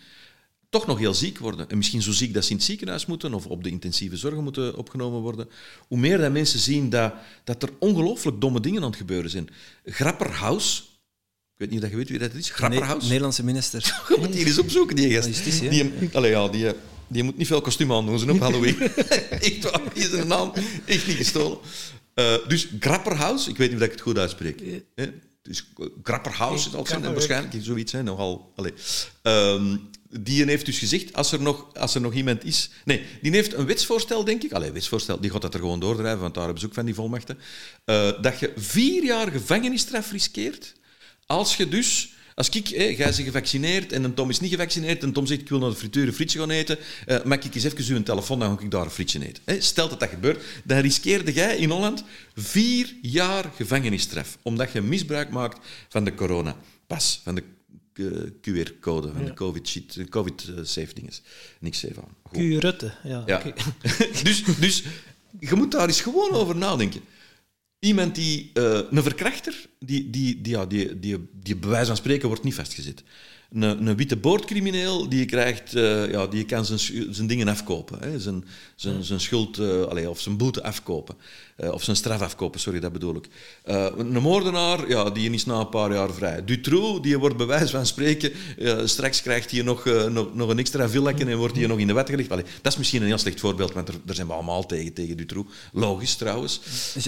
[0.70, 3.34] toch nog heel ziek worden, en misschien zo ziek dat ze in het ziekenhuis moeten
[3.34, 5.48] of op de intensieve zorg moeten opgenomen worden,
[5.88, 9.48] hoe meer dat mensen zien dat, dat er ongelooflijk domme dingen aan het gebeuren zijn.
[9.84, 10.89] Grapperhaus,
[11.60, 12.50] ik weet niet of je weet wie dat is.
[12.50, 13.02] Grapperhaus.
[13.02, 13.82] Ne Nederlandse minister.
[14.08, 15.28] Je moet die eens opzoeken, die gast.
[15.28, 16.72] Justitie, die, allee, ja, die,
[17.08, 18.80] die moet niet veel kostuum aan doen op Halloween.
[19.40, 20.52] echt waar, is een naam
[20.84, 21.58] echt niet gestolen.
[22.14, 24.62] Uh, dus Grapperhaus, ik weet niet of ik het goed uitspreek.
[24.94, 25.12] Hè?
[25.42, 27.92] Dus Grapperhaus het zijn, waarschijnlijk zoiets.
[27.92, 28.72] Hè, nogal, allee.
[29.22, 32.70] Um, die heeft dus gezegd, als er, nog, als er nog iemand is...
[32.84, 34.52] Nee, die heeft een wetsvoorstel, denk ik.
[34.52, 36.94] Allee, wetsvoorstel, die gaat dat er gewoon doordrijven, want daar hebben ze ook van die
[36.94, 37.38] volmachten.
[37.86, 40.78] Uh, dat je vier jaar gevangenisstraf riskeert
[41.30, 45.02] als je dus, als ik, hé, jij bent gevaccineerd en een Tom is niet gevaccineerd
[45.02, 47.54] en Tom zegt ik wil naar de frituur een frietje gaan eten, uh, maak ik
[47.54, 49.42] eens even uw telefoon, dan ga ik daar een frietje eten.
[49.44, 52.04] Hé, stel dat dat gebeurt, dan riskeerde jij in Holland
[52.34, 55.58] vier jaar gevangenisstraf, omdat je misbruik maakt
[55.88, 57.42] van de corona-pas, van de
[57.94, 59.26] uh, QR-code, van ja.
[59.26, 61.22] de COVID-safe dinges.
[61.60, 62.16] Niks safe aan.
[62.32, 63.22] Q-Rutte, ja.
[63.26, 63.38] ja.
[63.38, 63.54] Okay.
[64.22, 64.82] dus, dus
[65.40, 67.00] je moet daar eens gewoon over nadenken.
[67.80, 71.96] Iemand die, uh, een verkrachter, die, die, die, ja, die, die, die bij wijze van
[71.96, 73.02] spreken wordt niet vastgezet.
[73.50, 77.98] een, een witte boordcrimineel die krijgt, eh, ja, die kan zijn, zijn dingen afkopen.
[78.00, 78.20] Hè.
[78.20, 81.16] Zijn, zijn, zijn schuld uh, allez, of zijn boete afkopen.
[81.60, 83.28] Uh, of zijn straf afkopen, sorry, dat bedoel ik.
[83.96, 86.44] een moordenaar, ja, die is na een paar jaar vrij.
[86.44, 88.32] Dutroux, die wordt bij wijze van spreken,
[88.84, 91.92] straks krijgt hij nog, nog, nog een extra villakje en wordt hij nog in de
[91.92, 92.30] wet gelegd.
[92.30, 94.92] Allez, dat is misschien een heel slecht voorbeeld, want er, daar zijn we allemaal tegen,
[94.92, 95.52] tegen Dutroux.
[95.72, 96.60] Logisch trouwens.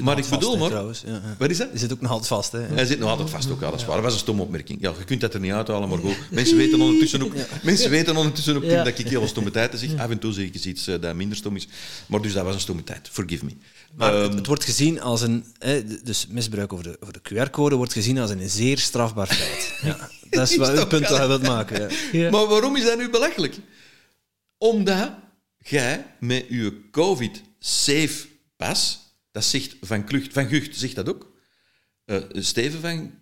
[0.02, 0.68] Maar ik bedoel maar...
[0.68, 1.02] Trouwens.
[1.06, 1.68] Ja, Wat is dat?
[1.70, 2.52] Hij zit ook nog altijd vast.
[2.52, 2.60] Hè?
[2.60, 3.94] Hij zit nog altijd vast ook, ja, dat is waar.
[3.94, 4.80] Dat was een stomme opmerking.
[4.80, 6.16] Ja, je kunt dat er niet uithalen, maar goed.
[6.30, 7.32] Mensen weten ondertussen ook,
[7.62, 9.98] mensen weten ondertussen ook dat ik heel stomme tijd zeg.
[9.98, 11.68] Af en toe zeg ik iets dat minder stom is.
[12.06, 13.08] Maar dus dat was een stomme tijd.
[13.12, 13.50] Forgive me.
[13.94, 15.44] Maar um, het, wordt gezien als een...
[16.02, 19.70] dus misbruik over de, over de QR-code wordt gezien als een zeer strafbaar feit.
[19.82, 21.90] Ja, dat is wat het punt dat je wilt maken.
[22.12, 22.30] Ja.
[22.30, 23.56] Maar waarom is dat nu belachelijk?
[24.58, 25.12] Omdat
[25.58, 29.00] jij met je COVID-safe-pas...
[29.30, 31.32] Dat zegt Van, Klucht, van Gucht zegt dat ook.
[32.06, 33.20] Uh, Steven van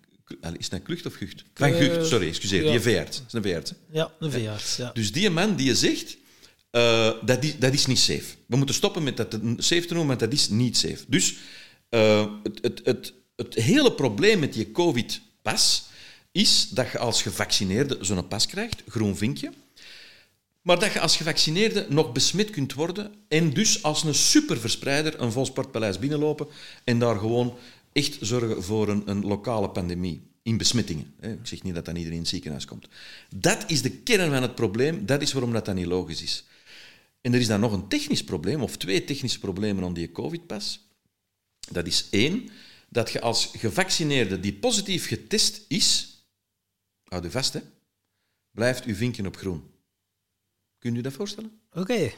[0.57, 1.43] is het een klucht of gucht?
[1.53, 2.63] Van gucht, sorry, excuseer.
[2.63, 2.71] Ja.
[2.71, 3.23] Die veearts.
[3.27, 3.73] is een veearts.
[3.91, 4.75] Ja, een veearts.
[4.75, 4.91] Ja.
[4.93, 6.17] Dus die man die je zegt,
[6.71, 8.35] uh, dat, is, dat is niet safe.
[8.45, 11.03] We moeten stoppen met dat safe te noemen, want dat is niet safe.
[11.07, 11.35] Dus
[11.89, 15.83] uh, het, het, het, het hele probleem met die COVID-pas
[16.31, 19.51] is dat je als gevaccineerde zo'n pas krijgt, groen vinkje,
[20.61, 25.31] maar dat je als gevaccineerde nog besmet kunt worden en dus als een superverspreider een
[25.31, 26.47] vol sportpaleis binnenlopen
[26.83, 27.57] en daar gewoon
[27.93, 31.13] echt zorgen voor een, een lokale pandemie in besmettingen.
[31.21, 32.87] Ik zeg niet dat dan iedereen in het ziekenhuis komt.
[33.35, 35.05] Dat is de kern van het probleem.
[35.05, 36.45] Dat is waarom dat, dan niet logisch is.
[37.21, 40.89] En er is dan nog een technisch probleem, of twee technische problemen aan die COVID-pas.
[41.71, 42.49] Dat is één,
[42.89, 46.17] dat je als gevaccineerde die positief getest is,
[47.03, 47.61] houd u vast, hè,
[48.51, 49.63] blijft uw vinkje op groen.
[50.77, 51.61] Kunt u dat voorstellen?
[51.73, 52.11] Oké.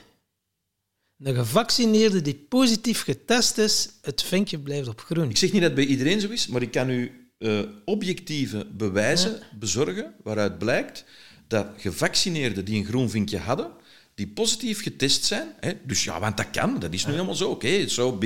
[1.17, 5.29] Een gevaccineerde die positief getest is, het vinkje blijft op groen.
[5.29, 8.65] Ik zeg niet dat het bij iedereen zo is, maar ik kan u uh, objectieve
[8.65, 11.05] bewijzen bezorgen waaruit blijkt
[11.47, 13.71] dat gevaccineerden die een groen vinkje hadden,
[14.15, 17.49] die positief getest zijn, hè, dus ja, want dat kan, dat is nu helemaal zo,
[17.49, 18.17] oké, okay, zo so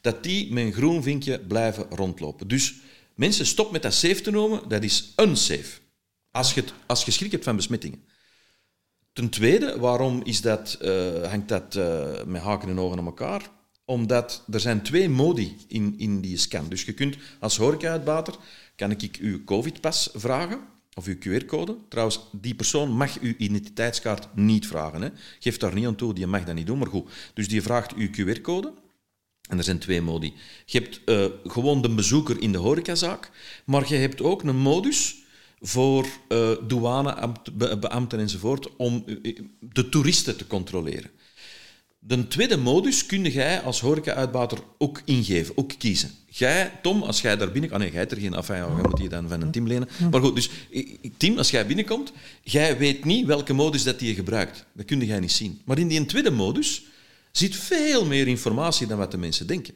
[0.00, 2.48] dat die met een groen vinkje blijven rondlopen.
[2.48, 2.74] Dus
[3.14, 5.78] mensen, stop met dat safe te noemen, dat is unsafe.
[6.30, 8.04] Als je, als je schrik hebt van besmettingen.
[9.12, 13.50] Ten tweede, waarom is dat, uh, hangt dat uh, met haken en ogen aan elkaar?
[13.84, 16.68] Omdat er zijn twee modi in, in die scan.
[16.68, 18.34] Dus je kunt als horeca-uitbater,
[18.76, 20.60] kan ik uw covid-pas vragen,
[20.98, 21.76] of uw QR-code.
[21.88, 25.02] Trouwens, die persoon mag uw identiteitskaart niet vragen.
[25.02, 25.08] Hè.
[25.38, 27.10] Geef daar niet aan toe, die mag dat niet doen, maar goed.
[27.34, 28.72] Dus die vraagt uw QR-code.
[29.48, 30.34] En er zijn twee modi.
[30.66, 33.30] Je hebt uh, gewoon de bezoeker in de horecazaak,
[33.64, 35.16] maar je hebt ook een modus
[35.60, 41.10] voor uh, douanebeambten enzovoort om eh, de toeristen te controleren.
[42.08, 46.10] De tweede modus kun jij als horeca-uitbater ook ingeven, ook kiezen.
[46.26, 47.72] Jij, Tom, als jij daar binnenkomt...
[47.72, 49.88] Ah nee, jij hebt er geen af, ja, moet je dan van een team lenen.
[50.10, 50.50] Maar goed, dus
[51.16, 54.64] Tim, als jij binnenkomt, jij weet niet welke modus dat je gebruikt.
[54.72, 55.60] Dat kun jij niet zien.
[55.64, 56.84] Maar in die tweede modus
[57.32, 59.74] zit veel meer informatie dan wat de mensen denken.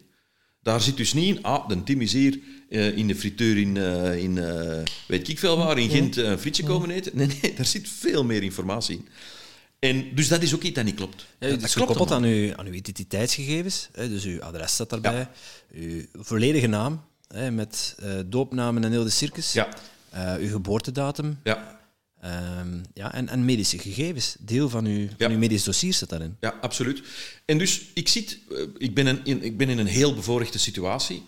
[0.63, 3.77] Daar zit dus niet in, ah, de Tim is hier uh, in de frituur in,
[3.77, 7.13] uh, in uh, weet ik veel waar, in Gent een frietje komen eten.
[7.15, 9.09] Nee, nee, daar zit veel meer informatie in.
[9.83, 11.27] En, dus dat is ook iets dat niet klopt.
[11.39, 13.89] Ja, dat, is gekoppeld aan uw, aan uw identiteitsgegevens.
[13.93, 15.19] Hè, dus uw adres staat daarbij.
[15.19, 15.31] Ja.
[15.73, 19.53] Uw volledige naam, hè, met doopnamen en heel de circus.
[19.53, 19.69] Ja.
[20.39, 21.39] uw geboortedatum.
[21.45, 21.81] Ja.
[22.61, 24.37] Um, ja, en, en, medische gegevens.
[24.39, 26.37] Deel van uw, van uw medisch dossier staat daarin.
[26.41, 27.03] Ja, absoluut.
[27.45, 28.39] En dus, ik, zit,
[28.79, 31.23] ik, ben in, ik ben in een heel bevoorrechte situatie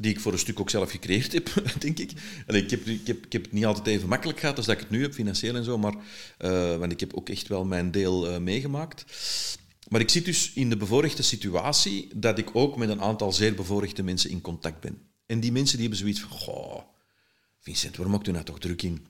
[0.00, 2.12] die ik voor een stuk ook zelf gecreëerd heb, denk ik.
[2.46, 4.80] Ik, heb, ik, heb, ik heb het niet altijd even makkelijk gehad als dat ik
[4.80, 7.90] het nu heb, financieel en zo, maar, uh, want ik heb ook echt wel mijn
[7.90, 9.04] deel uh, meegemaakt.
[9.88, 13.54] Maar ik zit dus in de bevoorrechte situatie dat ik ook met een aantal zeer
[13.54, 15.02] bevoorrechte mensen in contact ben.
[15.26, 16.82] En die mensen die hebben zoiets van, goh,
[17.58, 19.06] Vincent, waarom maakt u nou toch druk in?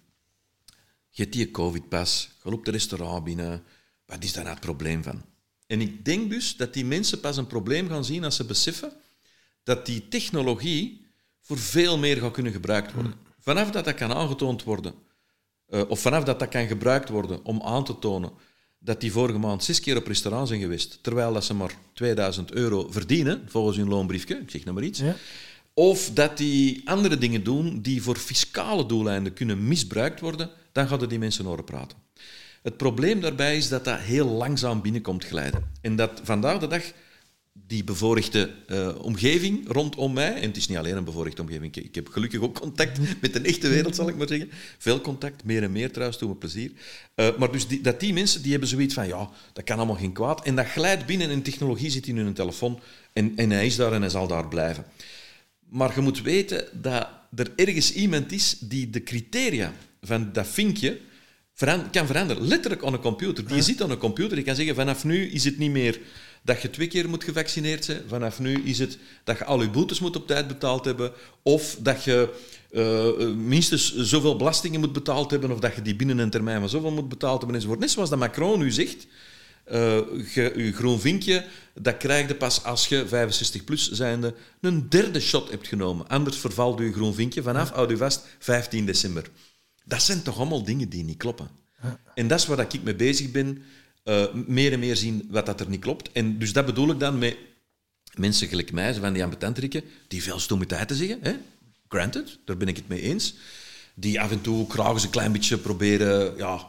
[1.11, 3.62] Hebt die covid-pas, ga op de restaurant binnen,
[4.07, 5.24] wat is daar nou het probleem van?
[5.66, 8.93] En ik denk dus dat die mensen pas een probleem gaan zien als ze beseffen
[9.69, 11.07] dat die technologie
[11.41, 13.14] voor veel meer gaat kunnen gebruikt worden.
[13.41, 14.95] Vanaf dat dat kan aangetoond worden,
[15.69, 18.31] uh, of vanaf dat dat kan gebruikt worden om aan te tonen
[18.79, 22.53] dat die vorige maand zes keer op restaurant zijn geweest, terwijl dat ze maar 2000
[22.53, 24.99] euro verdienen, volgens hun loonbriefje, ik zeg nog maar iets.
[24.99, 25.16] Ja.
[25.75, 31.09] Of dat die andere dingen doen die voor fiscale doeleinden kunnen misbruikt worden, dan gaan
[31.09, 31.99] die mensen horen praten.
[32.62, 35.73] Het probleem daarbij is dat dat heel langzaam binnenkomt glijden.
[35.81, 36.83] En dat vandaag de dag
[37.66, 41.94] die bevoorrechte uh, omgeving rondom mij, en het is niet alleen een bevoorrechte omgeving, ik
[41.94, 44.50] heb gelukkig ook contact met de echte wereld, zal ik maar zeggen.
[44.78, 46.72] Veel contact, meer en meer trouwens, doe me plezier.
[47.16, 49.96] Uh, maar dus die, dat die mensen, die hebben zoiets van, ja, dat kan allemaal
[49.96, 50.44] geen kwaad.
[50.44, 52.80] En dat glijdt binnen en technologie zit in hun telefoon
[53.12, 54.84] en, en hij is daar en hij zal daar blijven.
[55.68, 60.98] Maar je moet weten dat er ergens iemand is die de criteria van dat vinkje
[61.54, 62.46] veran- kan veranderen.
[62.46, 63.46] Letterlijk aan een computer.
[63.46, 64.36] Die zit aan een computer.
[64.36, 66.00] Die kan zeggen, vanaf nu is het niet meer
[66.49, 68.03] dat je twee keer moet gevaccineerd zijn.
[68.07, 71.12] Vanaf nu is het dat je al je boetes moet op tijd betaald hebben.
[71.42, 72.28] Of dat je
[72.70, 75.51] eh, minstens zoveel belastingen moet betaald hebben.
[75.51, 77.57] Of dat je die binnen een termijn van zoveel moet betaald hebben.
[77.57, 77.80] Enzovoort.
[77.80, 79.07] Net zoals dat Macron nu zegt.
[79.64, 79.96] eh,
[80.34, 81.44] je, je groen vinkje,
[81.74, 86.09] dat krijg je pas als je 65 plus zijnde een derde shot hebt genomen.
[86.09, 89.24] Anders vervalt je groen vinkje vanaf, houd u vast, 15 december.
[89.84, 91.49] Dat zijn toch allemaal dingen die niet kloppen.
[92.14, 93.62] En dat is waar ik mee bezig ben.
[94.03, 96.12] Eh, meer en meer zien wat dat er niet klopt.
[96.12, 97.36] En dus dat bedoel ik dan met
[98.14, 101.18] mensen gelijk mij, van die ambetantrikken, die veel stommiteiten zeggen.
[101.22, 101.32] Hè?
[101.88, 103.34] Granted, daar ben ik het mee eens.
[103.94, 106.36] Die af en toe graag eens een klein beetje proberen...
[106.36, 106.66] Ja,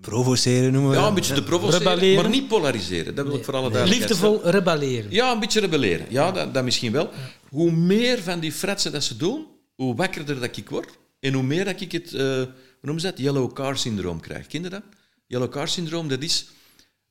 [0.00, 2.22] Provoceren noemen we ja, een beetje te provoceren, Rebelleren.
[2.22, 3.14] maar niet polariseren.
[3.14, 5.10] Dat wil ik voor alle duidelijkheid Liefdevol rebelleren.
[5.10, 6.06] ja, een beetje rebelleren.
[6.08, 7.10] Ja, dat, dat misschien wel.
[7.48, 10.98] Hoe meer van die fratsen dat ze doen, hoe wakkerder dat ik word.
[11.20, 12.48] En hoe meer dat ik het, eh, hoe
[12.82, 13.18] noemen ze dat?
[13.18, 14.52] Yellow car syndroom krijg.
[14.52, 14.82] Je dat?
[15.26, 16.46] Yellow car syndroom, dat is...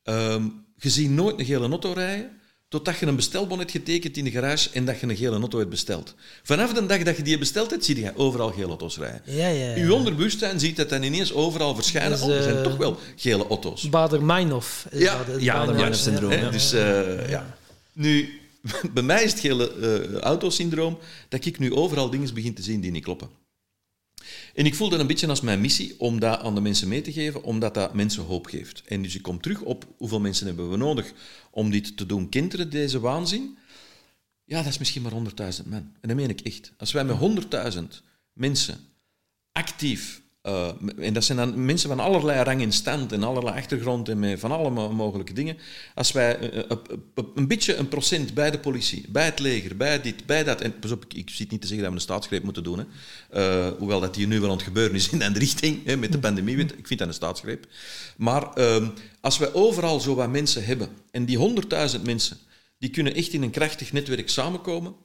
[0.08, 0.43] ehm,
[0.78, 2.30] je ziet nooit een gele auto rijden,
[2.68, 5.58] totdat je een bestelbon hebt getekend in de garage en dat je een gele auto
[5.58, 6.16] hebt besteld.
[6.43, 9.22] Vanaf de dag dat je die besteld hebt, zie je overal gele auto's rijden.
[9.24, 9.84] Ja, ja, ja.
[9.84, 12.12] Uw onderbewustzijn ziet dat dan ineens overal verschijnen.
[12.12, 13.89] Dus, oh, er zijn eh, toch wel gele auto's.
[13.89, 14.88] Bader-Meinhof.
[14.91, 16.03] Ja, dat, ja, Bader-Meinhof juist.
[16.03, 16.49] syndroom, Hè, ja.
[16.49, 17.58] Dus, eh, ja.
[17.93, 18.39] Nu,
[18.93, 20.97] bij mij is het hele eh, autosyndroom
[21.30, 23.30] dat ik nu overal dingen begin te zien die niet kloppen.
[24.58, 27.01] En ik voel dat een beetje als mijn missie om dat aan de mensen mee
[27.01, 28.82] te geven, omdat dat mensen hoop geeft.
[28.86, 31.14] En dus ik kom terug op hoeveel mensen hebben we nodig
[31.51, 33.58] om dit te doen kenteren, deze waanzin.
[34.43, 35.93] Ja, dat is misschien maar 100.000 man.
[36.01, 36.74] En dat meen ik echt.
[36.78, 37.18] Als wij met
[37.74, 37.84] 100.000
[38.34, 38.80] mensen
[39.51, 44.10] actief, eh, en dat zijn dan mensen van allerlei rang en stand en allerlei achtergrond
[44.10, 45.58] en van alle mo- mogelijke dingen,
[45.95, 46.78] als wij eh, eh,
[47.36, 50.80] een beetje een procent bij de politie, bij het leger, bij dit, bij dat, en
[50.80, 52.86] pas op, ik, ik zit niet te zeggen dat we een staatsgreep moeten doen, hè.
[53.78, 56.20] Hoewel dat hier nu wel aan het gebeuren is in de richting, hè, met de
[56.20, 57.66] pandemie, ik vind dat een staatsgreep.
[58.18, 58.88] Maar ehm,
[59.22, 61.38] als wij overal zo wat mensen hebben, en die
[61.95, 62.38] 100.000 mensen,
[62.80, 64.95] die kunnen echt in een krachtig netwerk samenkomen,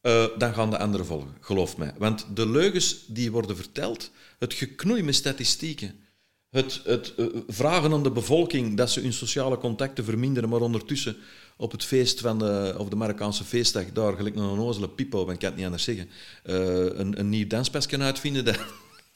[0.00, 1.92] eh, dan gaan de anderen volgen, geloof mij.
[1.98, 6.00] Want de leugens die worden verteld, het geknoei met statistieken,
[6.50, 11.16] het, het eh, vragen aan de bevolking dat ze hun sociale contacten verminderen, maar ondertussen
[11.56, 15.38] op het feest van de, of de Marokkaanse feestdag, daar gelijk een onnozele pipo, ik
[15.38, 16.08] kan het niet anders zeggen,
[16.42, 16.54] eh,
[16.98, 18.58] een, een nieuw danspasje kunnen uitvinden, dat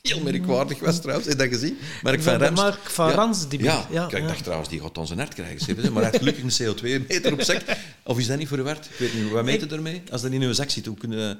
[0.03, 1.79] heel merkwaardig was trouwens, heb je dat gezien?
[2.03, 2.61] Mark van Van de Rams.
[2.61, 4.27] Mark van Rans, die Ja, ja, ik ja.
[4.27, 7.61] dacht trouwens, die gaat onze hart krijgen, maar hij heeft gelukkig een CO2-meter op zak.
[8.05, 8.85] Of is dat niet verward?
[8.87, 10.03] Ik weet niet, wat meet het ermee?
[10.11, 11.39] Als dat in uw zak zit, hoe kunnen...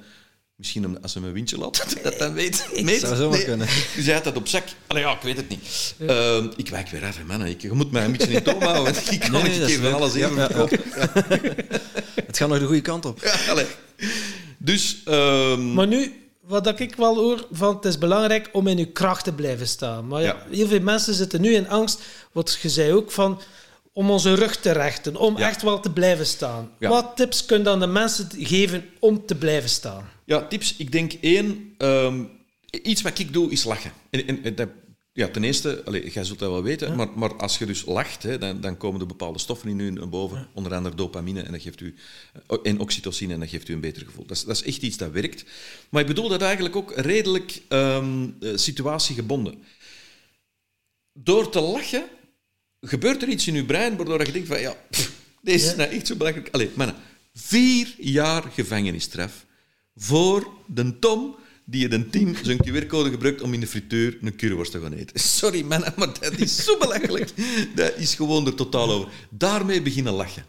[0.55, 2.67] Misschien als ze een windje laat, dat dan weet.
[2.81, 2.99] Meet?
[2.99, 3.67] zou zomaar kunnen.
[3.95, 4.63] Dus hij had dat op zak.
[4.87, 5.95] Allee, ja, ik weet het niet.
[6.07, 7.47] Ehm, ik wijk weer hè, mannen.
[7.47, 8.95] Ik, je moet mij een beetje in toom houden.
[9.09, 10.67] Ik kan Nee, nee, een keer van alles even Ja, ja.
[12.27, 13.21] Het gaat nog de goede kant op.
[13.23, 13.65] Ja, allee.
[14.57, 14.97] Dus...
[15.05, 16.20] ehm, Maar nu,
[16.51, 20.07] wat ik wel hoor, van het is belangrijk om in je kracht te blijven staan.
[20.07, 23.41] Maar ja, heel veel mensen zitten nu in angst, wat je zei ook, van
[23.93, 25.47] om onze rug te rechten, om Ja.
[25.49, 26.71] echt wel te blijven staan.
[26.79, 26.89] Ja.
[26.89, 30.09] Wat tips kun je dan de mensen geven om te blijven staan?
[30.25, 30.75] Ja, tips.
[30.77, 32.23] Ik denk één, ehm,
[32.69, 33.91] iets wat ik doe is lachen.
[34.09, 34.67] En, en, en dat,
[35.13, 38.23] ja, ten eerste, allez, jij zult dat wel weten, maar, maar als je dus lacht,
[38.23, 41.51] hè, dan, dan komen er bepaalde stoffen in u naar boven, onder andere dopamine en,
[41.51, 41.95] dat geeft u,
[42.47, 44.25] eh, en oxytocine en dat geeft u een beter gevoel.
[44.25, 45.45] Dat is, dat is echt iets dat werkt.
[45.89, 49.63] Maar ik bedoel dat eigenlijk ook redelijk ehm, eh, situatiegebonden.
[51.13, 52.03] Door te lachen
[52.81, 55.89] gebeurt er iets in je brein waardoor je denkt van ja, pff, deze is nou
[55.89, 56.49] echt zo belangrijk.
[56.51, 56.95] Allee, mannen,
[57.33, 59.45] vier jaar gevangenisstraf
[59.95, 61.35] voor de Tom
[61.65, 64.93] die in een team zijn QR-code gebruikt om in de frituur een curryworst te gaan
[64.93, 65.19] eten.
[65.39, 67.29] Sorry mannen, maar dat is zo belachelijk.
[67.75, 69.09] Dat is gewoon er totaal over.
[69.29, 70.45] Daarmee beginnen lachen.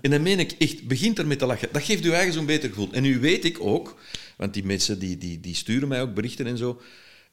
[0.00, 1.68] En dan meen ik echt, begint ermee te lachen.
[1.72, 2.88] Dat geeft u eigen zo'n beter gevoel.
[2.92, 4.00] En nu weet ik ook,
[4.36, 6.80] want die mensen die, die, die sturen mij ook berichten en zo.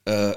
[0.03, 0.31] eh,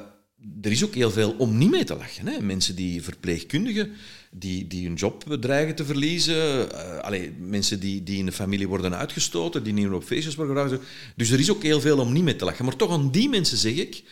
[0.62, 2.26] er is ook heel veel om niet mee te lachen.
[2.26, 2.40] Hè?
[2.40, 3.92] Mensen die verpleegkundigen,
[4.30, 7.02] die, die hun job dreigen te verliezen.
[7.02, 10.56] allee, mensen die, die in de familie worden uitgestoten, die niet meer op feestjes worden
[10.56, 10.82] gevraagd.
[11.16, 12.64] Dus er is ook heel veel om niet mee te lachen.
[12.64, 14.02] Maar toch aan die mensen zeg ik,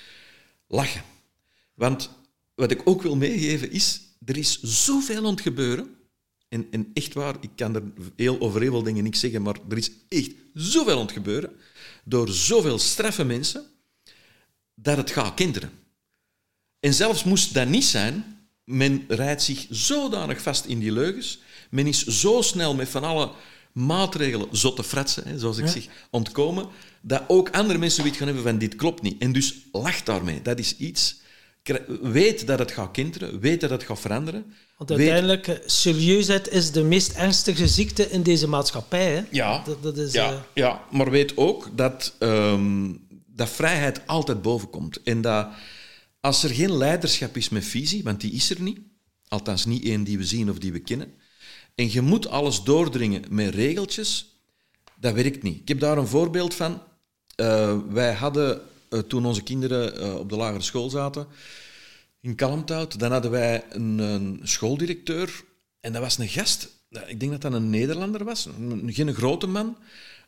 [0.67, 1.03] lachen.
[1.75, 2.11] Want
[2.55, 5.89] wat ik ook wil meegeven is, er is zoveel aan het gebeuren.
[6.49, 7.83] En, en echt waar, ik kan er
[8.17, 11.53] heel, over heel veel dingen niks zeggen, maar er is echt zoveel aan het gebeuren.
[12.05, 13.65] Door zoveel straffe mensen,
[14.75, 15.80] dat het gaat kinderen.
[16.81, 21.39] En zelfs moest dat niet zijn, men rijdt zich zodanig vast in die leugens,
[21.71, 23.31] men is zo snel met van alle
[23.73, 26.67] maatregelen, zotte fratsen, hè, zoals ik zeg, ontkomen,
[27.01, 29.23] dat ook andere mensen weet gaan hebben van dit klopt niet.
[29.23, 30.43] En dus lach daarmee.
[30.43, 31.19] Dat is iets.
[32.03, 34.45] Weet dat het gaat kinderen, weet dat het gaat veranderen.
[34.77, 39.13] Want weet- uiteindelijk, eh, serieusheid is de meest ernstige ziekte in deze maatschappij.
[39.15, 39.23] Hè?
[39.31, 42.93] Ja, Dat, dat is, ja, eh, ja, maar weet ook dat, ehm,
[43.27, 45.03] dat vrijheid altijd boven komt.
[45.03, 45.49] En dat
[46.21, 48.79] Als er geen leiderschap is met visie, want die is er niet,
[49.29, 51.15] althans niet één die we zien of die we kennen,
[51.75, 54.41] en je moet alles doordringen met regeltjes,
[54.97, 55.61] dat werkt niet.
[55.61, 56.83] Ik heb daar een voorbeeld van.
[57.37, 58.61] Uh, wij hadden,
[58.91, 61.27] uh, toen onze kinderen uh, op de lagere school zaten,
[62.21, 65.45] in Kalmthout, dan hadden wij een, een, schooldirecteur,
[65.81, 66.69] en dat was een gast,
[67.07, 69.77] ik denk dat dat een Nederlander was, een, geen grote man,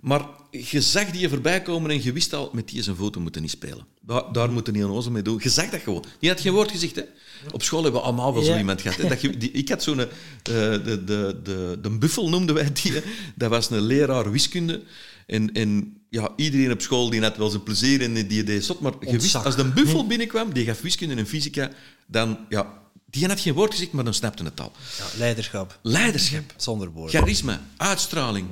[0.03, 3.21] maar je zag die je voorbij komen en je wist al, met die zijn foto
[3.21, 3.87] moeten niet spelen.
[4.01, 5.41] Daar, daar moeten niet een ozel mee doen.
[5.43, 6.05] Je zag dat gewoon.
[6.19, 6.97] Die had geen woord gezegd.
[6.97, 7.03] Hè.
[7.51, 8.97] Op school hebben we allemaal wel zo iemand gehad.
[8.97, 9.09] Hè.
[9.09, 9.99] Dat je, die, ik had zo'n...
[9.99, 10.07] Uh,
[10.45, 12.93] de, de, de, de buffel noemden wij die.
[12.93, 13.01] Hè.
[13.35, 14.83] Dat was een leraar wiskunde.
[15.27, 18.81] En, en ja, iedereen op school die had wel zijn plezier en die deed zot.
[18.81, 21.71] Maar je wist, als de buffel binnenkwam, die gaf wiskunde en fysica,
[22.07, 22.39] dan...
[22.49, 22.81] Ja,
[23.11, 24.73] die had geen woord gezegd, maar dan snapte het al.
[24.99, 25.79] Ja, leiderschap.
[25.83, 26.55] Leiderschap.
[26.57, 27.21] Zonder woorden.
[27.21, 28.47] Charisma, uitstraling.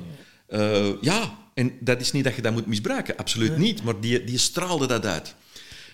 [0.53, 3.83] Uh, ja, en dat is niet dat je dat moet misbruiken, absoluut niet.
[3.83, 5.35] Maar die, die straalde dat uit.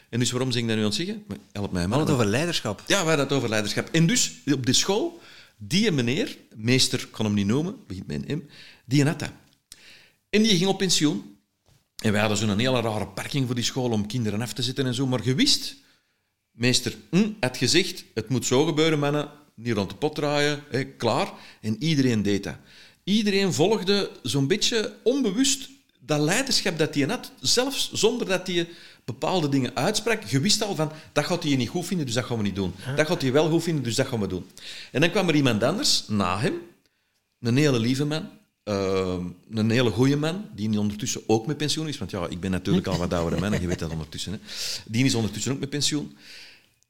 [0.09, 1.25] En dus waarom zeg ik dat nu aan het zeggen?
[1.51, 1.99] Help mij maar.
[1.99, 2.83] het over leiderschap.
[2.87, 3.89] Ja, we hadden het over leiderschap.
[3.91, 5.19] En dus op de school,
[5.57, 8.49] die meneer, meester, ik kan hem niet noemen, begint met een M,
[8.85, 9.31] die had dat.
[10.29, 11.35] En die ging op pensioen.
[12.03, 14.85] En wij hadden zo'n hele rare parking voor die school om kinderen af te zetten
[14.85, 15.07] en zo.
[15.07, 15.75] Maar gewist,
[16.51, 19.29] meester hm, had gezegd, het moet zo gebeuren, mannen.
[19.55, 21.31] Niet rond de pot draaien, hè, klaar.
[21.61, 22.55] En iedereen deed dat.
[23.07, 28.67] Iedereen volgde zo'n beetje onbewust dat leiderschap dat hij had, zelfs zonder dat hij
[29.05, 30.23] bepaalde dingen uitsprak.
[30.23, 32.55] Je wist al van, dat gaat hij niet goed vinden, dus dat gaan we niet
[32.55, 32.73] doen.
[32.95, 34.45] Dat gaat hij wel goed vinden, dus dat gaan we doen.
[34.91, 36.53] En dan kwam er iemand anders, na hem,
[37.39, 38.29] een hele lieve man,
[38.65, 39.17] uh,
[39.51, 41.97] een hele goede man, die ondertussen ook met pensioen is.
[41.97, 44.31] Want ja, ik ben natuurlijk al wat oudere man, en je weet dat ondertussen.
[44.31, 44.39] Hè.
[44.85, 46.17] Die is ondertussen ook met pensioen.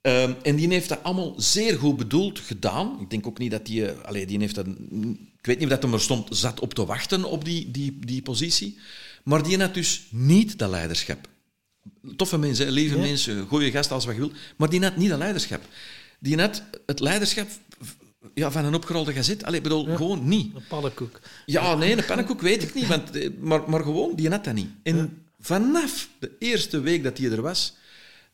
[0.01, 2.97] Um, en die heeft dat allemaal zeer goed bedoeld gedaan.
[3.01, 3.89] Ik denk ook niet dat die...
[3.91, 4.65] Allee, die heeft dat,
[5.47, 8.21] weet niet of dat hem er stond, zat op te wachten op die, die, die
[8.21, 8.77] positie.
[9.23, 11.27] Maar die had dus niet dat leiderschap.
[12.15, 13.01] Toffe mensen, lieve ja.
[13.01, 14.31] mensen, goede gasten als wat je wil.
[14.55, 15.61] Maar die had niet dat leiderschap.
[16.19, 17.47] Die had het leiderschap
[18.33, 19.43] ja, van een opgerolde gazet.
[19.43, 19.95] Allee, bedoel, ja.
[19.95, 20.55] gewoon niet.
[20.55, 21.19] Een pannenkoek.
[21.45, 22.87] Ja, nee, een pannenkoek weet ik niet.
[22.87, 24.69] Want, maar, maar gewoon, die had dat niet.
[24.83, 27.75] En vanaf de eerste week dat hij er was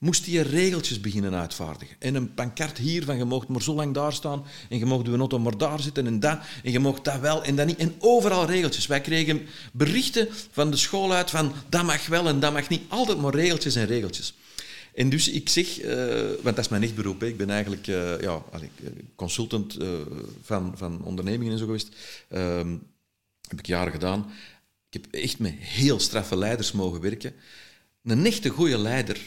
[0.04, 1.95] moest hij regeltjes beginnen uitvaardigen.
[1.99, 5.06] En een pancart hier van je mocht maar zo lang daar staan en je mocht
[5.06, 7.78] je auto maar daar zitten en dat en je mocht dat wel en dat niet.
[7.78, 8.88] En overal regeltjes.
[8.88, 9.41] Wij kregen
[9.74, 12.82] berichten van de school uit van dat mag wel en dat mag niet.
[12.88, 14.34] Altijd maar regeltjes en regeltjes.
[14.93, 15.95] En dus ik zeg, uh,
[16.41, 17.28] want dat is mijn echt beroep, hè.
[17.28, 18.43] ik ben eigenlijk uh, ja,
[19.16, 19.89] consultant uh,
[20.41, 21.89] van, van ondernemingen en zo geweest.
[22.30, 22.78] Ehm,
[23.47, 24.32] heb ik jaren gedaan.
[24.89, 27.34] Ik heb echt met heel straffe leiders mogen werken.
[28.04, 29.20] Een echte goede leider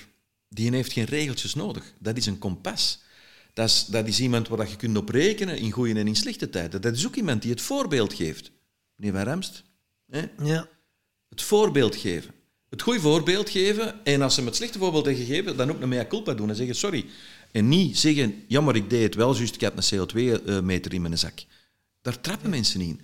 [0.48, 1.92] die heeft geen regeltjes nodig.
[1.98, 2.98] Dat is een kompas.
[3.52, 6.50] Dat is, dat is iemand waar je kunt op rekenen in goede en in slechte
[6.50, 6.80] tijden.
[6.80, 8.50] Dat is ook iemand die het voorbeeld geeft.
[8.96, 9.62] Meneer Van Remst?
[10.10, 10.24] Hè?
[10.42, 10.68] Ja.
[11.28, 12.34] Het voorbeeld geven.
[12.68, 14.04] Het goede voorbeeld geven.
[14.04, 16.48] En als ze hem het slechte voorbeeld hebben gegeven, dan ook een mea culpa doen
[16.48, 17.06] en zeggen sorry.
[17.52, 21.18] En niet zeggen, jammer, ik deed het wel, juist ik had een CO2-meter in mijn
[21.18, 21.44] zak.
[22.02, 23.00] Daar trappen mensen in.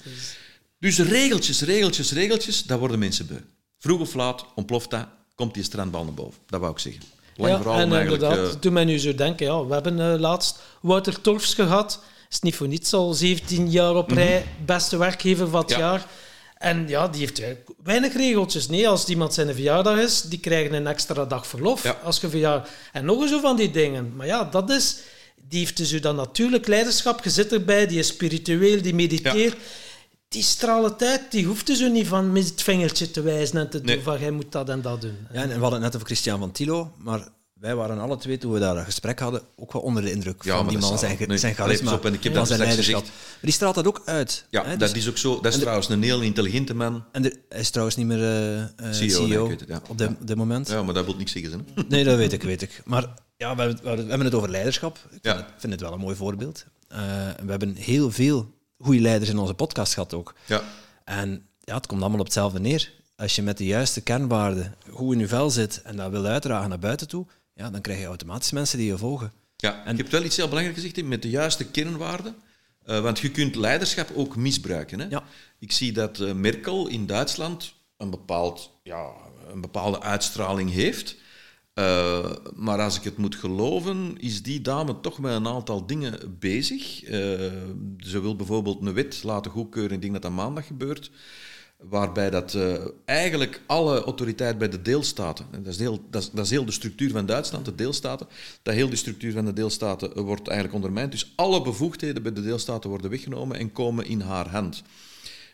[0.79, 3.39] Dus regeltjes, regeltjes, regeltjes, daar worden mensen beu.
[3.79, 6.41] Vroeg of laat ontploft dat, komt die strandbal naar boven.
[6.47, 7.03] Dat wou ik zeggen.
[7.37, 10.59] Lang ja, en inderdaad, uh, toen men nu zo denken, ja, we hebben uh, laatst
[10.81, 12.01] Wouter Torfs gehad.
[12.31, 14.67] Is niet voor niets al 17 jaar op rij mm -hmm.
[14.67, 15.79] beste werkgever van het ja.
[15.79, 16.07] jaar.
[16.59, 17.43] En ja, die heeft
[17.83, 18.69] weinig regeltjes.
[18.69, 21.83] Nee, als iemand zijn verjaardag is, die krijgen een extra dag verlof.
[21.83, 21.99] Ja.
[22.03, 22.69] Als je verjaardag...
[22.93, 24.13] En nog zo van die dingen.
[24.17, 24.97] Maar ja, dat is...
[25.49, 27.25] Die heeft dus dan natuurlijk leiderschap.
[27.25, 29.53] Je zit erbij, die is spiritueel, die mediteert.
[29.53, 29.59] Ja.
[30.33, 33.77] Die stralen uit, die hoeft dus niet van met het vingertje te wijzen en te
[33.79, 34.03] doen nee.
[34.03, 35.17] van jij moet dat en dat doen.
[35.33, 37.29] Ja, en we hadden het net over Christian van Tilo, maar
[37.63, 40.43] wij waren alle twee, toen we daar een gesprek hadden, ook wel onder de indruk
[40.43, 43.03] ja, van die man, zijn, nee, zijn charisma, op, en ik heb van zijn leiderschap.
[43.03, 44.47] Maar die straalt dat ook uit.
[44.51, 44.77] Ja, hè?
[44.77, 45.41] dat dus, is ook zo.
[45.41, 47.05] Dat is trouwens een heel intelligente man.
[47.13, 49.83] En de, hij is trouwens niet meer uh, uh, CEO, CEO het, ja.
[49.89, 50.35] op, dit ja.
[50.35, 50.69] moment.
[50.69, 51.67] Ja, maar dat wil niks zeggen.
[51.75, 51.83] Hè?
[51.89, 52.83] Nee, dat weet ik, weet ik.
[52.85, 54.99] Maar ja, we, we, we hebben het over leiderschap.
[55.11, 55.35] Ik ja.
[55.35, 56.65] vind, het, vind, het, wel een mooi voorbeeld.
[56.93, 56.99] Uh,
[57.45, 58.51] we hebben heel veel
[58.83, 60.35] goede leiders in onze podcast gehad ook.
[60.47, 60.63] Ja.
[61.05, 62.93] En ja, het komt allemaal op hetzelfde neer.
[63.17, 66.69] Als je met de juiste kernwaarden goed in je vel zit en dat wil uitdragen
[66.69, 69.33] naar buiten toe, ja, dan krijg je automatisch mensen die je volgen.
[69.57, 72.35] Ja, en je hebt wel iets heel belangrijks gezegd, met de juiste kernwaarden.
[72.87, 75.01] Uh, want je kunt leiderschap ook misbruiken.
[75.01, 75.07] Hè?
[75.09, 75.25] Ja.
[75.59, 79.11] Ik zie dat uh, Merkel in Duitsland een, bepaald, ja,
[79.53, 81.17] een bepaalde uitstraling heeft.
[81.75, 86.37] Uh, maar als ik het moet geloven, is die dame toch met een aantal dingen
[86.39, 87.05] bezig.
[87.05, 87.11] Uh,
[87.99, 91.11] ze wil bijvoorbeeld een wet laten goedkeuren, ik denk dat dat maandag gebeurt,
[91.79, 96.45] waarbij dat uh, eigenlijk alle autoriteit bij de deelstaten, dat is, heel, dat, is, dat
[96.45, 98.27] is heel de structuur van Duitsland, de deelstaten,
[98.63, 101.13] dat heel de structuur van de deelstaten wordt eigenlijk ondermijnd.
[101.13, 104.83] Dus alle bevoegdheden bij de deelstaten worden weggenomen en komen in haar hand.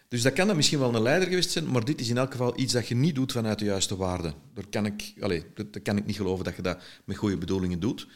[0.08, 2.30] Dus dat kan dan misschien wel een leider geweest zijn, maar dit is in elk
[2.30, 4.34] geval iets dat je niet doet vanuit de juiste waarden.
[4.54, 7.80] Daar kan ik, allez, dat kan ik niet geloven dat je dat met goede bedoelingen
[7.80, 8.06] doet.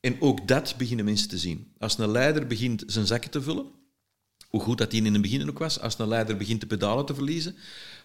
[0.00, 1.72] En ook dat beginnen mensen te zien.
[1.78, 3.66] Als een leider begint zijn zakken te vullen,
[4.48, 7.06] hoe goed dat die in het begin ook was, als een leider begint de pedalen
[7.06, 7.56] te verliezen,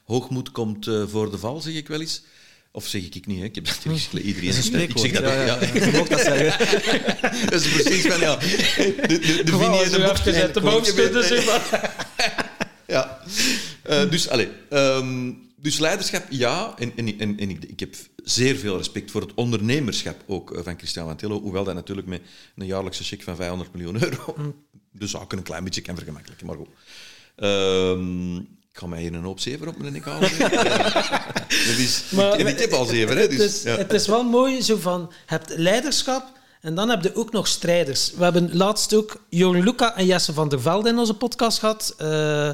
[0.06, 2.24] hoogmoed komt uh, voor de val, zeg ik wel eens.
[2.72, 3.44] Of zeg ik niet, hè?
[3.44, 5.46] ik heb dat natuurlijk iedereen Dat is een Ik zeg dat ja, ja.
[5.46, 5.74] ja.
[5.86, 6.66] Je mag dat zeggen.
[7.50, 12.03] Dat is precies van, ja, de, de, de de uit de bovenste, zeg maar.
[12.94, 13.20] Ja.
[13.84, 16.74] Eh, dus, allez, ehm, dus leiderschap, ja.
[16.78, 20.64] En, en, en, en ik, ik heb zeer veel respect voor het ondernemerschap ook eh,
[20.64, 21.42] van Christian Wantillo.
[21.42, 22.22] Hoewel dat natuurlijk met
[22.56, 24.36] een jaarlijkse cheque van 500 miljoen euro
[24.92, 26.48] de zaken een klein beetje kan vergemakkelijken.
[26.48, 26.68] Maar goed.
[27.36, 30.32] Ehm, ik ga mij hier een hoop zeven op mijn nek halen.
[31.50, 33.22] Dat is, Maar- ik, ik heb al zeven, hè.
[33.22, 33.78] Het Dus, is, ja.
[33.78, 37.48] het is wel mooi, zo van, je hebt leiderschap en dan heb je ook nog
[37.48, 38.12] strijders.
[38.18, 41.94] We hebben laatst ook Johan Luca en Jesse van der Velde in onze podcast gehad.
[41.98, 42.48] Eh,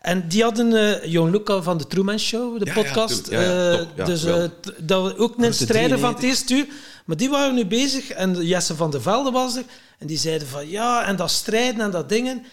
[0.00, 3.24] en die hadden uh, Johan Luca van de Truman Show, de Ja, podcast.
[3.24, 3.48] tuurlijk.
[3.48, 4.06] Ja, ja, Eh, top.
[4.06, 4.44] Dus eh,
[4.78, 6.28] dat was ook een de strijder van het 93.
[6.28, 6.66] eerste uur.
[7.04, 9.64] Maar die waren nu bezig en Jesse van der Velde was er.
[9.98, 12.44] En die zeiden van ja, en dat strijden en dat dingen.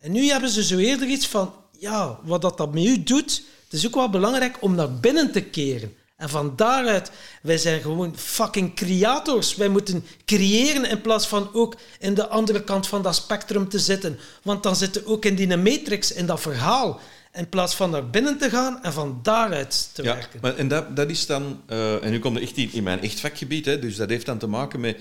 [0.00, 3.42] En nu hebben ze zo eerder iets van ja, wat dat, dat met u doet,
[3.64, 5.94] het is ook wel belangrijk om naar binnen te keren.
[6.16, 7.10] En van daaruit,
[7.42, 9.56] wij zijn gewoon fucking creators.
[9.56, 13.78] Wij moeten creëren in plaats van ook in de andere kant van dat spectrum te
[13.78, 14.18] zitten.
[14.42, 17.00] Want dan zitten we ook in die matrix, in dat verhaal.
[17.32, 20.38] In plaats van naar binnen te gaan en van daaruit te Ja, werken.
[20.42, 21.60] maar, en dat, dat is dan...
[21.66, 24.38] eh, en nu komt echt in, in mijn echt vakgebied, hè, dus dat heeft dan
[24.38, 24.98] te maken met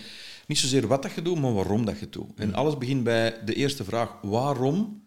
[0.48, 2.30] niet zozeer wat dat je doet, maar waarom dat je doet.
[2.36, 4.10] En alles begint bij de eerste vraag.
[4.22, 5.04] Waarom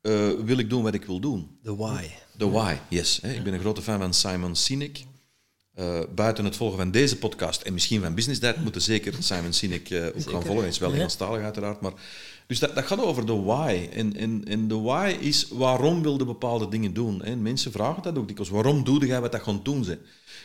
[0.00, 1.58] eh, wil ik doen wat ik wil doen?
[1.62, 2.04] The why.
[2.38, 3.18] The why, yes.
[3.22, 3.32] Hè.
[3.32, 5.04] Ik ben een grote fan van Simon Sinek.
[5.78, 9.52] Eh, buiten het volgen van deze podcast en misschien van Business Dad moeten zeker Simon
[9.52, 10.58] Sinek eh, ook gaan volgen.
[10.58, 10.92] Hij is wel.
[10.92, 11.80] Engelstalig uiteraard.
[11.80, 11.92] Maar,
[12.46, 13.88] dus dat, dat gaat over de why.
[13.92, 17.22] En, en, en de why is waarom wil je bepaalde dingen doen.
[17.22, 18.52] En mensen vragen dat ook dikwijls.
[18.52, 19.98] Waarom doe jij wat dat gaan doen ze?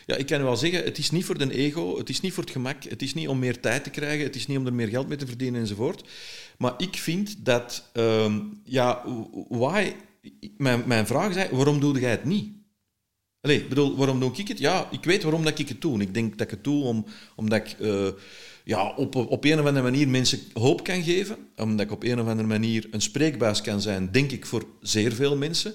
[0.06, 2.42] Ja, ik kan wel zeggen, het is niet voor de ego, het is niet voor
[2.42, 4.74] het gemak, het is niet om meer tijd te krijgen, het is niet om er
[4.74, 6.08] meer geld mee te verdienen enzovoort.
[6.58, 9.02] Maar ik vind dat, ehm, ja,
[9.48, 9.92] why...
[10.56, 12.63] Mijn, mijn vraag is waarom doe jij het niet?
[13.44, 14.58] Allee, bedoel, waarom doe ik het?
[14.58, 16.00] Ja, ik weet waarom dat ik het doe.
[16.00, 18.08] Ik denk dat ik het doe om, omdat ik eh,
[18.64, 21.36] ja, op, op een of andere manier mensen hoop kan geven.
[21.56, 25.12] Omdat ik op een of andere manier een spreekbuis kan zijn, denk ik, voor zeer
[25.12, 25.74] veel mensen.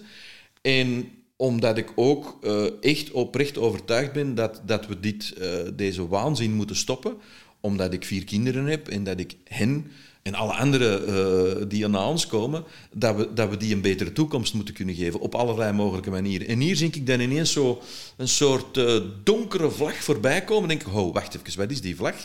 [0.61, 6.07] En omdat ik ook eh, echt oprecht overtuigd ben dat, dat we dit, eh, deze
[6.07, 7.17] waanzin moeten stoppen.
[7.61, 9.91] Omdat ik vier kinderen heb en dat ik hen
[10.21, 12.63] en alle anderen eh, die na ons komen,
[12.93, 16.47] dat we, dat we die een betere toekomst moeten kunnen geven op allerlei mogelijke manieren.
[16.47, 17.81] En hier zie ik dan ineens zo
[18.17, 20.69] een soort eh, donkere vlag voorbij komen.
[20.69, 22.15] En denk ik, wacht even, wat is die vlag?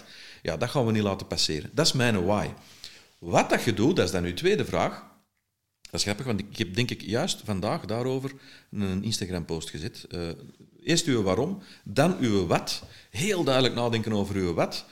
[0.42, 1.70] Ja, dat gaan we niet laten passeren.
[1.72, 2.48] Dat is mijn why.
[3.18, 5.12] Wat dat je doet, dat is dan uw tweede vraag.
[5.80, 8.32] Dat is grappig, want ik heb denk ik juist vandaag daarover
[8.70, 10.06] een Instagram-post gezet.
[10.10, 10.20] Eh,
[10.82, 12.82] eerst uw waarom, dan uw wat.
[13.10, 14.84] Heel duidelijk nadenken over uw wat.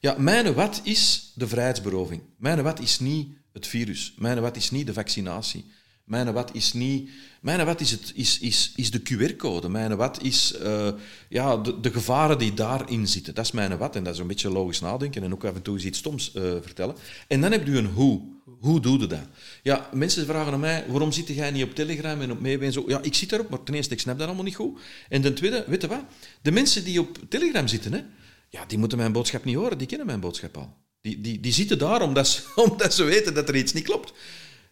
[0.00, 2.22] Ja, mijn wat is de vrijheidsberoving.
[2.36, 4.14] Mijn wat is niet het virus.
[4.16, 5.64] Mijn wat is niet de vaccinatie.
[6.04, 7.10] Mijn wat is niet...
[7.40, 9.68] Mijn wat is, het, is, is, is de QR-code.
[9.68, 10.88] Mijn wat is eh,
[11.28, 13.34] ja, de, de gevaren die daarin zitten.
[13.34, 13.96] Dat is mijn wat.
[13.96, 16.32] En dat is een beetje logisch nadenken en ook af en toe eens iets stoms
[16.32, 16.94] eh, vertellen.
[17.28, 18.20] En dan heb je een hoe.
[18.60, 19.26] Hoe doe je dat?
[19.62, 22.72] Ja, mensen vragen aan mij, waarom zit jij niet op Telegram en op Meebe en
[22.72, 22.84] zo?
[22.86, 24.80] Ja, ik zit daarop, maar ten eerste, ik snap dat allemaal niet goed.
[25.08, 26.02] En ten tweede, weet je wat?
[26.42, 28.00] De mensen die op Telegram zitten, hè,
[28.48, 29.78] ja, die moeten mijn boodschap niet horen.
[29.78, 30.76] Die kennen mijn boodschap al.
[31.00, 34.12] Die, die, die zitten daar omdat ze, omdat ze weten dat er iets niet klopt.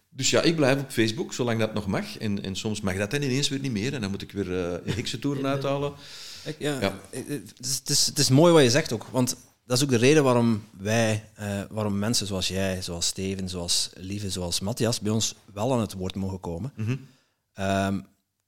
[0.09, 2.17] Dus ja, ik blijf op Facebook, zolang dat nog mag.
[2.17, 3.93] En, en soms mag dat dan ineens weer niet meer.
[3.93, 5.93] En dan moet ik weer uh, heksentoeren uithalen.
[6.57, 6.99] Ja, Ja.
[7.09, 9.89] Het, is, het, is, het is mooi wat je zegt ook, want dat is ook
[9.89, 14.99] de reden waarom wij, eh, waarom mensen zoals jij, zoals Steven, zoals Lieve, zoals Matthias,
[14.99, 16.73] bij ons wel aan het woord mogen komen.
[17.53, 17.99] Ehm,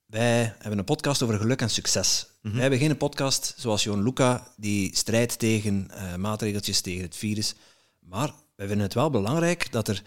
[0.09, 2.27] wij hebben een podcast over geluk en succes.
[2.41, 7.55] Wij hebben geen podcast zoals Johan Luca, die strijdt tegen eh, maatregeltjes, tegen het virus.
[7.99, 10.03] Maar wij vinden het wel belangrijk dat er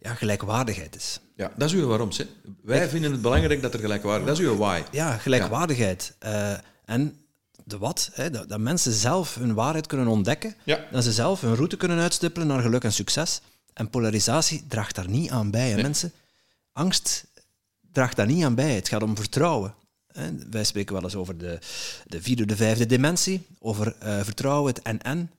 [0.00, 1.20] ja, gelijkwaardigheid is.
[1.36, 2.10] Ja, dat is uw waarom.
[2.16, 2.26] Hè.
[2.62, 4.82] Wij vinden het belangrijk dat er gelijkwaardig Dat is uw why.
[4.90, 6.14] Ja, gelijkwaardigheid.
[6.18, 6.52] Eh,
[6.84, 7.16] en
[7.64, 10.84] de wat, hè, dat, dat mensen zelf hun waarheid kunnen ontdekken, Ja.
[10.92, 13.40] dat ze zelf hun route kunnen uitstippelen naar geluk en succes.
[13.72, 15.70] En polarisatie draagt daar niet aan bij.
[15.70, 16.12] Hè, mensen.
[16.72, 17.26] Angst
[17.96, 18.74] draagt daar niet aan bij.
[18.74, 19.74] Het gaat om vertrouwen.
[20.12, 20.30] Hè.
[20.50, 21.58] Wij spreken wel eens over de,
[22.06, 25.30] de vierde, de vijfde dimensie, over eh, vertrouwen, het en-en.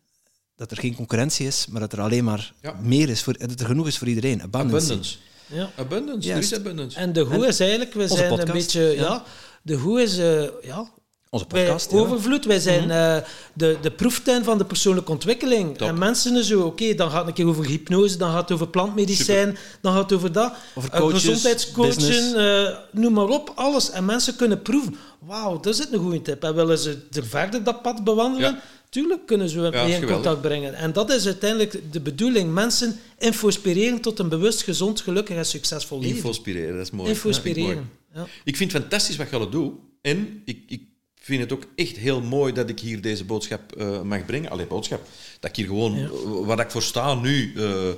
[0.55, 2.75] Dat er geen concurrentie is, maar dat er alleen maar Ja.
[2.81, 4.41] meer is, voor, dat er genoeg is voor iedereen.
[4.41, 4.85] Abundance.
[4.85, 5.17] Abundance.
[5.45, 5.69] Ja.
[5.75, 6.97] Abundance, er is abundance.
[6.97, 9.01] En de hoe is eigenlijk, we zijn podcast, een beetje, ja.
[9.01, 9.23] ja.
[9.61, 10.89] de hoe is, eh, ja,
[11.29, 11.97] Onze Wij podcast, ja.
[11.97, 13.17] Overvloed, wij zijn eh,
[13.53, 15.77] de, de proeftuin van de persoonlijke ontwikkeling.
[15.77, 15.87] Top.
[15.87, 18.67] En mensen zo, oké, dan gaat het een keer over hypnose, dan gaat het over
[18.67, 20.53] plantmedicijn, dan gaat het over dat.
[20.75, 22.33] Over Eh, coaches, gezondheidscoachen, business.
[22.33, 23.91] eh, noem maar op, alles.
[23.91, 24.95] En mensen kunnen proeven.
[25.19, 26.43] Wauw, dat is een goede tip.
[26.43, 28.51] En willen ze er verder dat pad bewandelen?
[28.51, 28.61] Ja.
[28.89, 30.73] Tuurlijk kunnen ze mee in contact brengen.
[30.73, 32.53] En dat is uiteindelijk de bedoeling.
[32.53, 36.15] Mensen inspireren tot een bewust, gezond, gelukkig en succesvol leven.
[36.15, 37.09] Infospireren, dat is mooi.
[37.23, 37.89] Inspireren.
[38.15, 38.25] Ja.
[38.43, 39.73] Ik vind het fantastisch wat je al doet.
[40.01, 40.81] En ik, ik
[41.27, 44.49] vind het ook echt heel mooi dat ik hier deze boodschap eh, mag brengen.
[44.49, 45.07] Allee, boodschap.
[45.39, 46.09] Dat ik hier gewoon, Ja.
[46.45, 47.95] wat ik voor sta nu, eh, eh,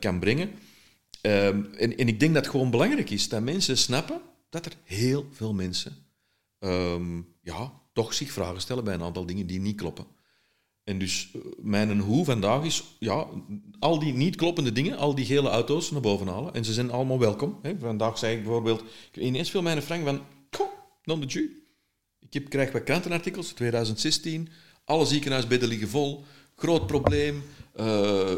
[0.00, 0.50] kan brengen.
[1.20, 4.72] Ehm, en, en ik denk dat het gewoon belangrijk is dat mensen snappen dat er
[4.84, 5.92] heel veel mensen
[6.58, 10.06] ehm, ja, toch zich vragen stellen bij een aantal dingen die niet kloppen.
[10.84, 11.30] En dus
[11.62, 13.26] mijn hoe vandaag is ja,
[13.78, 16.54] al die niet kloppende dingen, al die gele auto's naar boven halen.
[16.54, 17.58] En ze zijn allemaal welkom.
[17.62, 17.78] Hè.
[17.78, 20.68] Vandaag zei ik bijvoorbeeld, ineens viel mij een frank van, "Goh,
[21.04, 21.64] non de.
[22.26, 24.48] Ik heb, krijg wat krantenartikels, 2016,
[24.84, 26.24] alle ziekenhuisbedden liggen vol,
[26.56, 27.42] groot probleem,
[27.74, 27.86] eh,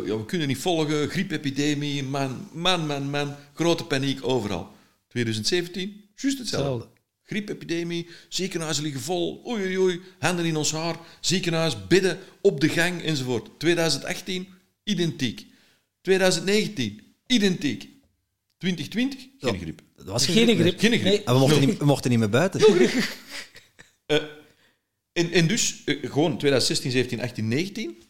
[0.04, 4.72] ja, we kunnen niet volgen, griepepidemie, man, man, man, man, grote paniek overal.
[5.08, 6.70] 2017, juist hetzelfde.
[6.70, 6.96] Hetzelfde.
[7.22, 12.68] Griepepidemie, ziekenhuizen liggen vol, oei oei oei, handen in ons haar, ziekenhuis, bidden, op de
[12.68, 13.48] gang enzovoort.
[13.58, 14.48] 2018,
[14.84, 15.46] identiek.
[16.00, 17.88] 2019, identiek.
[18.58, 19.82] 2020, geen griep.
[19.96, 20.78] Dat was Geen grip.
[20.78, 21.02] Geen grip.
[21.02, 21.24] Nee.
[21.24, 22.60] En we mochten, niet, we mochten niet meer buiten.
[24.08, 24.16] Eh,
[25.12, 28.02] en, en dus, eh, gewoon 2016, 17, 18, 19.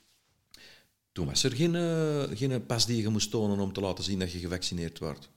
[1.13, 4.19] Toen was er geen, eh, geen pas die je moest tonen om te laten zien
[4.19, 5.31] dat je gevaccineerd wordt.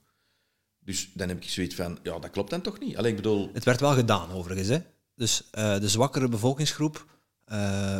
[0.84, 2.96] Dus dan heb ik zoiets van, ja, dat klopt dan toch niet?
[2.96, 4.68] Allee, ik bedoel, Het werd wel gedaan, overigens.
[4.68, 4.78] Hè?
[5.14, 7.06] Dus de zwakkere bevolkingsgroep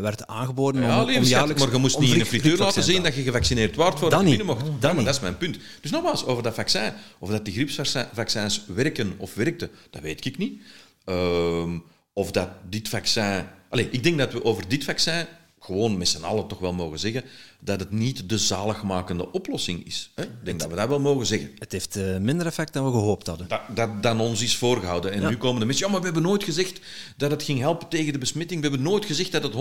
[0.01, 1.63] werd aangeboden ja, om, om jaarlijks...
[1.63, 4.21] maar je moest niet in een griep- frituur laten zien dat je gevaccineerd wordt voordat
[4.21, 4.81] Dat je binnen mocht.
[4.81, 5.59] Dat Ja, dat is mijn punt.
[5.81, 10.39] Dus nogmaals, over dat vaccin, of dat die griepsvaccins werken of werkten, dat weet ik
[10.39, 10.63] niet.
[11.05, 11.79] Ehm,
[12.13, 13.45] of dat dit vaccin...
[13.69, 15.27] Allee, ik denk dat we over dit vaccin
[15.61, 17.25] gewoon met z'n allen toch wel mogen zeggen
[17.61, 20.11] dat het niet de zaligmakende oplossing is.
[20.15, 20.23] Hè?
[20.23, 21.51] Ik denk dat we dat wel mogen zeggen.
[21.59, 23.49] Het heeft eh, minder effect dan we gehoopt hadden.
[23.49, 25.13] Dat, dat dan ons is voorgehouden.
[25.13, 25.29] En Ja.
[25.29, 26.81] nu komen de mensen, ja, maar we hebben nooit gezegd
[27.17, 28.61] dat het ging helpen tegen de besmetting.
[28.63, 29.53] We hebben nooit gezegd dat het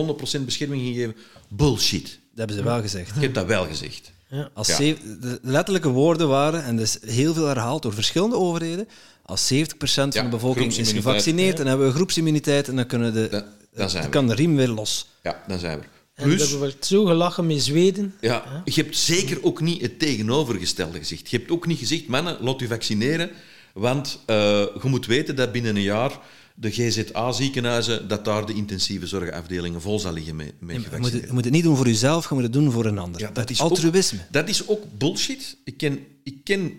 [0.41, 1.15] 100% bescherming ging geven.
[1.49, 2.03] Bullshit.
[2.03, 3.15] Dat hebben ze wel gezegd.
[3.15, 4.11] Ik heb dat wel gezegd.
[4.53, 4.75] Als Ja.
[4.75, 8.87] zev- de letterlijke woorden waren, en dat is heel veel herhaald door verschillende overheden,
[9.32, 13.13] als 70% van Ja, de bevolking is gevaccineerd, dan hebben we groepsimmuniteit en dan, kunnen
[13.13, 14.17] de, Dan- dan zijn dan we.
[14.17, 15.07] kan de riem weer los.
[15.23, 15.89] Ja, dan zijn we er.
[16.13, 18.13] En er Plus, wordt zo gelachen met Zweden.
[18.21, 21.29] ja, je hebt zeker ook niet het tegenovergestelde gezegd.
[21.29, 23.29] Je hebt ook niet gezegd, mannen, laat u vaccineren,
[23.73, 24.36] want eh,
[24.82, 26.19] je moet weten dat binnen een jaar
[26.55, 30.84] de GZA-ziekenhuizen, dat daar de intensieve zorgafdelingen vol zal liggen met, met Je moet, het,
[30.86, 31.27] gevaccineerden.
[31.27, 33.21] je moet het niet doen voor jezelf, je moet het doen voor een ander.
[33.21, 34.19] Ja, dat is Altruïsme.
[34.19, 35.57] Ook, dat is ook bullshit.
[35.63, 36.73] Ik ken, ik ken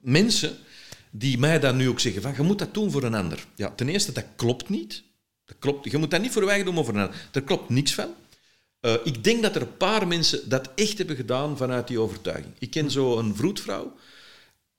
[0.00, 0.56] mensen
[1.10, 3.46] die mij dat nu ook zeggen: van je moet dat doen voor een ander.
[3.54, 5.02] Ja, ten eerste, dat klopt niet.
[5.44, 7.28] Dat klopt, je moet dat niet voor wij doen, maar voor een ander.
[7.30, 8.14] Daar klopt niks van.
[8.80, 12.54] Eh, ik denk dat er een paar mensen dat echt hebben gedaan vanuit die overtuiging.
[12.58, 13.96] Ik ken zo een vroedvrouw.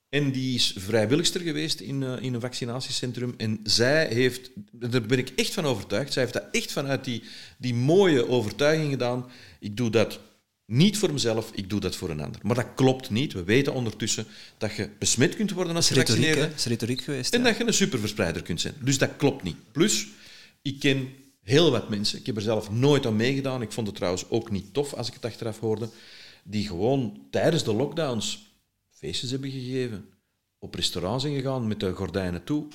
[0.10, 3.34] En die is vrijwilligster geweest in, eh, in een vaccinatiecentrum.
[3.38, 7.24] En zij heeft, daar ben ik echt van overtuigd, zij heeft dat echt vanuit die,
[7.58, 9.32] die mooie overtuiging gedaan.
[9.60, 10.20] Ik doe dat
[10.72, 12.42] niet voor mezelf, ik doe dat voor een ander.
[12.44, 13.34] Maar dat klopt niet.
[13.34, 14.26] We weten ondertussen
[14.58, 16.42] dat je besmet kunt worden als gevaccineerde.
[16.42, 17.34] Dat is retoriek geweest.
[17.34, 17.46] En ja.
[17.46, 18.74] dat je een superverspreider kunt zijn.
[18.80, 19.56] Dus dat klopt niet.
[19.72, 20.08] Plus,
[20.62, 21.10] ik ken
[21.44, 24.52] heel wat mensen, ik heb er zelf nooit aan meegedaan, ik vond het trouwens ook
[24.52, 25.90] niet tof als ik het achteraf hoorde,
[26.44, 28.56] die gewoon tijdens de lockdowns
[28.90, 30.06] feestjes hebben gegeven,
[30.60, 32.68] op restaurants zijn gegaan met de gordijnen toe,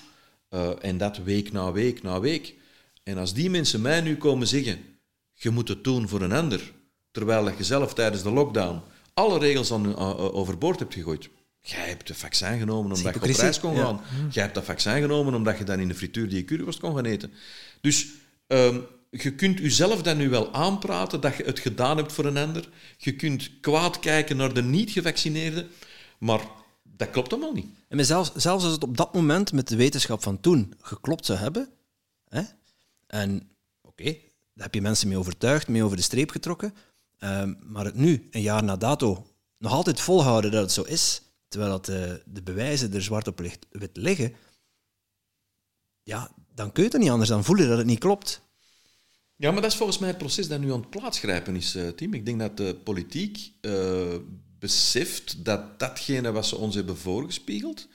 [0.49, 2.55] eh, en dat week na week na week.
[3.03, 4.79] En als die mensen mij nu komen zeggen,
[5.33, 6.73] je moet het doen voor een ander,
[7.17, 8.81] terwijl je zelf tijdens de lockdown
[9.15, 11.29] alle regels aan, uh, overboord hebt gegooid.
[11.61, 13.85] Jij hebt het vaccin genomen omdat je op reis kon ja.
[13.85, 14.01] gaan.
[14.31, 16.95] Jij hebt dat vaccin genomen omdat je dan in de frituur die je curryworst kon
[16.95, 17.33] gaan eten.
[17.81, 18.07] Dus
[18.47, 18.79] ehm,
[19.11, 22.69] je kunt jezelf dan nu wel aanpraten dat je het gedaan hebt voor een ander.
[22.97, 25.69] Je kunt kwaad kijken naar de niet-gevaccineerden,
[26.19, 26.41] maar
[26.83, 27.69] dat klopt allemaal niet.
[27.89, 31.39] En zelfs, zelfs als het op dat moment met de wetenschap van toen geklopt zou
[31.39, 31.69] hebben,
[32.29, 32.43] hè,
[33.07, 33.49] en
[33.83, 34.17] oké,
[34.57, 36.75] daar heb je mensen mee overtuigd, mee over de streep getrokken,
[37.19, 39.27] ehm, maar het nu, een jaar na dato,
[39.59, 43.39] nog altijd volhouden dat het zo is, terwijl dat de, de bewijzen er zwart op
[43.39, 44.35] licht, wit liggen,
[46.03, 48.41] ja, dan kun je het niet anders dan voelen dat het niet klopt.
[49.37, 51.89] Ja, maar dat is volgens mij het proces dat nu aan het plaatsgrijpen is, eh,
[51.89, 52.15] Tim.
[52.15, 54.17] Ik denk dat de politiek eh,
[54.59, 57.89] beseft dat datgene wat ze ons hebben voorgespiegeld,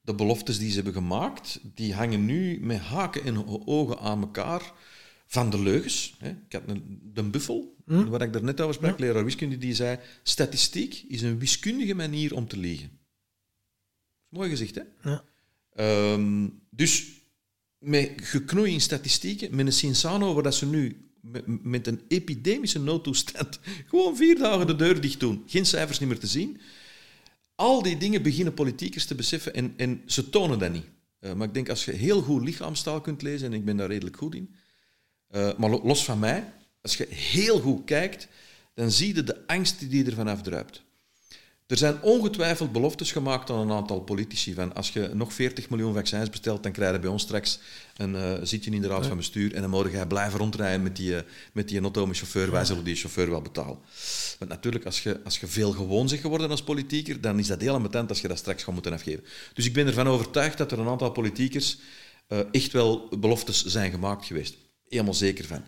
[0.00, 4.72] de beloftes die ze hebben gemaakt, die hangen nu met haken en ogen aan elkaar
[5.30, 6.14] van de leugens.
[6.18, 6.28] Hè.
[6.28, 9.98] Ik had een, de buffel, waar ik daar net over sprak, leraar wiskunde, die zei,
[10.22, 12.90] statistiek is een wiskundige manier om te liegen.
[14.28, 15.10] Mooi gezegd, hè?
[15.10, 15.24] Ja.
[15.72, 17.08] Ehm, dus
[17.78, 22.78] met geknoei in statistieken, met een Cinsano waar dat ze nu met, met een epidemische
[22.78, 23.60] noodtoestand
[23.90, 25.42] gewoon vier dagen de deur dicht doen.
[25.46, 26.60] Geen cijfers niet meer te zien.
[27.54, 30.86] Al die dingen beginnen politiekers te beseffen en, en ze tonen dat niet.
[31.20, 33.88] Uh, maar ik denk als je heel goed lichaamstaal kunt lezen, en ik ben daar
[33.88, 34.54] redelijk goed in,
[35.32, 36.52] uh, maar los van mij,
[36.82, 38.28] als je heel goed kijkt,
[38.74, 40.82] dan zie je de angst die er vanaf druipt.
[41.70, 44.54] Er zijn ongetwijfeld beloftes gemaakt aan een aantal politici.
[44.54, 47.58] Van als je nog 40 miljoen vaccins bestelt, dan krijg je bij ons straks
[47.96, 50.96] een uh, zitje in de raad van bestuur en dan moet je blijven rondrijden met
[50.96, 51.20] die, uh,
[51.52, 52.50] met die chauffeur.
[52.50, 53.78] Wij zullen die chauffeur wel betalen.
[54.38, 57.60] Want natuurlijk, als je, als je veel gewoon zegt geworden als politieker, dan is dat
[57.60, 59.24] heel ambetant als je dat straks gaat moeten afgeven.
[59.54, 61.78] Dus ik ben ervan overtuigd dat er een aantal politiekers
[62.50, 64.54] echt wel beloftes zijn gemaakt geweest.
[64.90, 65.62] Helemaal zeker van.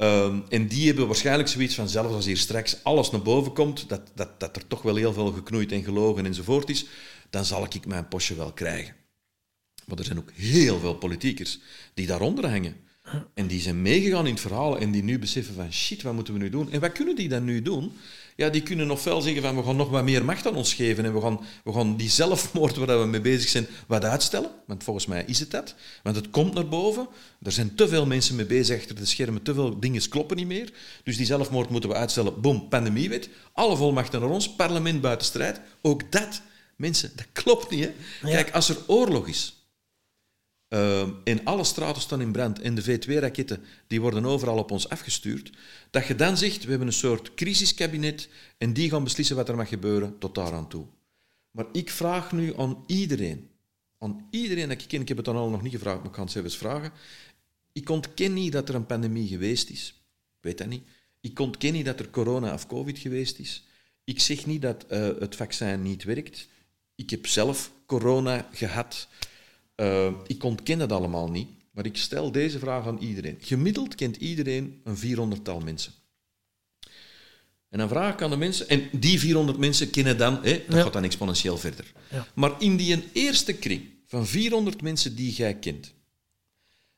[0.00, 3.88] Um, en die hebben waarschijnlijk zoiets van, zelfs als hier straks alles naar boven komt,
[3.88, 6.86] dat, dat, dat er toch wel heel veel geknoeid en gelogen enzovoort is,
[7.30, 8.94] dan zal ik mijn postje wel krijgen.
[9.86, 11.58] Maar er zijn ook heel veel politiekers
[11.94, 12.76] die daaronder hangen.
[13.34, 16.32] En die zijn meegegaan in het verhaal en die nu beseffen van, shit, wat moeten
[16.34, 16.72] we nu doen?
[16.72, 17.92] En wat kunnen die dan nu doen?
[18.40, 21.04] Ja, die kunnen ofwel zeggen van we gaan nog wat meer macht aan ons geven
[21.04, 24.50] en we gaan, we gaan die zelfmoord waar we mee bezig zijn wat uitstellen.
[24.66, 25.74] Want volgens mij is het dat.
[26.02, 27.08] Want het komt naar boven.
[27.42, 29.42] Er zijn te veel mensen mee bezig achter de schermen.
[29.42, 30.72] Te veel dingen kloppen niet meer.
[31.04, 32.40] Dus die zelfmoord moeten we uitstellen.
[32.40, 33.28] Boom, pandemiewet.
[33.52, 34.54] Alle volmachten naar ons.
[34.54, 35.60] Parlement buiten strijd.
[35.82, 36.42] Ook dat,
[36.76, 37.84] mensen, dat klopt niet.
[38.20, 38.30] Hè?
[38.30, 39.59] Kijk, als er oorlog is
[40.70, 44.88] uh, en alle straten staan in brand en de V2-raketten die worden overal op ons
[44.88, 45.52] afgestuurd,
[45.90, 49.56] dat je dan zegt, we hebben een soort crisiskabinet en die gaan beslissen wat er
[49.56, 50.86] mag gebeuren tot daaraan toe.
[51.50, 53.48] Maar ik vraag nu aan iedereen,
[53.98, 56.12] aan iedereen dat ik ken, ik heb het dan al nog niet gevraagd, maar ik
[56.12, 56.92] kan het zelf eens vragen,
[57.72, 59.88] ik ontken niet dat er een pandemie geweest is.
[60.36, 60.84] Ik weet dat niet.
[61.20, 63.64] Ik ontken niet dat er corona of covid geweest is.
[64.04, 66.48] Ik zeg niet dat uh, het vaccin niet werkt.
[66.94, 69.08] Ik heb zelf corona gehad.
[69.80, 73.36] Uh, ik ontken het allemaal niet, maar ik stel deze vraag aan iedereen.
[73.40, 75.92] Gemiddeld kent iedereen een 400-tal mensen.
[77.68, 80.82] En dan vraag ik aan de mensen, en die 400 mensen kennen dan, dat ja.
[80.82, 81.92] gaat dan exponentieel verder.
[82.10, 82.26] Ja.
[82.34, 85.92] Maar in die eerste kring van 400 mensen die jij kent,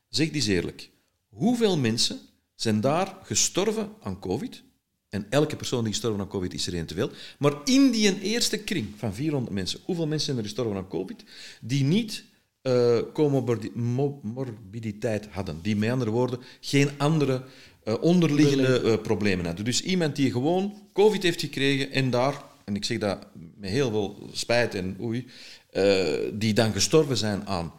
[0.09, 0.89] zeg eens eerlijk,
[1.27, 2.19] hoeveel mensen
[2.55, 4.63] zijn daar gestorven aan COVID?
[5.09, 7.11] En elke persoon die gestorven aan COVID is er één te veel.
[7.37, 11.23] Maar in die eerste kring van 400 mensen, hoeveel mensen zijn er gestorven aan COVID
[11.61, 12.23] die niet
[12.63, 15.59] uh, comorbiditeit hadden.
[15.61, 17.43] Die met andere woorden geen andere
[17.85, 19.65] uh, onderliggende uh, problemen hadden.
[19.65, 23.89] Dus iemand die gewoon COVID heeft gekregen en daar, en ik zeg dat met heel
[23.89, 25.27] veel spijt en oei,
[26.33, 27.73] die dan gestorven zijn aan.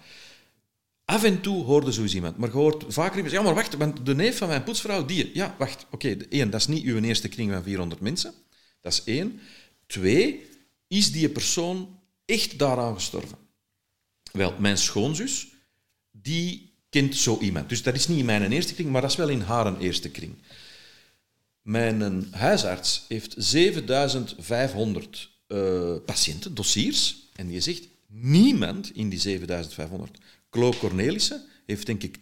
[1.05, 4.15] Af en toe hoorde zo iemand, maar je hoort vaker ja maar wacht, want de
[4.15, 5.31] neef van mijn poetsvrouw, die...
[5.35, 8.35] Ja, wacht, oké, okay, één, dat is niet uw eerste kring van 400 mensen.
[8.81, 9.41] Dat is één.
[9.87, 10.47] Twee,
[10.89, 13.44] is die persoon echt daaraan gestorven?
[14.37, 15.49] Wel, mijn schoonzus,
[16.11, 17.69] die kent zo iemand.
[17.69, 20.11] Dus dat is niet in mijn eerste kring, maar dat is wel in haar eerste
[20.11, 20.35] kring.
[21.63, 30.19] Mijn huisarts heeft 7500 uh, patiënten, dossiers, en die zegt, niemand in die 7500.
[30.51, 32.19] Klo Cornelissen heeft denk ik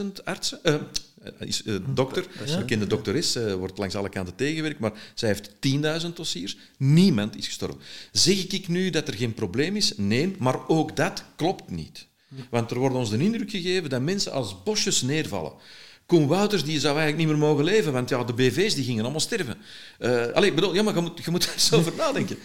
[0.00, 0.74] 10.000 artsen, uh,
[1.38, 2.58] is uh, dokter, ja.
[2.58, 5.50] bekende dokter is, uh, wordt langs alle kanten tegengewerkt, maar zij heeft
[6.06, 6.56] 10.000 dossiers.
[6.76, 7.80] Niemand is gestorven.
[8.12, 9.92] Zeg ik nu dat er geen probleem is?
[9.96, 12.06] Nee, maar ook dat klopt niet.
[12.50, 15.52] Want er wordt ons de indruk gegeven dat mensen als bosjes neervallen.
[16.06, 19.02] Koen Wouters die zou eigenlijk niet meer mogen leven, want ja, de BV's die gingen
[19.02, 19.56] allemaal sterven.
[19.98, 22.38] Uh, allee, ik bedoel, ja, maar je moet, je moet er eens over nadenken.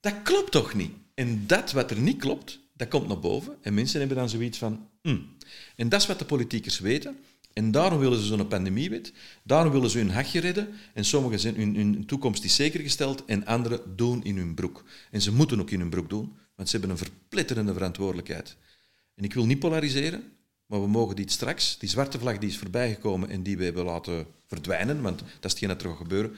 [0.00, 0.92] Dat klopt toch niet?
[1.14, 3.56] En dat wat er niet klopt, dat komt naar boven.
[3.62, 4.88] En mensen hebben dan zoiets van...
[5.02, 5.34] Mm.
[5.76, 7.16] En dat is wat de politiekers weten.
[7.56, 9.12] En daarom willen ze zo'n pandemiewet.
[9.42, 10.68] Daarom willen ze hun hachje redden.
[10.94, 14.84] En sommigen zijn hun, toekomst is zeker gesteld en anderen doen in hun broek.
[15.10, 18.56] En ze moeten ook in hun broek doen, want ze hebben een verpletterende verantwoordelijkheid.
[19.14, 20.32] En ik wil niet polariseren,
[20.66, 23.84] maar we mogen dit straks, die zwarte vlag die is voorbijgekomen en die we hebben
[23.84, 26.36] laten verdwijnen, want dat is hetgeen dat er gaat gebeuren,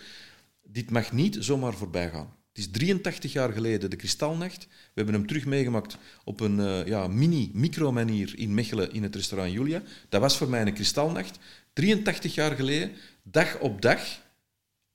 [0.62, 2.36] dit mag niet zomaar voorbij gaan.
[2.58, 4.66] Het is 83 jaar geleden de Kristalnacht.
[4.66, 9.52] We hebben hem terug meegemaakt op een uh, ja, mini-micro-manier in Mechelen in het restaurant
[9.52, 9.82] Julia.
[10.08, 11.38] Dat was voor mij een Kristalnacht.
[11.72, 12.92] 83 jaar geleden,
[13.22, 14.00] dag op dag,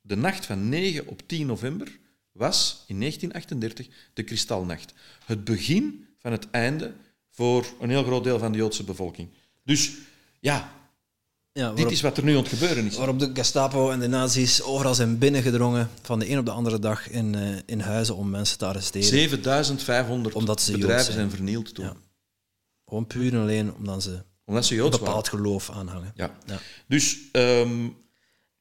[0.01, 1.99] de nacht van 9 op 10 november,
[2.31, 4.93] was in 1938 de Kristalnacht.
[5.25, 6.93] Het begin van het einde
[7.29, 9.29] voor een heel groot deel van de Joodse bevolking.
[9.63, 9.97] Dus
[10.39, 10.71] ja,
[11.53, 12.95] ja, waarop, Dit is wat er nu aan het gebeuren is.
[12.95, 16.79] Waarop de Gestapo en de nazi's overal zijn binnengedrongen van de een op de andere
[16.79, 19.07] dag in, uh, in huizen om mensen te arresteren.
[19.07, 21.15] 7500 omdat ze bedrijven zijn.
[21.15, 21.29] zijn.
[21.29, 21.85] vernield toen.
[21.85, 21.95] Ja.
[22.85, 25.39] Gewoon puur en alleen omdat ze, omdat ze Joods een bepaald waren.
[25.39, 26.11] geloof aanhangen.
[26.15, 26.37] Ja.
[26.45, 26.59] ja.
[26.87, 27.95] Dus um,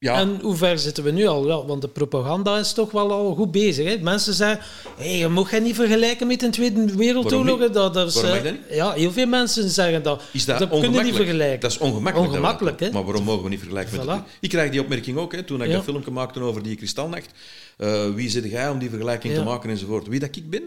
[0.02, 0.18] Ja.
[0.18, 1.46] En hoe ver zitten we nu al?
[1.46, 3.88] Ja, want de propaganda is toch wel al goed bezig.
[3.88, 3.98] Hè?
[3.98, 4.64] Mensen zeggen,
[4.96, 7.70] hey, je mag het niet vergelijken met de Tweede Wereldoorlog.
[7.70, 8.76] Dat, dat is, Waarom eh, mag dat niet?
[8.76, 10.22] Ja, heel veel mensen zeggen dat.
[10.32, 11.60] Is dat, dat kunnen niet vergelijken.
[11.60, 12.30] Dat is ongemakkelijk.
[12.30, 12.90] Ongemakkelijk, hè?
[12.90, 14.08] Maar waarom mogen we niet vergelijken met Voilà.
[14.08, 14.22] het...
[14.40, 15.72] Ik krijg die opmerking ook, hè, toen ik Ja.
[15.74, 17.30] dat filmpje maakte over die kristalnacht.
[17.76, 20.06] Eh, wie zit jij om die vergelijking te maken enzovoort.
[20.08, 20.62] Wie dat ik ben?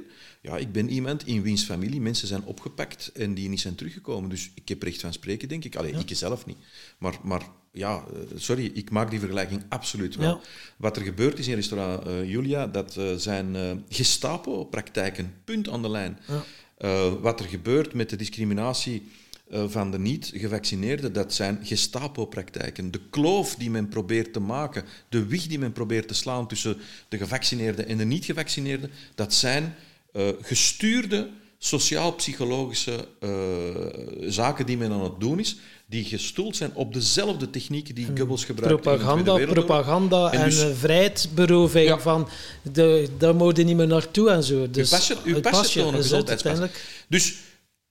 [0.45, 4.29] Ja, ik ben iemand in wiens familie mensen zijn opgepakt en die niet zijn teruggekomen.
[4.29, 5.75] Dus ik heb recht van spreken, denk ik.
[5.75, 6.57] Allee, ik zelf niet.
[6.97, 7.41] Maar, maar
[7.71, 10.29] ja, eh, sorry, ik maak die vergelijking absoluut wel.
[10.29, 10.39] Ja.
[10.77, 15.33] Wat er gebeurd is in restaurant eh, Julia, dat eh, zijn eh, Gestapo-praktijken.
[15.43, 16.19] Punt aan de lijn.
[16.27, 16.43] Ja.
[17.21, 19.11] Wat er gebeurt met de discriminatie
[19.49, 22.91] van de niet-gevaccineerden, dat zijn Gestapo-praktijken.
[22.91, 26.77] De kloof die men probeert te maken, de wieg die men probeert te slaan tussen
[27.09, 29.75] de gevaccineerden en de niet-gevaccineerden, dat zijn
[30.15, 33.29] eh, gestuurde sociaal-psychologische eh,
[34.29, 38.45] zaken die men aan het doen is, die gestoeld zijn op dezelfde technieken die Goebbels
[38.45, 41.99] gebruikte in de Propaganda, propaganda en, dus- vrijheidsberoving Ja.
[41.99, 42.29] van
[42.61, 44.69] de, daar moet je niet meer naartoe en zo.
[44.69, 44.91] Dus
[45.23, 46.27] uw pasje, is gezondheidspas.
[46.27, 47.05] uiteindelijk...
[47.09, 47.35] Dus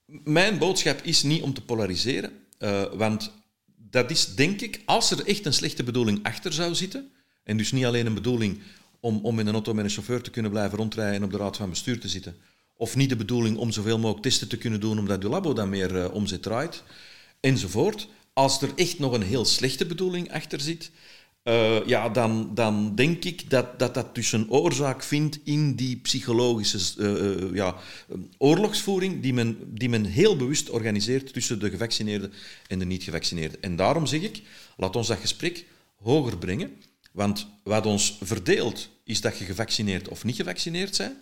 [0.07, 3.33] mijn boodschap is niet om te polariseren, eh, want
[3.77, 7.11] dat is, denk ik, als er echt een slechte bedoeling achter zou zitten,
[7.45, 8.61] en dus niet alleen een bedoeling
[9.05, 11.37] om, om in een auto met een chauffeur te kunnen blijven rondrijden en op de
[11.37, 12.37] raad van bestuur te zitten,
[12.77, 15.69] of niet de bedoeling om zoveel mogelijk testen te kunnen doen omdat je labo dan
[15.69, 16.83] meer eh, omzet draait,
[17.41, 18.09] enzovoort.
[18.33, 20.91] Als er echt nog een heel slechte bedoeling achter zit,
[21.43, 25.97] eh, ja, dan, dan denk ik dat, dat dat dus een oorzaak vindt in die
[25.97, 27.77] psychologische eh, ja,
[28.39, 32.33] oorlogsvoering die men, die men heel bewust organiseert tussen de gevaccineerden
[32.69, 33.63] en de niet-gevaccineerden.
[33.63, 34.43] En daarom zeg ik,
[34.77, 35.65] laat ons dat gesprek
[35.95, 36.71] hoger brengen.
[37.13, 41.17] Want wat ons verdeelt, is dat je gevaccineerd of niet gevaccineerd bent.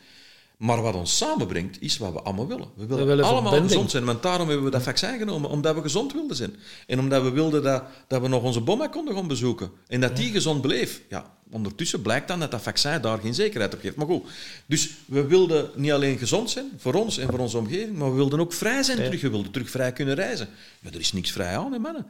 [0.56, 2.68] Maar wat ons samenbrengt, is wat we allemaal willen.
[2.76, 3.70] We willen, willen allemaal verbinding.
[3.70, 6.56] gezond zijn, want daarom hebben we dat vaccin genomen, omdat we gezond wilden zijn.
[6.86, 9.70] En omdat we wilden dat, dat we nog onze bomma konden gaan bezoeken.
[9.86, 11.02] En dat die gezond bleef.
[11.08, 13.96] Ja, ondertussen blijkt dan dat dat vaccin daar geen zekerheid op geeft.
[13.96, 14.26] Maar goed,
[14.66, 18.16] dus we wilden niet alleen gezond zijn, voor ons en voor onze omgeving, maar we
[18.16, 19.20] wilden ook vrij zijn terug.
[19.20, 20.48] We wilden terug vrij kunnen reizen.
[20.80, 22.06] Ja, er is niks vrij aan, hè, mannen.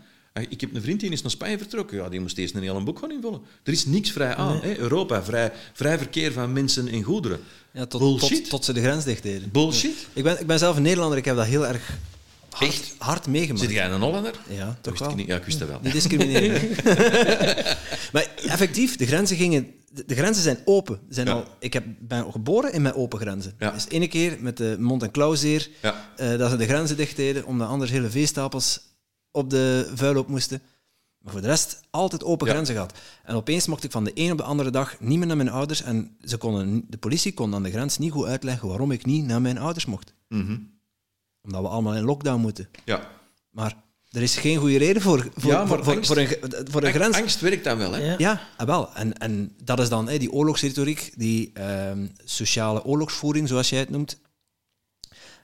[0.49, 1.97] Ik heb een vriend die is naar Spanje vertrokken.
[1.97, 3.41] Ja, die moest eerst een heel boek gaan invullen.
[3.63, 4.61] Er is niks vrij aan.
[4.63, 4.79] Hè?
[4.79, 7.41] Europa, vrij, vrij verkeer van mensen en goederen.
[7.73, 8.41] Ja, tot, Bullshit.
[8.41, 9.51] tot, tot ze de grens dicht deden.
[9.53, 10.07] Bullshit.
[10.13, 11.99] Ik ben, ik ben zelf een Nederlander, ik heb dat heel erg
[12.51, 12.95] hard, Echt?
[12.99, 13.61] hard meegemaakt.
[13.65, 14.35] Zit jij een Hollander?
[14.49, 15.15] Ja, toch ik wel.
[15.15, 15.27] niet.
[15.27, 15.81] Ja, ik wist dat wel.
[15.93, 16.69] Discrimineren.
[18.13, 19.67] maar effectief, de grenzen gingen...
[20.07, 20.99] De, grenzen zijn open.
[21.09, 21.33] Zijn Ja.
[21.33, 23.55] al, ik heb, ben geboren in met open grenzen.
[23.59, 23.71] Ja.
[23.71, 26.11] Dus ene keer met de mond- en klauwzeer Ja.
[26.17, 28.81] eh, dat ze de grenzen dicht deden, omdat anders hele veestapels
[29.33, 30.63] op de vuilhoop moesten.
[31.19, 32.53] Maar voor de rest altijd open Ja.
[32.53, 32.99] grenzen gehad.
[33.25, 35.49] En opeens mocht ik van de een op de andere dag niet meer naar mijn
[35.51, 35.83] ouders.
[35.83, 39.25] En ze konden, de politie kon aan de grens niet goed uitleggen waarom ik niet
[39.27, 40.15] naar mijn ouders mocht.
[40.29, 40.59] Mhm.
[41.43, 42.69] Omdat we allemaal in lockdown moeten.
[42.85, 43.09] ja.
[43.51, 43.77] Maar
[44.11, 46.83] er is geen goede reden voor, voor, Ja, maar voor, voor, angst- voor een, voor
[46.83, 47.17] een grens.
[47.17, 48.05] Angst werkt dan wel, hè?
[48.05, 48.15] Ja.
[48.19, 48.95] Ja, ah, wel.
[48.95, 53.91] En, en dat is dan hè, die oorlogsretoriek, die ehm, sociale oorlogsvoering, zoals jij het
[53.91, 54.19] noemt.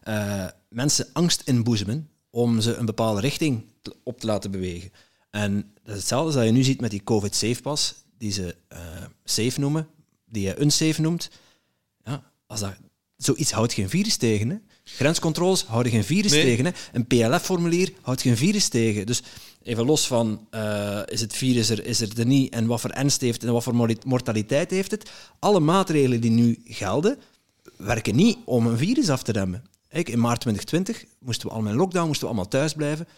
[0.02, 3.67] Eh, mensen angst inboezemen om ze een bepaalde richting te-
[4.02, 4.90] op te laten bewegen.
[5.30, 8.78] En dat is hetzelfde als dat je nu ziet met die COVID-safe-pas, die ze eh,
[9.24, 9.88] safe noemen,
[10.24, 11.30] die je unsafe noemt.
[12.04, 12.74] Ja, als dat,
[13.16, 14.50] zoiets houdt geen virus tegen.
[14.50, 14.56] Hè.
[14.84, 16.42] Grenscontroles houden geen virus Nee.
[16.42, 16.64] tegen.
[16.64, 16.70] Hè.
[16.92, 19.06] Een PLF-formulier houdt geen virus tegen.
[19.06, 19.22] Dus
[19.62, 22.90] even los van, eh, is het virus er, is er, er niet en wat voor
[22.90, 25.10] ernst heeft en wat voor mortaliteit heeft het.
[25.38, 27.18] Alle maatregelen die nu gelden,
[27.76, 29.64] werken niet om een virus af te remmen.
[29.88, 33.08] Kijk, in maart 2020 moesten we allemaal in lockdown, moesten we allemaal thuis blijven.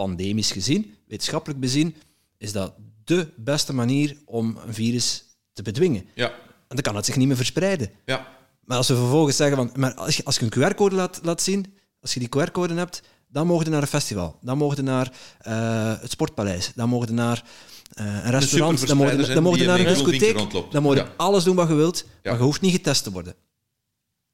[0.00, 1.94] Pandemisch gezien, wetenschappelijk bezien,
[2.38, 2.74] is dat
[3.04, 6.04] de beste manier om een virus te bedwingen.
[6.14, 6.28] Ja.
[6.68, 7.90] En dan kan het zich niet meer verspreiden.
[8.04, 8.26] Ja.
[8.64, 11.42] Maar als we vervolgens zeggen van, maar als je, als je een QR-code laat, laat
[11.42, 14.82] zien, als je die QR-code hebt, dan mogen je naar een festival, dan mogen je
[14.82, 17.44] naar eh, het sportpaleis, dan mogen je naar
[17.90, 20.98] eh, een restaurant, dan mogen je, superverspreiders, dan mogen naar een winkel discotheek, dan mogen
[20.98, 21.12] je Ja.
[21.16, 22.30] alles doen wat je wilt, Ja.
[22.30, 23.34] maar je hoeft niet getest te worden.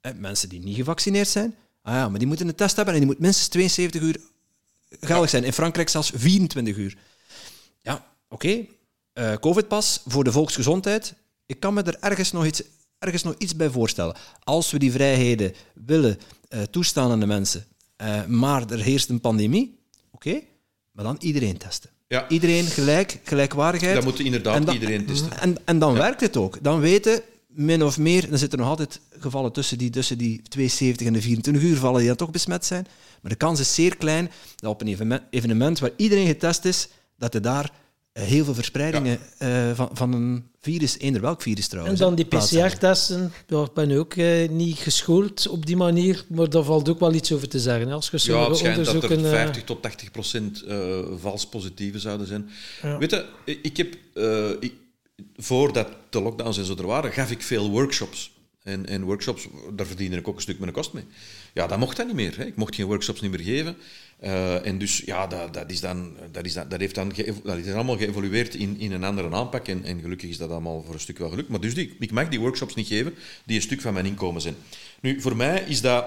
[0.01, 3.01] Eh, mensen die niet gevaccineerd zijn, ah ja, maar die moeten een test hebben en
[3.01, 4.21] die moet minstens 72 uur
[5.01, 5.44] geldig zijn.
[5.44, 6.97] In Frankrijk zelfs 24 uur.
[7.82, 8.66] Ja, oké.
[9.12, 11.14] Eh, Covid-pas voor de volksgezondheid.
[11.47, 12.62] Ik kan me er ergens nog, iets,
[12.98, 14.16] ergens nog iets bij voorstellen.
[14.44, 16.18] Als we die vrijheden willen
[16.48, 17.64] eh, toestaan aan de mensen,
[17.97, 19.78] eh, maar er heerst een pandemie,
[20.10, 20.40] oké,
[20.93, 21.90] maar dan iedereen testen.
[22.09, 22.28] Ja.
[22.28, 23.94] Iedereen gelijk, gelijkwaardigheid.
[23.94, 25.40] Dat moet inderdaad En dan- iedereen testen.
[25.40, 26.59] En, en dan werkt het ook.
[26.62, 27.23] Dan weten,
[27.57, 31.12] min of meer, dan zitten er nog altijd gevallen tussen die, tussen die 72 en
[31.12, 32.87] de 24 uur vallen die dan toch besmet zijn.
[33.23, 36.89] Maar de kans is zeer klein dat op een evenement, waar iedereen getest is,
[37.19, 37.70] dat er daar
[38.12, 42.01] heel veel verspreidingen eh, van, van een virus, eender welk virus trouwens.
[42.01, 42.24] En dan die.
[42.24, 47.01] PCR-testen, daar ben ik ook eh, niet geschoold op die manier, maar daar valt ook
[47.01, 47.89] wel iets over te zeggen.
[47.89, 47.95] hè.
[47.95, 51.99] Als je Ja, het schijnt dat er eh, 50 tot 80 procent eh, vals positieve
[51.99, 52.51] zouden zijn.
[52.83, 52.99] Ja.
[52.99, 53.24] Weet je,
[53.62, 54.73] ik heb, eh, ik,
[55.37, 58.35] voordat de lockdowns en zo er waren, gaf ik veel workshops.
[58.63, 61.05] En, en workshops, daar verdiende ik ook een stuk mijn kost mee.
[61.55, 62.37] Ja, dat mocht dat niet meer.
[62.37, 62.45] Hè.
[62.45, 63.77] Ik mocht geen workshops niet meer geven.
[64.19, 67.13] Eh, en dus, ja, dat, dat, is dan, dat, is dan, dat, heeft dan
[67.45, 69.69] dat is allemaal geëvolueerd in, in een andere aanpak.
[69.69, 71.49] En, en gelukkig is dat allemaal voor een stuk wel gelukt.
[71.49, 73.15] Maar dus die, ik mag die workshops niet geven
[73.45, 74.57] die een stuk van mijn inkomen zijn.
[75.01, 76.07] Nu, voor mij is dat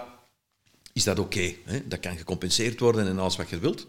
[0.94, 1.54] is dat oké.
[1.86, 3.88] dat kan gecompenseerd worden en alles wat je wilt.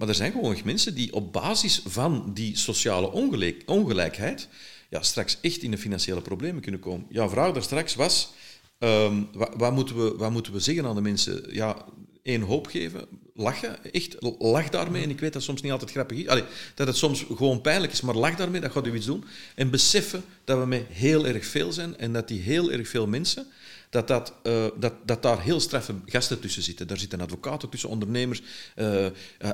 [0.00, 4.48] Maar er zijn gewoon mensen die op basis van die sociale ongelijk, ongelijkheid
[4.90, 7.06] ja, straks echt in de financiële problemen kunnen komen.
[7.08, 8.32] Jouw vraag daar straks was,
[8.78, 11.44] ehm, wat, wat, moeten we, wat moeten we zeggen aan de mensen?
[11.54, 11.84] Ja,
[12.22, 15.02] één hoop geven, lachen, echt, lach daarmee.
[15.02, 16.42] En ik weet dat soms niet altijd grappig is.
[16.74, 19.24] Dat het soms gewoon pijnlijk is, maar lach daarmee, dat gaat u iets doen.
[19.54, 23.06] En beseffen dat we met heel erg veel zijn en dat die heel erg veel
[23.06, 23.46] mensen
[23.90, 26.86] dat, dat, eh, dat, dat daar heel straffe gasten tussen zitten.
[26.86, 28.42] Daar zitten advocaten tussen, ondernemers,
[28.74, 29.06] eh,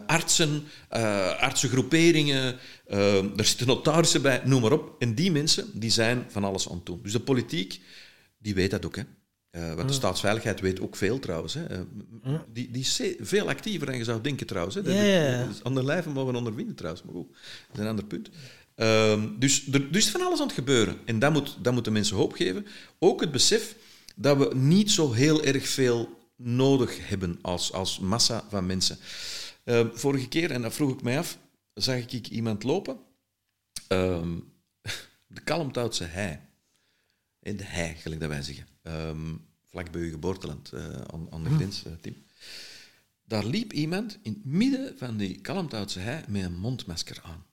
[0.07, 0.65] artsen,
[1.41, 2.59] artsengroeperingen,
[3.37, 4.97] er zitten notarissen bij, noem maar op.
[4.99, 7.01] En die mensen die zijn van alles aan het doen.
[7.03, 7.81] Dus de politiek,
[8.39, 8.97] die weet dat ook.
[8.97, 9.03] Hè.
[9.57, 11.55] Eh, want de staatsveiligheid weet ook veel trouwens.
[11.55, 11.65] Hè.
[11.65, 11.79] Eh,
[12.53, 14.75] die, die is veel actiever dan je zou denken trouwens.
[14.75, 14.81] Hè.
[14.85, 15.45] Ja, ja, ja.
[15.45, 17.29] dat is Aan de lijve mogen onderwinnen trouwens, maar goed,
[17.69, 18.31] dat is een ander punt.
[18.75, 20.97] Ehm, dus er dus is van alles aan het gebeuren.
[21.05, 22.67] En dat moet, dat moeten mensen hoop geven.
[22.99, 23.77] Ook het besef
[24.19, 28.99] dat we niet zo heel erg veel nodig hebben als, als massa van mensen.
[29.65, 31.39] Ehm, vorige keer, en dat vroeg ik mij af,
[31.75, 32.99] zag ik iemand lopen.
[33.89, 34.39] Ehm,
[35.35, 36.41] de Kalmthoutse hei.
[37.41, 38.67] In de hei, gelijk dat wij zeggen.
[38.83, 39.35] Ehm,
[39.65, 42.25] vlak bij uw geboorteland, eh, aan, aan de grens, eh, Tim.
[43.25, 47.47] Daar liep iemand in het midden van die Kalmthoutse hei met een mondmasker aan.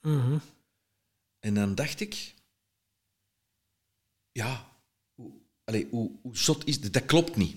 [0.00, 0.38] mhm.
[1.38, 2.34] En dan dacht ik,
[4.32, 4.73] ja,
[5.64, 6.92] allee, hoe, zot is dit?
[6.92, 7.56] Dat klopt niet.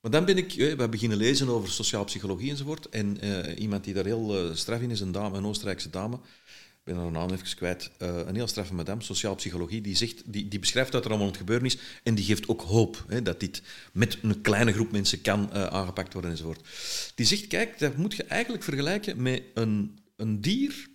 [0.00, 2.88] Maar dan ben ik, eh, we beginnen lezen over sociaal psychologie enzovoort.
[2.88, 6.16] En eh, iemand die daar heel eh, straf in is, een dame, een Oostenrijkse dame,
[6.16, 10.48] ik ben haar naam even kwijt, een heel straffe madame, sociaal psychologie, die, zegt, die,
[10.48, 13.22] die beschrijft wat er allemaal aan het gebeuren is en die geeft ook hoop hè,
[13.22, 13.62] dat dit
[13.92, 16.68] met een kleine groep mensen kan aangepakt worden enzovoort.
[17.14, 20.88] Die zegt, kijk, dat moet je eigenlijk vergelijken met een, een dier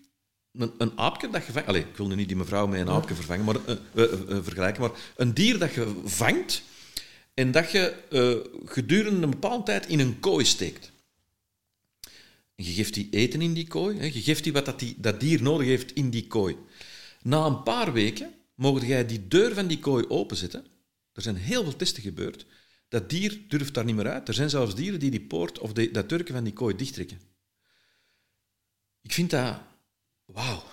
[0.53, 1.67] een, een aapje dat je vangt...
[1.67, 4.05] Allee, ik wil nu niet die mevrouw met een aapje vervangen, maar, eh,
[4.41, 6.63] vergelijken, maar een dier dat je vangt
[7.33, 7.95] en dat je
[8.65, 10.91] gedurende een bepaalde tijd in een kooi steekt.
[12.55, 14.95] En je geeft die eten in die kooi, hè, je geeft die wat dat, die,
[14.97, 16.57] dat dier nodig heeft in die kooi.
[17.21, 20.65] Na een paar weken mogen jij die deur van die kooi openzetten.
[21.13, 22.45] Er zijn heel veel testen gebeurd.
[22.87, 24.27] Dat dier durft daar niet meer uit.
[24.27, 27.19] Er zijn zelfs dieren die die poort of de, dat turken van die kooi dichttrekken.
[29.01, 29.61] Ik vind dat
[30.25, 30.63] Wauw.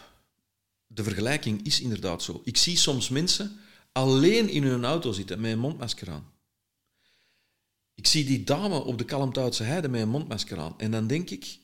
[0.87, 2.41] De vergelijking is inderdaad zo.
[2.45, 3.59] Ik zie soms mensen
[3.93, 6.33] alleen in hun auto zitten met een mondmasker aan.
[7.95, 10.75] Ik zie die dame op de Kalmthoutse heide met een mondmasker aan.
[10.79, 11.59] En dan denk ik,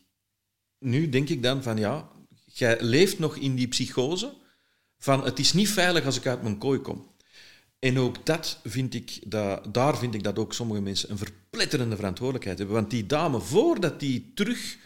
[0.78, 2.10] nu denk ik dan van ja,
[2.44, 4.34] jij leeft nog in die psychose
[4.98, 7.14] van het is niet veilig als ik uit mijn kooi kom.
[7.78, 11.96] En ook dat vind ik, dat, daar vind ik dat ook sommige mensen een verpletterende
[11.96, 12.76] verantwoordelijkheid hebben.
[12.76, 14.76] Want die dame, voordat die terug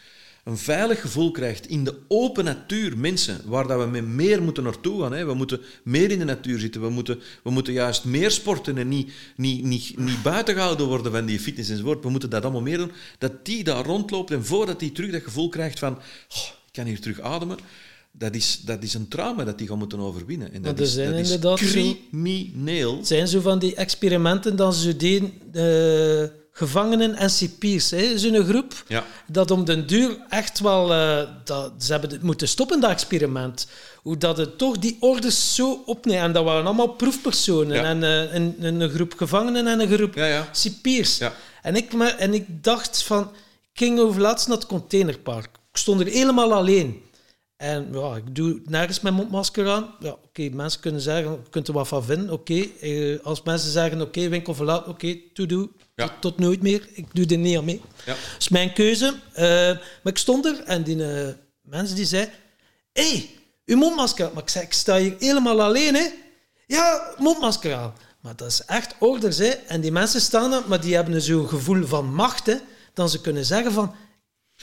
[0.43, 4.63] een veilig gevoel krijgt in de open natuur, mensen, waar dat we met meer moeten
[4.63, 5.13] naartoe gaan.
[5.13, 5.25] Hè.
[5.25, 8.87] We moeten meer in de natuur zitten, we moeten, we moeten juist meer sporten en
[8.87, 12.03] niet, niet, niet, niet buiten gehouden worden van die fitness enzovoort.
[12.03, 12.91] We moeten dat allemaal meer doen.
[13.17, 16.85] Dat die daar rondloopt en voordat die terug dat gevoel krijgt van oh, ik kan
[16.85, 17.57] hier terug ademen,
[18.11, 20.53] dat is, dat is een trauma dat die gaat moeten overwinnen.
[20.53, 22.99] En dat is, zijn dat is inderdaad zo- crimineel.
[23.03, 27.89] Zijn zo van die experimenten dat ze deden, eh, gevangenen en cipiers.
[27.91, 29.05] hè, Zo'n groep Ja.
[29.27, 30.93] dat om den duur echt wel...
[30.93, 33.67] eh, dat, ze hebben het moeten stoppen, dat experiment.
[34.01, 36.21] Hoe dat het toch die orders zo opneemt.
[36.23, 37.75] En dat waren allemaal proefpersonen.
[37.75, 37.83] Ja.
[37.83, 40.49] En eh, een, een groep gevangenen en een groep Ja, ja.
[40.51, 41.17] cipiers.
[41.17, 41.33] Ja.
[41.61, 43.21] En, ik, en ik dacht van...
[43.73, 45.45] Ik ging over laatst naar het containerpark.
[45.71, 47.01] Ik stond er helemaal alleen.
[47.61, 49.95] En ja, ik doe nergens mijn mondmasker aan.
[49.99, 52.29] Ja, oké, mensen kunnen zeggen, je kunt er wat van vinden.
[52.29, 55.71] Oké, eh, als mensen zeggen, oké, winkel verlaat, oké, to do.
[55.95, 56.07] Ja.
[56.07, 56.87] Tot, tot nooit meer.
[56.93, 57.81] Ik doe er niet aan mee.
[58.05, 58.13] Ja.
[58.13, 59.13] Dat is mijn keuze.
[59.33, 59.45] Eh,
[60.03, 62.29] maar ik stond er en die eh, mensen die zei...
[62.93, 63.29] Hé, hey,
[63.65, 64.29] uw mondmasker.
[64.33, 66.07] Maar ik zei, ik sta hier helemaal alleen, hè.
[66.67, 67.93] Ja, mondmasker aan.
[68.21, 69.49] Maar dat is echt orders, hè.
[69.49, 72.55] En die mensen staan er, maar die hebben zo'n gevoel van macht, hè.
[72.93, 73.95] Dan ze kunnen zeggen van...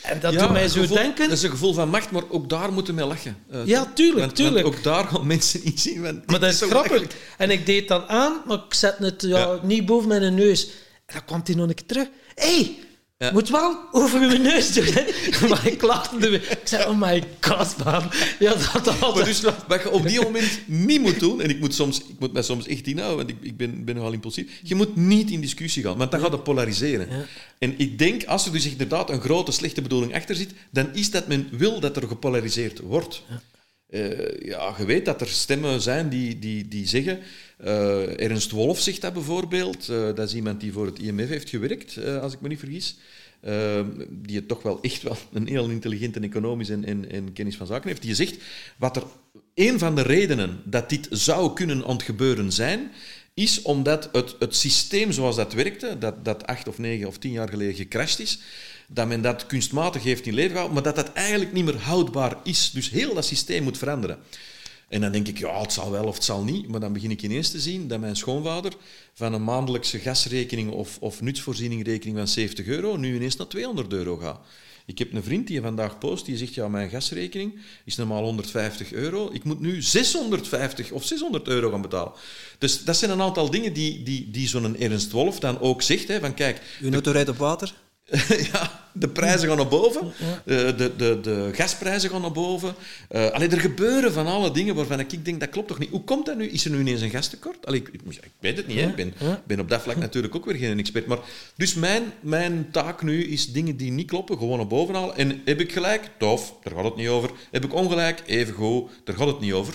[0.02, 1.28] En dat doet mij zo gevoel- denken...
[1.28, 3.36] Dat is een gevoel van macht, maar ook daar moeten we lachen.
[3.50, 4.62] Eh, Ja, tuurlijk, want- tuurlijk.
[4.64, 6.02] Want ook daar gaan mensen niet zien.
[6.02, 7.02] Want Maar dat is grappig.
[7.38, 9.58] En ik deed dan aan, maar ik zette het ja, Ja.
[9.62, 10.66] niet boven mijn neus.
[11.06, 12.08] En dan kwam hij nog een keer terug.
[12.34, 12.78] Hey,
[13.18, 13.32] Ja.
[13.32, 15.04] Moet wel over uw neus doen, hè.
[15.48, 16.50] Maar ik lachte er weer.
[16.50, 18.10] Ik zei, oh my god, man.
[18.38, 21.60] Ja, dat had Maar dus wat je op die moment niet moet doen, en ik
[21.60, 24.60] moet, soms, ik moet mij soms echt inhouden, want ik, ik ben, ben nogal impulsief,
[24.62, 27.08] je moet niet in discussie gaan, want dan gaat het polariseren.
[27.10, 27.24] Ja.
[27.58, 31.10] En ik denk, als er dus inderdaad een grote slechte bedoeling achter zit, dan is
[31.10, 33.22] dat men wil dat er gepolariseerd wordt.
[33.88, 37.18] Eh, ja, je weet dat er stemmen zijn die, die, die zeggen...
[37.58, 39.88] eh, Ernst Wolf zegt dat bijvoorbeeld.
[39.88, 42.58] eh, dat is iemand die voor het IMF heeft gewerkt, eh, als ik me niet
[42.58, 42.96] vergis.
[43.40, 43.80] Eh,
[44.10, 47.66] die het toch wel echt wel een heel intelligente economisch en, en, en kennis van
[47.66, 48.02] zaken heeft.
[48.02, 48.36] Die zegt,
[48.76, 49.02] wat er
[49.54, 52.90] een van de redenen dat dit zou kunnen ontgebeuren zijn,
[53.34, 57.32] is omdat het, het systeem zoals dat werkte, dat, dat acht of negen of tien
[57.32, 58.38] jaar geleden gecrashed is,
[58.88, 62.36] dat men dat kunstmatig heeft in leven gehouden, maar dat dat eigenlijk niet meer houdbaar
[62.44, 62.70] is.
[62.70, 64.18] Dus heel dat systeem moet veranderen.
[64.88, 66.68] En dan denk ik, ja, het zal wel of het zal niet.
[66.68, 68.72] Maar dan begin ik ineens te zien dat mijn schoonvader
[69.14, 74.16] van een maandelijkse gasrekening of, of nutsvoorzieningrekening van 70 euro nu ineens naar 200 euro
[74.16, 74.40] gaat.
[74.86, 78.92] Ik heb een vriend die vandaag post, die zegt, ja, mijn gasrekening is normaal 150
[78.92, 79.30] euro.
[79.32, 82.12] Ik moet nu 650 of 600 euro gaan betalen.
[82.58, 86.08] Dus dat zijn een aantal dingen die, die, die zo'n Ernst Wolf dan ook zegt.
[86.08, 87.74] Hè, van kijk, Uw auto rijdt op water?
[88.52, 90.12] ja, de prijzen gaan naar boven.
[90.44, 92.74] Eh, de, de, de gasprijzen gaan naar boven.
[93.10, 95.90] Uh, allee, er gebeuren van alle dingen waarvan ik denk, dat klopt toch niet.
[95.90, 96.48] Hoe komt dat nu?
[96.48, 97.66] Is er nu ineens een gastekort?
[97.66, 98.78] Allee, ik, ik weet het niet.
[98.78, 98.86] Hè.
[98.86, 99.14] Ik ben,
[99.46, 101.06] ben op dat vlak natuurlijk ook weer geen expert.
[101.06, 101.18] Maar,
[101.56, 105.16] dus mijn, mijn taak nu is dingen die niet kloppen, gewoon naar boven halen.
[105.16, 106.10] En heb ik gelijk?
[106.18, 107.30] Tof, daar gaat het niet over.
[107.50, 108.22] Heb ik ongelijk?
[108.26, 109.74] Even goed, daar gaat het niet over.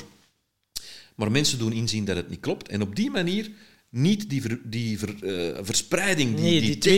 [1.15, 2.68] Maar mensen doen inzien dat het niet klopt.
[2.68, 3.51] En op die manier
[3.95, 6.91] niet die, ver, die ver, uh, verspreiding, die, nee, die, die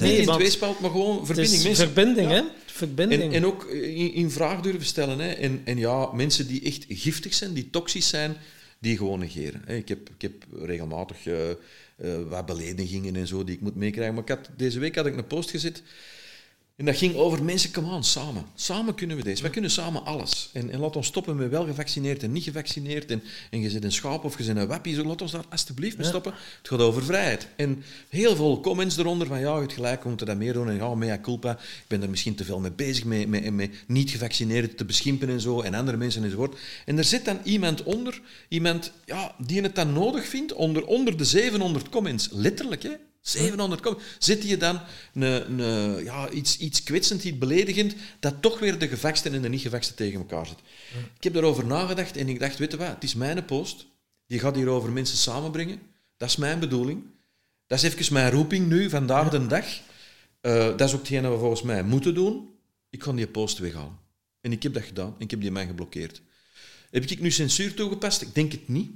[0.00, 1.62] nee, in tweespalt, maar gewoon verbinding.
[1.62, 2.34] Mensen, verbinding, ja.
[2.34, 2.42] hè?
[2.66, 3.22] Verbinding.
[3.22, 5.18] En, en ook in, in, vraag durven stellen.
[5.18, 5.28] Hè?
[5.30, 8.36] En, en ja, mensen die echt giftig zijn, die toxisch zijn,
[8.78, 9.62] die gewoon negeren.
[9.64, 9.76] Hè?
[9.76, 10.32] Ik, heb, ik heb
[10.62, 11.54] regelmatig uh, uh,
[12.28, 14.14] wat beledigingen en zo die ik moet meekrijgen.
[14.14, 15.82] Maar ik had, deze week had ik een post gezet.
[16.80, 18.44] En dat ging over mensen, kom aan, samen.
[18.54, 19.42] Samen kunnen we deze.
[19.42, 20.50] Wij kunnen samen alles.
[20.52, 23.10] En, en laat ons stoppen met wel gevaccineerd en niet gevaccineerd.
[23.10, 24.94] En, en je zit een schaap of je zit een wappie.
[24.94, 26.32] Zo, laat ons daar alsjeblieft mee stoppen.
[26.32, 27.48] Het gaat over vrijheid.
[27.56, 30.68] En heel veel comments eronder van ja, je hebt gelijk, we moeten dat meer doen.
[30.68, 31.52] En ja, mea culpa.
[31.52, 35.28] Ik ben er misschien te veel mee bezig, met, met, met niet gevaccineerden te beschimpen
[35.28, 35.60] en zo.
[35.60, 36.58] En andere mensen enzovoort.
[36.84, 41.16] En er zit dan iemand onder, iemand ja, die het dan nodig vindt, onder, onder
[41.16, 42.28] de 700 comments.
[42.32, 42.92] Letterlijk, hè.
[43.20, 43.96] 700 kom.
[44.18, 44.80] Zit je dan
[45.14, 49.48] een, een, ja, iets, iets kwetsend, iets beledigend, dat toch weer de gevaksten en de
[49.48, 50.58] niet-gevaksten tegen elkaar zit.
[51.16, 53.86] Ik heb daarover nagedacht en ik dacht, weet je wat, het is mijn post.
[54.26, 55.80] Die gaat hierover mensen samenbrengen.
[56.16, 57.02] Dat is mijn bedoeling.
[57.66, 59.38] Dat is even mijn roeping nu, vandaag ja.
[59.38, 59.64] de dag.
[60.42, 62.48] Uh, dat is ook hetgene wat we volgens mij moeten doen.
[62.90, 63.98] Ik ga die post weghalen.
[64.40, 66.22] En ik heb dat gedaan en ik heb die mij geblokkeerd.
[66.90, 68.22] Heb ik nu censuur toegepast?
[68.22, 68.90] Ik denk het niet.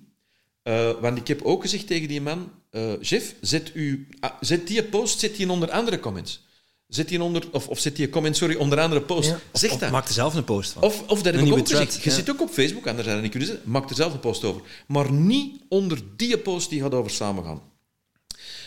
[0.64, 4.66] Uh, want ik heb ook gezegd tegen die man, uh, Jeff, zet, u, uh, zet
[4.66, 6.42] die post zet die onder andere comments.
[6.88, 9.28] Zet die onder, of, of zet die comment, sorry, onder andere post.
[9.28, 9.40] Ja.
[9.52, 9.90] Zeg of, dat.
[9.90, 10.82] Maak er zelf een post van.
[10.82, 12.04] Of, of dat heb een ik ook thread, gezegd.
[12.04, 12.16] Je ja.
[12.16, 13.70] zit ook op Facebook, anders zou je niet kunnen zeggen.
[13.70, 14.62] Maak er zelf een post over.
[14.86, 17.62] Maar niet onder die post die gaat over samengaan.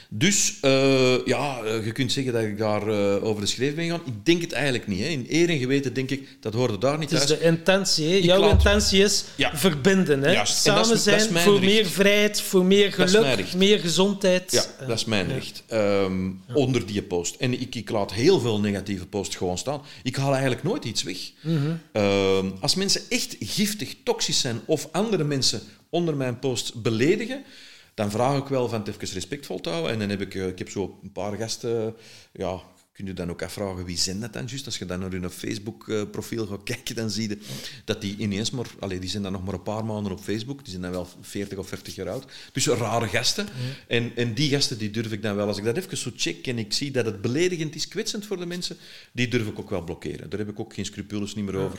[0.10, 4.02] Dus uh, ja, je kunt zeggen dat ik daar uh, over de schreef ben gegaan.
[4.06, 5.00] Ik denk het eigenlijk niet.
[5.00, 5.06] Hè.
[5.06, 7.22] In eer en geweten denk ik, dat hoorde daar niet thuis.
[7.22, 8.06] is de intentie.
[8.06, 8.16] Hè.
[8.16, 8.52] Jouw laat...
[8.52, 9.58] intentie is ja.
[9.58, 10.22] verbinden.
[10.22, 10.32] Hè.
[10.32, 10.58] Juist.
[10.58, 11.66] Samen is, zijn voor recht.
[11.66, 14.52] meer vrijheid, voor meer geluk, meer gezondheid.
[14.52, 15.64] Ja, dat is mijn recht.
[15.74, 16.54] Um, ja.
[16.54, 17.36] Onder die post.
[17.36, 19.82] En ik, ik, laat heel veel negatieve posts gewoon staan.
[20.04, 21.18] Ik haal eigenlijk nooit iets weg.
[21.42, 22.02] Mm -hmm.
[22.02, 27.44] um, als mensen echt giftig, toxisch zijn of andere mensen onder mijn post beledigen
[27.98, 29.92] dan vraag ik wel van het even respectvol te houden.
[29.92, 31.96] En dan heb ik, ik heb zo een paar gasten,
[32.32, 32.62] ja,
[32.94, 34.66] kun je dan ook afvragen wie zijn dat dan juist.
[34.66, 37.38] Als je dan naar hun Facebook-profiel gaat kijken, dan zie je
[37.86, 40.60] dat die ineens maar, allee, die zijn dan nog maar een paar maanden op Facebook,
[40.60, 42.26] die zijn dan wel 40 of 50 jaar oud.
[42.52, 43.46] Dus rare gasten.
[43.46, 43.74] Mm.
[43.88, 46.48] En, en die gasten, die durf ik dan wel, als ik dat even zo check
[46.48, 48.78] en ik zie dat het beledigend is, kwetsend voor de mensen,
[49.12, 50.30] die durf ik ook wel blokkeren.
[50.30, 51.72] Daar heb ik ook geen scrupules niet meer ja.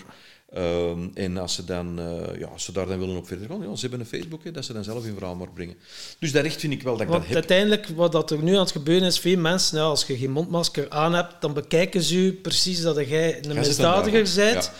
[0.56, 3.60] Um, en als ze, dan, uh, ja, als ze daar dan willen op verder gaan,
[3.60, 5.74] ja, ze hebben een Facebook, hè, dat ze dan zelf hun verhaal maar brengen.
[6.18, 7.38] Dus dat recht vind ik wel dat ik Want dat heb.
[7.38, 10.30] uiteindelijk, wat dat er nu aan het gebeuren is, veel mensen, ja, als je geen
[10.30, 14.64] mondmasker aan hebt, dan bekijken ze u precies dat jij een misdadiger bent.
[14.64, 14.70] Ja.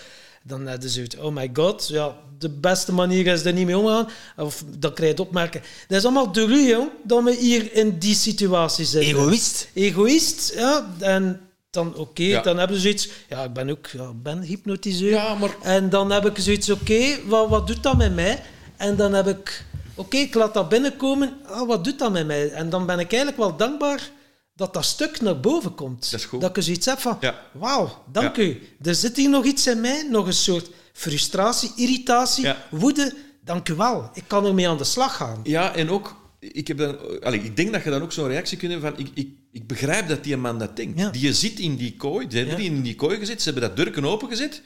[0.43, 3.79] Dan hebben ze het, oh my god, ja, de beste manier is er niet mee
[3.79, 4.09] omgaan.
[4.37, 5.63] Of dan krijg je het opmerken.
[5.89, 9.11] Dat is allemaal door u, jong, dat we hier in die situatie zitten.
[9.11, 9.69] Egoïst.
[9.75, 10.95] Egoïst, ja.
[10.99, 11.41] En
[11.71, 12.43] dan oké, okay, Ja.
[12.43, 13.09] dan hebben ze zoiets...
[13.29, 15.11] Ja, ik ben ook ja, ben hypnotiseur.
[15.11, 18.43] Ja, maar- En dan heb ik zoiets, oké, wat, wat doet dat met mij?
[18.77, 19.65] En dan heb ik...
[19.95, 21.37] Oké, ik laat dat binnenkomen.
[21.47, 22.51] Ah, wat doet dat met mij?
[22.51, 24.11] En dan ben ik eigenlijk wel dankbaar
[24.55, 26.11] dat dat stuk naar boven komt.
[26.11, 26.41] Dat is goed.
[26.41, 27.17] Dat ik zoiets heb van...
[27.21, 27.41] Ja.
[27.53, 28.63] Wauw, dank u.
[28.83, 33.15] Er zit hier nog iets in mij, nog een soort frustratie, irritatie, woede.
[33.45, 34.11] Dank u wel.
[34.15, 35.41] Ik kan ermee aan de slag gaan.
[35.43, 38.59] Ja, en ook, ik, heb dan, allee, ik denk dat je dan ook zo'n reactie
[38.59, 40.99] kunt hebben van, ik, ik, ik begrijp dat die man dat denkt.
[40.99, 41.11] Ja.
[41.11, 43.77] Die zit in die kooi, ze hebben die in die kooi gezet, ze hebben dat
[43.77, 44.63] durken opengezet.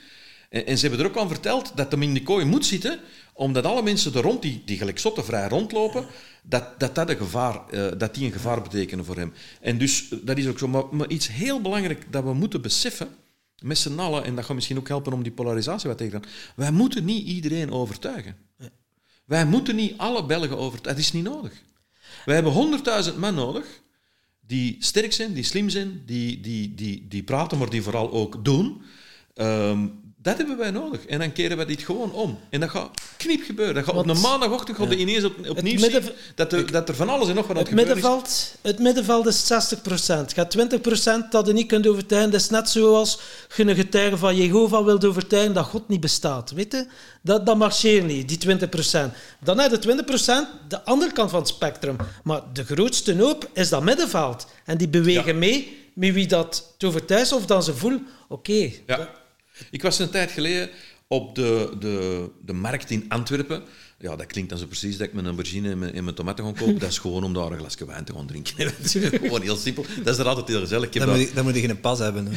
[0.48, 2.98] En, en ze hebben er ook aan verteld dat hem in die kooi moet zitten,
[3.32, 6.06] omdat alle mensen er rond, die, die gelijk zotten vrij rondlopen,
[6.42, 9.32] dat dat, dat, een gevaar, eh, dat die een gevaar betekenen voor hem.
[9.60, 10.68] En dus, eh, dat is ook zo.
[10.68, 13.08] Maar, maar iets heel belangrijk dat we moeten beseffen,
[13.62, 16.28] met z'n allen, en dat gaat misschien ook helpen om die polarisatie wat tegen te
[16.28, 18.36] gaan, wij moeten niet iedereen overtuigen.
[19.24, 20.82] Wij moeten niet alle Belgen overtuigen.
[20.82, 21.52] Dat is niet nodig.
[22.24, 23.82] Wij hebben 100.000 man nodig
[24.46, 28.44] die sterk zijn, die slim zijn, die, die, die, die praten, maar die vooral ook
[28.44, 28.82] doen.
[29.34, 29.86] Ehm,
[30.22, 31.06] dat hebben wij nodig.
[31.06, 32.38] En dan keren wij dit gewoon om.
[32.50, 33.74] En dat gaat knip gebeuren.
[33.74, 36.94] Dat gaat op een maandagochtend gaat ineens op, opnieuw midden- zien dat er, dat er
[36.94, 37.78] van alles en nog wat aan Het is.
[37.78, 40.32] middenveld, het middenveld is 60%.
[40.34, 42.30] Gaat 20% dat je niet kunt overtuigen.
[42.30, 43.18] Dat is net zoals
[43.56, 46.50] je een getuige van Jehovah wilt overtuigen dat God niet bestaat.
[46.50, 46.86] Weet je?
[47.22, 49.12] Dat, dat marcheert niet, die 20%.
[49.40, 51.96] Dan heb je 20%, de andere kant van het spectrum.
[52.24, 54.46] Maar de grootste hoop is dat middenveld.
[54.64, 55.38] En die bewegen Ja.
[55.38, 59.20] mee met wie dat overtuigt of dan ze voelen, oké, Ja.
[59.70, 60.70] Ik was een tijd geleden
[61.08, 63.62] op de, de, de markt in Antwerpen.
[63.98, 66.44] Ja, dat klinkt dan zo precies dat ik mijn aubergine en mijn, en mijn tomaten
[66.44, 66.78] ga kopen.
[66.78, 68.54] Dat is gewoon om daar een glasje wijn te gaan drinken.
[68.78, 69.84] Dat is gewoon heel simpel.
[70.04, 70.86] Dat is er altijd heel gezellig.
[70.86, 72.24] Ik heb Dan daar- moet, je, dan moet je geen pas hebben.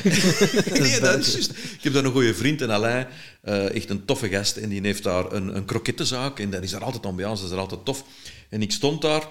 [0.80, 1.49] nee, dat is juist.
[1.52, 3.07] Ik heb daar een goede vriend, en Alain,
[3.41, 4.57] eh, echt een toffe gast.
[4.57, 6.39] En die heeft daar een, een krokettenzaak.
[6.39, 8.03] En dat is daar altijd ambiance, dat is er altijd tof.
[8.49, 9.27] En ik stond daar.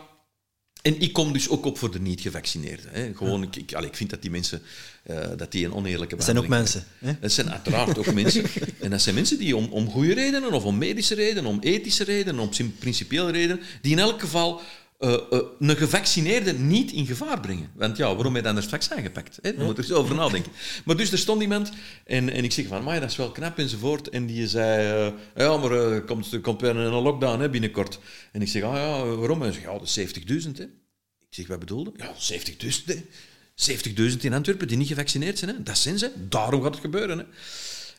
[0.84, 2.90] En ik kom dus ook op voor de niet-gevaccineerden.
[2.90, 3.14] Hè.
[3.14, 4.62] Gewoon, ik, ik, allee, ik vind dat die mensen
[5.02, 6.84] eh, dat die een oneerlijke Dat zijn ook mensen.
[6.98, 7.12] Hè?
[7.20, 8.44] dat zijn uiteraard ook mensen.
[8.80, 12.04] En dat zijn mensen die om, om goede redenen, of om medische redenen, om ethische
[12.04, 14.60] redenen, om principiële redenen, die in elk geval
[14.98, 17.70] eh, eh, een gevaccineerde niet in gevaar brengen.
[17.74, 19.38] Want ja, waarom heb je dan het vaccin gepakt?
[19.42, 19.54] Hè?
[19.54, 20.52] Daar moet er eens over nadenken.
[20.84, 21.72] Maar dus er stond iemand
[22.04, 24.08] en, en ik zeg van, maar dat is wel knap enzovoort.
[24.08, 27.98] En die zei, eh, ja, maar komt, komt weer een lockdown hè, binnenkort.
[28.32, 29.38] En ik zeg, ah ja, waarom?
[29.38, 30.50] En hij zegt, ja, dat is 70.000.
[30.56, 30.64] hè.
[31.18, 31.92] Ik zeg, wat bedoelde?
[31.96, 32.84] Ja, 70.000.
[32.84, 33.02] hè.
[33.54, 35.56] 70.000 in Antwerpen die niet gevaccineerd zijn.
[35.56, 35.62] Hè.
[35.62, 36.10] Dat zijn ze.
[36.28, 37.18] Daarom gaat het gebeuren.
[37.18, 37.24] Hè.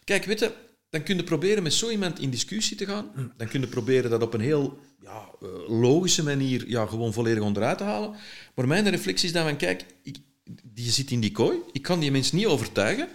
[0.03, 0.51] Kijk, weet je,
[0.95, 3.33] dan kun je proberen met zo iemand in discussie te gaan.
[3.37, 7.43] Dan kun je proberen dat op een heel ja, eh, logische manier ja, gewoon volledig
[7.43, 8.15] onderuit te halen.
[8.55, 10.17] Maar mijn reflectie is dan van, kijk, ik,
[10.63, 11.57] die zit in die kooi.
[11.71, 13.07] Ik kan die mensen niet overtuigen.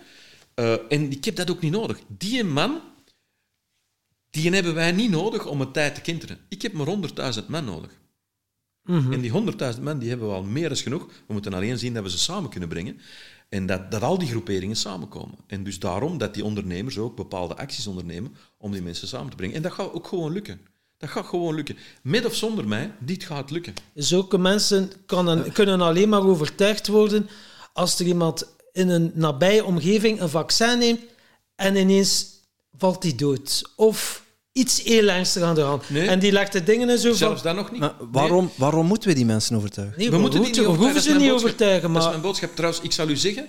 [0.55, 1.99] Eh, en ik heb dat ook niet nodig.
[2.09, 2.81] Die man,
[4.31, 6.39] die hebben wij niet nodig om een tijd te kenteren.
[6.49, 7.99] Ik heb maar 100.000 man nodig.
[8.85, 9.33] En die
[9.77, 11.07] 100.000 man die hebben we al meer dan genoeg.
[11.27, 13.01] We moeten alleen zien dat we ze samen kunnen brengen.
[13.51, 15.39] En dat, dat al die groeperingen samenkomen.
[15.47, 19.37] En dus daarom dat die ondernemers ook bepaalde acties ondernemen om die mensen samen te
[19.37, 19.57] brengen.
[19.57, 20.61] En dat gaat ook gewoon lukken.
[20.99, 21.77] Dat gaat gewoon lukken.
[22.03, 23.75] Met of zonder mij, dit gaat lukken.
[23.95, 27.29] Zulke mensen kan- kunnen alleen maar overtuigd worden
[27.73, 31.01] als er iemand in een nabije omgeving een vaccin neemt
[31.55, 32.27] en ineens
[32.77, 33.73] valt hij dood.
[33.77, 35.91] Of iets heel ernstigs aan de hand.
[35.91, 36.09] Nee.
[36.09, 37.17] En die legt de dingen en zo van...
[37.17, 37.81] Zelfs dat nog niet.
[37.81, 39.99] Maar waarom, waarom moeten we die mensen overtuigen?
[39.99, 41.21] Nee, we moeten die moeten, niet we hoeven overtuigen.
[41.21, 41.51] ze niet boodschap.
[41.51, 42.55] overtuigen, Dat is maar mijn boodschap.
[42.55, 43.49] Trouwens, ik zal u zeggen,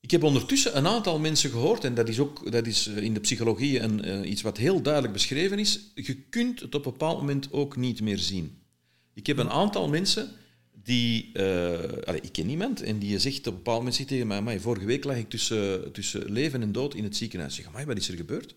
[0.00, 3.14] ik heb ondertussen een aantal mensen gehoord, en dat is ook dat is eh, in
[3.14, 5.80] de psychologie een, eh, iets wat heel duidelijk beschreven is.
[5.94, 8.58] Je kunt het op een bepaald moment ook niet meer zien.
[9.14, 10.30] Ik heb een aantal mensen
[10.82, 11.30] die...
[11.32, 11.42] eh,
[12.04, 14.60] allee, ik ken iemand en die zegt op een bepaald moment zegt tegen mij, "Amai,
[14.60, 17.56] vorige week lag ik tussen, tussen leven en dood in het ziekenhuis.
[17.56, 18.54] Ik zeg, "Amai, wat is er gebeurd?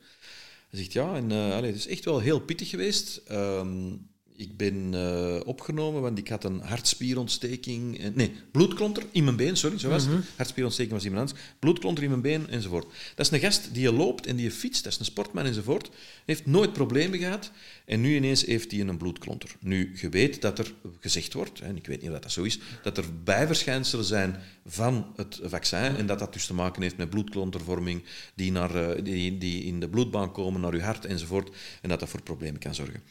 [0.70, 3.22] Hij zegt, ja, en uh, het is echt wel heel pittig geweest.
[3.28, 3.96] Ehm,
[4.40, 8.00] ik ben uh, opgenomen, want ik had een hartspierontsteking.
[8.00, 10.26] En, nee, bloedklonter in mijn been, sorry, zo was het.
[10.36, 11.48] Hartspierontsteking was iemand anders.
[11.60, 12.86] Bloedklonter in mijn been, enzovoort.
[13.16, 15.46] Dat is een gast die je loopt en die je fietst, dat is een sportman,
[15.46, 15.90] enzovoort.
[16.26, 17.52] Heeft nooit problemen gehad.
[17.86, 19.56] En nu ineens heeft hij een bloedklonter.
[19.60, 22.60] Nu, je weet dat er gezegd wordt, en ik weet niet of dat zo is,
[22.84, 24.36] dat er bijverschijnselen zijn
[24.66, 28.04] van het vaccin en dat dat dus te maken heeft met bloedklontervorming
[28.36, 31.56] die, naar, uh, die, die in de bloedbaan komen naar je hart enzovoort.
[31.82, 33.04] En dat dat voor problemen kan zorgen.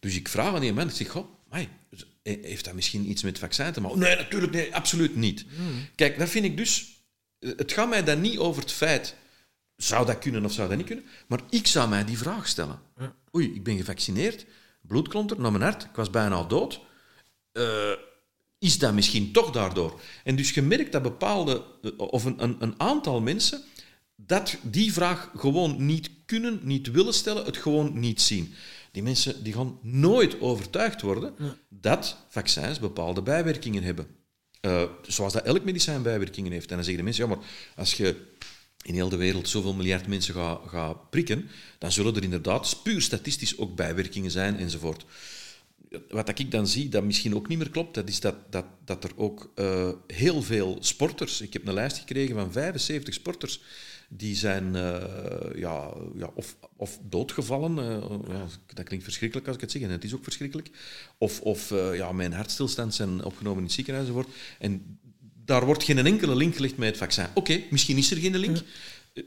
[0.00, 1.68] Dus ik vraag aan die man, ik zeg, goh, amai,
[2.22, 3.98] heeft dat misschien iets met het vaccin te maken?
[3.98, 5.44] Nee, natuurlijk nee, absoluut niet.
[5.94, 6.94] Kijk, dat vind ik dus...
[7.38, 9.14] Het gaat mij dan niet over het feit,
[9.76, 12.80] zou dat kunnen of zou dat niet kunnen, maar ik zou mij die vraag stellen.
[13.34, 14.46] Oei, ik ben gevaccineerd,
[14.80, 16.80] bloedklonter naar mijn hart, ik was bijna dood.
[17.52, 17.92] Uh,
[18.58, 20.00] is dat misschien toch daardoor?
[20.24, 21.64] En dus je merkt dat bepaalde,
[21.96, 23.62] of een, een, een aantal mensen,
[24.16, 28.54] dat die vraag gewoon niet kunnen, niet willen stellen, het gewoon niet zien.
[28.96, 31.56] Die mensen die gaan nooit overtuigd worden ja.
[31.68, 34.06] dat vaccins bepaalde bijwerkingen hebben.
[34.60, 36.70] Uh, zoals dat elk medicijn bijwerkingen heeft.
[36.70, 37.44] En dan zeggen de mensen, ja, maar
[37.76, 38.16] als je
[38.82, 41.48] in heel de wereld zoveel miljard mensen gaat ga prikken,
[41.78, 45.04] dan zullen er inderdaad puur statistisch ook bijwerkingen zijn enzovoort.
[46.08, 49.04] Wat ik dan zie, dat misschien ook niet meer klopt, dat is dat, dat, dat
[49.04, 51.40] er ook uh, heel veel sporters...
[51.40, 53.60] Ik heb een lijst gekregen van 75 sporters
[54.08, 54.96] die zijn uh,
[55.54, 57.76] ja, ja, of, of doodgevallen.
[57.78, 60.70] Uh, ja, dat klinkt verschrikkelijk als ik het zeg, en het is ook verschrikkelijk.
[61.18, 64.34] Of, of uh, ja, mijn hartstilstand zijn opgenomen in het ziekenhuis enzovoort.
[64.58, 64.98] En
[65.44, 67.26] daar wordt geen enkele link gelegd met het vaccin.
[67.34, 68.62] Oké, misschien is er geen link.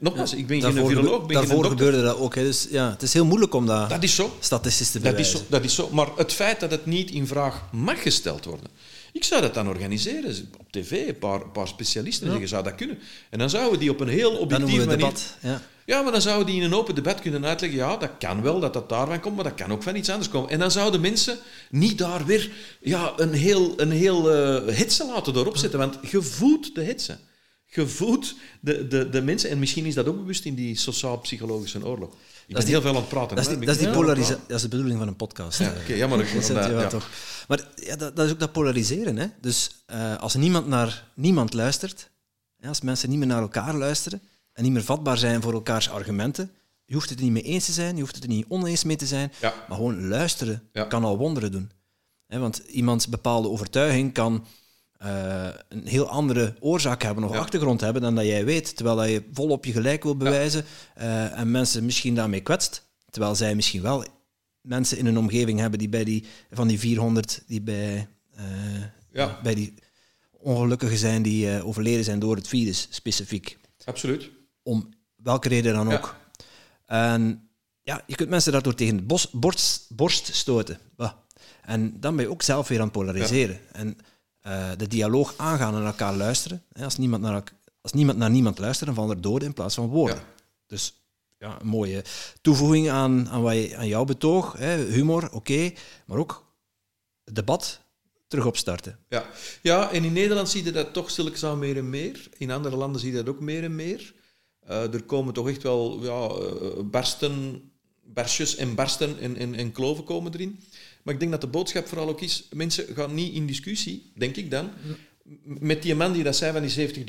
[0.00, 2.34] Nogmaals, ik ben geen viroloog, ben daarvoor gebeurde dat ook.
[2.34, 2.42] Hè.
[2.42, 4.36] Dus ja, het is heel moeilijk om dat, Dat is zo.
[4.40, 5.34] statistisch te Dat bewijzen.
[5.34, 5.88] is, zo, dat is zo.
[5.92, 8.66] Maar het feit dat het niet in vraag mag gesteld worden.
[9.12, 10.48] Ik zou dat dan organiseren.
[10.58, 12.98] Op tv, een paar, paar specialisten zeggen, zou dat kunnen?
[13.30, 14.98] En dan zouden die op een heel objectieve manier...
[14.98, 15.36] debat.
[15.40, 15.62] Ja.
[15.90, 18.60] Ja, maar dan zouden die in een open debat kunnen uitleggen, ja, dat kan wel,
[18.60, 20.50] dat dat daarvan komt, maar dat kan ook van iets anders komen.
[20.50, 21.38] En dan zouden mensen
[21.70, 22.50] niet daar weer
[22.80, 27.18] ja, een heel, een heel eh, hitse laten doorop zetten, want je voedt de hitse.
[27.66, 31.86] Je voedt de, de, de mensen, en misschien is dat ook bewust in die sociaal-psychologische
[31.86, 32.14] oorlog.
[32.50, 33.36] Ik ben die- heel veel aan het praten.
[33.36, 34.44] Dat is, die, dat, is die polarisatie.
[34.46, 35.58] Dat is de bedoeling van een podcast.
[35.58, 36.86] Ja, oké, ja, maar ik Dat ja.
[36.86, 37.08] toch.
[37.48, 39.16] Maar ja, dat, dat is ook dat polariseren.
[39.16, 39.26] Hè?
[39.40, 42.10] Dus eh, als niemand naar niemand luistert,
[42.56, 44.22] hè, als mensen niet meer naar elkaar luisteren
[44.52, 46.50] en niet meer vatbaar zijn voor elkaars argumenten,
[46.84, 48.84] je hoeft het er niet mee eens te zijn, je hoeft het er niet oneens
[48.84, 51.70] mee te zijn, maar gewoon luisteren kan al wonderen doen.
[52.26, 54.46] Hè, want iemands bepaalde overtuiging kan
[55.00, 57.38] eh, een heel andere oorzaak hebben of Ja.
[57.38, 60.64] achtergrond hebben dan dat jij weet, terwijl dat je volop je gelijk wil bewijzen
[60.94, 64.04] eh, en mensen misschien daarmee kwetst, terwijl zij misschien wel
[64.60, 68.44] mensen in een omgeving hebben die bij die, van die 400 die bij, eh,
[69.12, 69.38] Ja.
[69.42, 69.74] bij die
[70.30, 73.58] ongelukkigen zijn die overleden zijn door het virus specifiek.
[73.84, 74.30] Absoluut.
[74.62, 76.16] Om welke reden dan ook.
[76.86, 77.48] En
[77.82, 79.18] ja, je kunt mensen daardoor tegen de
[79.88, 80.78] borst stoten.
[80.96, 81.12] Bah.
[81.62, 83.60] En dan ben je ook zelf weer aan het polariseren.
[83.72, 83.96] En
[84.40, 86.62] eh, de dialoog aangaan en elkaar luisteren.
[86.72, 87.42] Hè, Als, niemand naar,
[87.80, 90.16] als niemand naar niemand luistert, dan vallen er doden in plaats van woorden.
[90.16, 90.24] Ja.
[90.66, 90.94] Dus
[91.38, 92.04] ja, een mooie
[92.40, 94.52] toevoeging aan, aan, wat je, aan jouw betoog.
[94.52, 95.72] Hè, humor, oké.
[96.06, 96.44] maar ook
[97.24, 97.80] het debat
[98.30, 98.98] terug opstarten.
[99.08, 99.26] Ja.
[99.62, 102.28] ja, en in Nederland zie je dat toch aan meer en meer.
[102.36, 104.14] In andere landen zie je dat ook meer en meer.
[104.60, 107.62] Eh, er komen toch echt wel ja, eh, barsten,
[108.04, 110.60] barstjes en barsten en, en, en kloven komen erin.
[111.10, 114.36] Maar ik denk dat de boodschap vooral ook is, mensen gaan niet in discussie, denk
[114.36, 114.70] ik dan,
[115.44, 117.04] met die man die dat zei van die 70.000.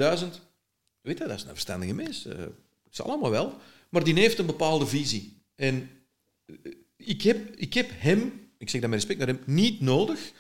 [1.02, 2.26] Weet je, dat is een verstandige mens.
[2.26, 3.58] Eh, Het is allemaal wel.
[3.90, 5.42] Maar die heeft een bepaalde visie.
[5.56, 5.90] En
[6.46, 6.56] eh,
[6.96, 10.32] ik heb, ik heb hem, ik zeg dat met respect naar hem, niet nodig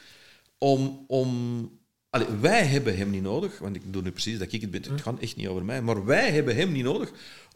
[0.58, 1.06] om...
[1.08, 1.80] om
[2.10, 4.82] Allee, wij hebben hem niet nodig, want ik doe nu precies dat ik het ben.
[4.82, 7.12] Het gaat echt niet over mij, maar wij hebben hem niet nodig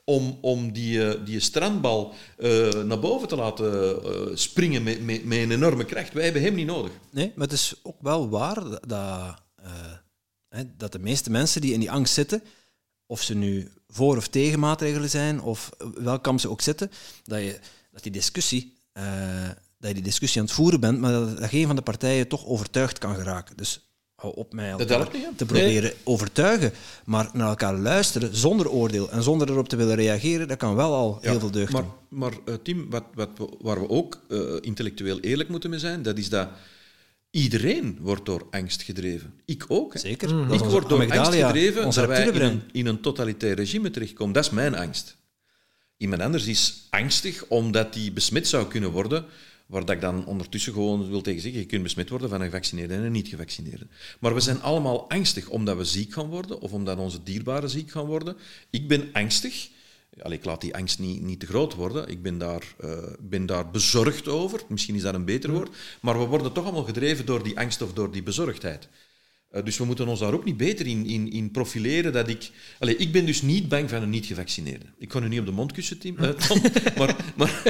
[0.06, 5.26] om, om die, eh, die strandbal eh, naar boven te laten eh, springen met, met,
[5.26, 6.14] met een enorme kracht.
[6.14, 6.92] Wij hebben hem niet nodig.
[7.12, 9.44] Nee, maar het is ook wel waar dat,
[10.78, 12.44] dat, de meeste mensen die in die angst zitten,
[13.06, 16.92] of ze nu voor of tegen maatregelen zijn, of welk kamp ze ook zitten,
[17.24, 17.60] dat, je,
[17.92, 18.78] dat, die discussie,
[19.78, 22.28] dat je die discussie aan het voeren bent, maar dat, dat geen van de partijen
[22.28, 23.58] toch overtuigd kan geraken.
[23.58, 25.34] Dus hou op mij Dat elkaar helpt niet, hè?
[25.36, 26.72] te proberen overtuigen,
[27.06, 30.94] maar naar elkaar luisteren zonder oordeel en zonder erop te willen reageren, dat kan wel
[30.94, 31.92] al heel veel deugd maar, doen.
[32.20, 33.30] Maar eh, Tim, wat, wat,
[33.62, 36.50] waar we ook eh, intellectueel eerlijk moeten mee zijn, dat is dat
[37.30, 39.34] iedereen wordt door angst gedreven.
[39.46, 39.94] Ik ook.
[39.94, 40.00] hè.
[40.00, 40.36] Zeker.
[40.36, 40.54] Mhm.
[40.54, 44.34] Ik word door angst gedreven onze dat wij in een, in een totalitair regime terechtkomen.
[44.34, 45.16] Dat is mijn angst.
[45.98, 49.26] Iemand anders is angstig omdat hij besmet zou kunnen worden,
[49.66, 52.46] waar dat ik dan ondertussen gewoon wil tegen zeggen, je kunt besmet worden van een
[52.46, 53.88] gevaccineerde en een niet-gevaccineerde.
[54.20, 57.92] Maar we zijn allemaal angstig omdat we ziek gaan worden of omdat onze dierbaren ziek
[57.92, 58.38] gaan worden.
[58.70, 59.70] Ik ben angstig.
[60.22, 62.08] Allee, ik laat die angst niet, niet te groot worden.
[62.08, 64.62] Ik ben daar, eh, ben daar bezorgd over.
[64.68, 65.76] Misschien is dat een beter woord.
[66.02, 68.88] Maar we worden toch allemaal gedreven door die angst of door die bezorgdheid.
[69.56, 72.14] Eh, dus we moeten ons daar ook niet beter in, in, in profileren.
[72.14, 72.50] Dat ik,
[72.80, 74.86] Allee, ik ben dus niet bang van een niet-gevaccineerde.
[74.98, 76.62] Ik kon u niet op de mond kussen, Tim, eh, Tom,
[76.98, 77.62] maar, maar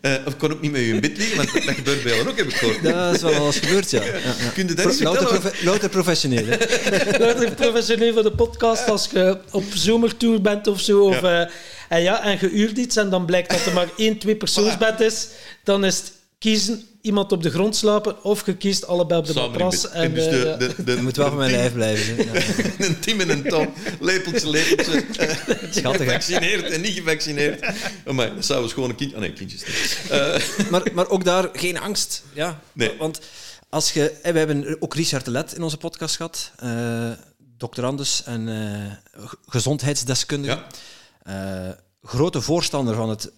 [0.00, 2.14] eh, of ik kon ook niet met u in bed liggen, want dat gebeurt bij
[2.14, 2.82] jou ook, heb ik gehoord.
[2.82, 4.04] Dat is wel al eens gebeurd, ja.
[4.04, 4.50] ja, ja.
[4.54, 6.46] Kun je dat eens Louter, profe- louter professioneel.
[6.46, 11.02] is professioneel voor de podcast als je op zomertour bent of zo.
[11.04, 11.40] Of, eh,
[11.88, 15.00] en ja, en je uurt iets en dan blijkt dat er maar één, twee persoonsbed
[15.00, 15.28] is.
[15.64, 19.32] Dan is het kiezen iemand op de grond slapen of je kiest allebei op de
[19.32, 19.90] Samen matras.
[19.90, 20.56] En, dus de, ja.
[20.56, 22.16] de, de, Je moet wel van mijn lijf blijven.
[22.32, 22.40] Ja.
[22.86, 25.04] Een Tim en een Tom, lepeltje, lepeltje.
[25.70, 26.04] Schattig, hè?
[26.04, 27.66] Gevaccineerd en niet gevaccineerd.
[28.06, 29.12] Oh, maar dat zou eens gewoon een kind...
[29.14, 29.62] Oh nee, kindjes.
[30.10, 30.36] Eh,
[30.70, 32.22] Maar, maar ook daar geen angst.
[32.32, 32.60] Ja.
[32.72, 32.96] Nee.
[32.98, 33.20] Want
[33.68, 37.10] als je, eh, we hebben ook Richard de Let in onze podcast gehad, eh
[37.58, 40.54] doctorandus en eh, g- gezondheidsdeskundige.
[40.56, 41.70] ja, Eh,
[42.02, 43.30] grote voorstander van het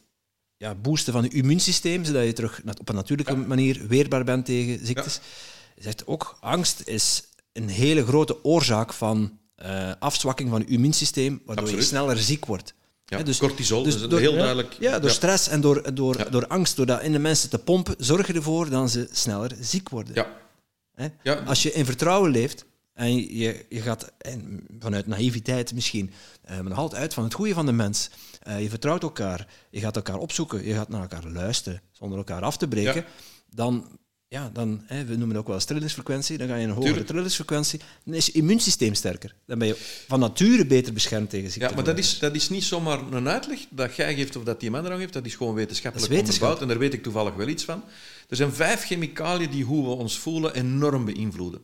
[0.57, 4.87] ja, boosten van je immuunsysteem, zodat je terug op een natuurlijke manier weerbaar bent tegen
[4.87, 5.21] ziektes.
[5.75, 7.23] Hij zegt ook, angst is
[7.53, 11.83] een hele grote oorzaak van eh, afzwakking van je immuunsysteem, waardoor Absoluut.
[11.83, 12.75] je sneller ziek wordt.
[13.05, 13.23] ja.
[13.23, 14.37] Dus- cortisol, dus dus door- heel ja.
[14.39, 14.77] duidelijk.
[14.81, 16.25] Ja, door stress en door, door, Ja.
[16.25, 19.57] door angst, door dat in de mensen te pompen, zorg je ervoor dat ze sneller
[19.61, 20.15] ziek worden.
[20.15, 20.37] Ja,
[21.23, 21.35] ja.
[21.35, 26.11] Als je in vertrouwen leeft en je, je gaat en vanuit naïviteit misschien,
[26.43, 28.11] eh, maar nog altijd uit van het goede van de mens.
[28.47, 32.43] Eh, je vertrouwt elkaar, je gaat elkaar opzoeken, je gaat naar elkaar luisteren zonder elkaar
[32.43, 32.95] af te breken.
[32.95, 33.05] Ja.
[33.51, 33.99] Dan
[34.29, 36.87] ja, dan, hè, we noemen het ook wel eens trillingsfrequentie, dan ga je een hogere
[36.87, 37.07] Tuurlijk.
[37.07, 39.35] trillingsfrequentie, dan is je immuunsysteem sterker.
[39.47, 39.77] Dan ben je
[40.09, 41.69] van nature beter beschermd tegen ziekte.
[41.69, 44.61] Ja, maar dat is, dat is niet zomaar een uitleg dat jij geeft of dat
[44.61, 45.13] die man er geeft.
[45.13, 46.49] Dat is gewoon wetenschappelijk Dat is wetenschap.
[46.49, 46.61] onderbouwd.
[46.63, 47.83] En daar weet ik toevallig wel iets van.
[48.29, 51.61] Er zijn vijf chemicaliën die hoe we ons voelen enorm beïnvloeden.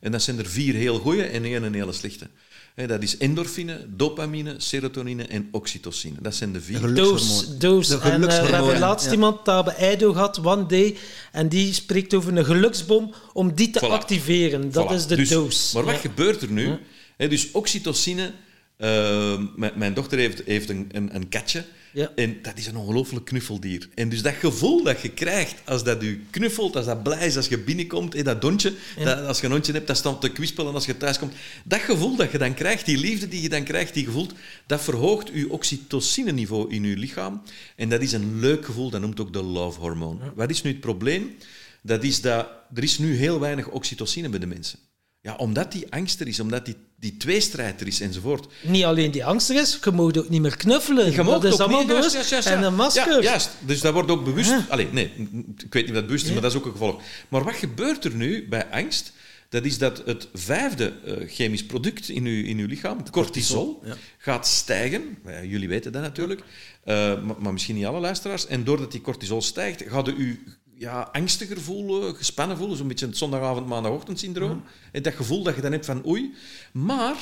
[0.00, 2.28] En dat zijn er vier heel goede en één een hele slechte.
[2.74, 6.16] Dat is endorfine, dopamine, serotonine en oxytocine.
[6.20, 6.80] Dat zijn de vier.
[6.80, 7.88] De Doos, doos.
[7.88, 9.12] De En eh, we gelukshormonen, hebben laatst ja.
[9.12, 10.96] iemand daar bij Eido gehad, One Day,
[11.32, 13.88] en die spreekt over een geluksbom om die te Voilà.
[13.90, 14.72] activeren.
[14.72, 14.94] Dat Voilà.
[14.94, 15.72] is de Dus- doos.
[15.72, 16.00] Maar wat Ja.
[16.00, 16.76] gebeurt er nu?
[17.16, 18.32] Hè, dus oxytocine...
[18.76, 21.64] eh, mijn, mijn dochter heeft, heeft een, een, een katje.
[21.92, 22.12] Ja.
[22.14, 23.88] En dat is een ongelooflijk knuffeldier.
[23.94, 27.36] En dus dat gevoel dat je krijgt als dat je knuffelt, als dat blij is
[27.36, 28.72] als je binnenkomt, hè, dat dondje,
[29.04, 31.34] dat, als je een hondje hebt, dat staat te kwispelen als je thuis komt.
[31.64, 34.32] Dat gevoel dat je dan krijgt, die liefde die je dan krijgt, die gevoelt,
[34.66, 37.42] dat verhoogt je oxytocine-niveau in je lichaam.
[37.76, 40.20] En dat is een leuk gevoel, dat noemt ook de love-hormoon.
[40.34, 41.36] Wat is nu het probleem?
[41.82, 44.78] Dat is dat er is nu heel weinig oxytocine bij de mensen.
[45.22, 48.52] Ja, omdat die angst er is, omdat die, die tweestrijd er is enzovoort.
[48.62, 51.12] Niet alleen die angst er is, je mag ook niet meer knuffelen.
[51.12, 52.12] Je mag dat is allemaal niet, bewust.
[52.12, 53.12] juist, juist, en een masker.
[53.16, 53.50] Ja, juist.
[53.60, 54.54] Dus dat wordt ook bewust.
[54.68, 55.12] Allee, nee,
[55.56, 57.02] ik weet niet of dat bewust is, maar dat is ook een gevolg.
[57.28, 59.12] Maar wat gebeurt er nu bij angst?
[59.48, 63.94] Dat is dat het vijfde eh, chemisch product in uw, in uw lichaam, cortisol, ja.
[64.18, 65.18] gaat stijgen.
[65.42, 66.42] Jullie weten dat natuurlijk,
[66.84, 68.46] Eh, maar, maar misschien niet alle luisteraars.
[68.46, 70.44] En doordat die cortisol stijgt, gaat u
[70.82, 74.62] ja, angstiger voelen, gespannen voelen, zo'n beetje het zondagavond, maandagochtend syndroom.
[74.92, 76.34] En dat gevoel dat je dan hebt van oei.
[76.72, 77.16] Maar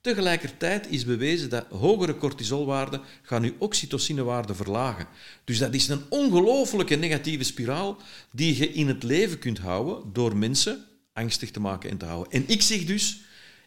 [0.00, 5.06] Tegelijkertijd is bewezen dat hogere cortisolwaarden gaan uw oxytocinewaarde verlagen.
[5.44, 7.96] Dus dat is een ongelooflijke negatieve spiraal
[8.32, 12.32] die je in het leven kunt houden door mensen angstig te maken en te houden.
[12.32, 13.20] En ik zeg dus,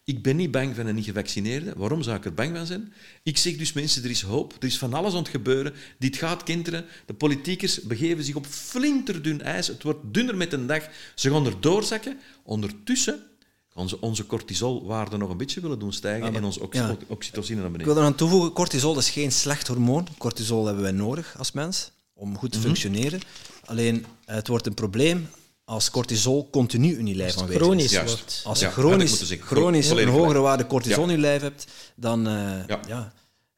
[0.07, 1.73] ik ben niet bang van een niet-gevaccineerde.
[1.77, 2.93] Waarom zou ik er bang van zijn?
[3.23, 4.53] Ik zeg dus, mensen, er is hoop.
[4.59, 5.73] Er is van alles aan het gebeuren.
[5.99, 6.85] Dit gaat kenteren.
[7.05, 9.67] De politiekers begeven zich op flinterdun ijs.
[9.67, 10.87] Het wordt dunner met een dag.
[11.15, 12.19] Ze gaan er doorzakken.
[12.43, 13.19] Ondertussen
[13.73, 16.97] gaan ze onze cortisolwaarde nog een beetje willen doen stijgen en onze oxy- ja.
[17.07, 18.03] oxytocine naar Ik wil beneden.
[18.03, 20.07] er aan toevoegen, cortisol is geen slecht hormoon.
[20.17, 23.19] Cortisol hebben wij nodig als mens om goed te functioneren.
[23.65, 25.27] Alleen, eh, het wordt een probleem
[25.67, 27.65] als cortisol continu in je lijf aanwezig is.
[27.67, 28.13] Chronisch Juist.
[28.17, 28.41] wordt.
[28.45, 31.09] Als je chronisch, chronisch een hogere waarde cortisol Ja.
[31.09, 31.65] in je lijf hebt,
[31.95, 32.33] dan, eh,
[32.67, 32.79] Ja.
[32.87, 33.13] ja.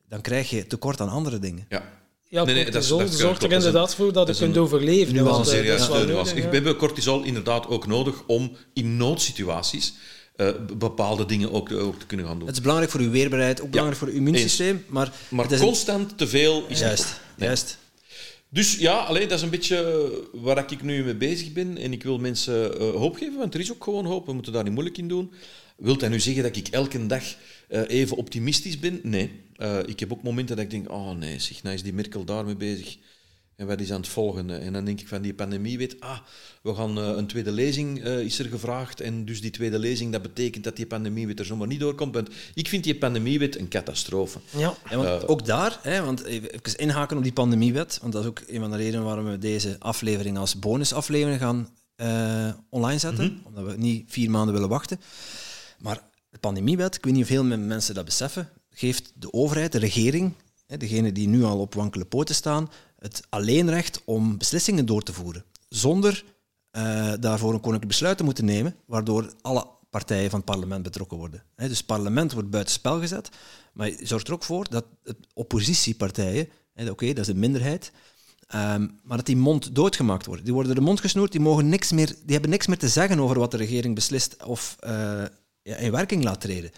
[0.08, 1.66] dan krijg je tekort aan andere dingen.
[1.70, 1.84] Ja.
[2.32, 5.14] Ja, Nee, nee, dat cortisol zorgt er inderdaad voor dat je kunt een- overleven.
[5.14, 5.56] wel nuance.
[5.98, 9.94] nodig, We hebben cortisol inderdaad ook nodig om in noodsituaties
[10.36, 12.48] eh, bepaalde dingen ook, ook te kunnen gaan doen.
[12.48, 15.60] Het is belangrijk voor je weerbaarheid, ook belangrijk voor je immuunsysteem, maar, Maar het is
[15.60, 17.06] een- constant te veel is niet Juist.
[17.36, 17.48] Nee.
[17.48, 17.78] juist.
[18.52, 21.78] Dus ja, alleen, dat is een beetje waar ik nu mee bezig ben.
[21.78, 24.26] En ik wil mensen eh, hoop geven, want er is ook gewoon hoop.
[24.26, 25.32] We moeten daar niet moeilijk in doen.
[25.78, 27.24] Wilt dat nu zeggen dat ik elke dag
[27.68, 29.00] eh, even optimistisch ben?
[29.04, 29.32] Nee.
[29.56, 32.24] Eh, ik heb ook momenten dat ik denk, oh nee, zeg, nou is die Merkel
[32.24, 32.98] daarmee bezig.
[33.60, 34.56] En wat is aan het volgende?
[34.56, 36.20] En dan denk ik van die pandemie, weet, ah,
[36.62, 39.02] we gaan eh, een tweede lezing is is er gevraagd.
[39.02, 42.14] En dus die tweede lezing, dat betekent dat die pandemiewet er zomaar niet doorkomt.
[42.14, 44.40] Want ik vind die pandemiewet een catastrofe.
[44.58, 44.74] Ja.
[44.90, 48.42] Ja, want ook daar, hè, want even inhaken op die pandemiewet, want dat is ook
[48.48, 53.66] een van de redenen waarom we deze aflevering als bonusaflevering gaan eh, online zetten, omdat
[53.66, 55.00] we niet vier maanden willen wachten.
[55.80, 59.80] Maar de pandemiewet, ik weet niet of veel mensen dat beseffen, geeft de overheid, de
[59.80, 60.34] regering,
[60.68, 62.70] hè, degene die nu al op wankele poten staan,
[63.00, 66.24] het alleenrecht om beslissingen door te voeren, zonder
[66.72, 71.18] eh, daarvoor een koninklijk besluit te moeten nemen, waardoor alle partijen van het parlement betrokken
[71.18, 71.44] worden.
[71.56, 73.30] Dus het parlement wordt buitenspel gezet,
[73.74, 74.86] maar je zorgt er ook voor dat
[75.34, 76.50] oppositiepartijen,
[76.90, 77.92] oké, dat is een minderheid,
[78.48, 80.44] ehm, maar dat die mond doodgemaakt wordt.
[80.44, 83.20] Die worden de mond gesnoerd, die, mogen niks meer, die hebben niks meer te zeggen
[83.20, 85.24] over wat de regering beslist of eh,
[85.62, 86.72] in werking laat treden.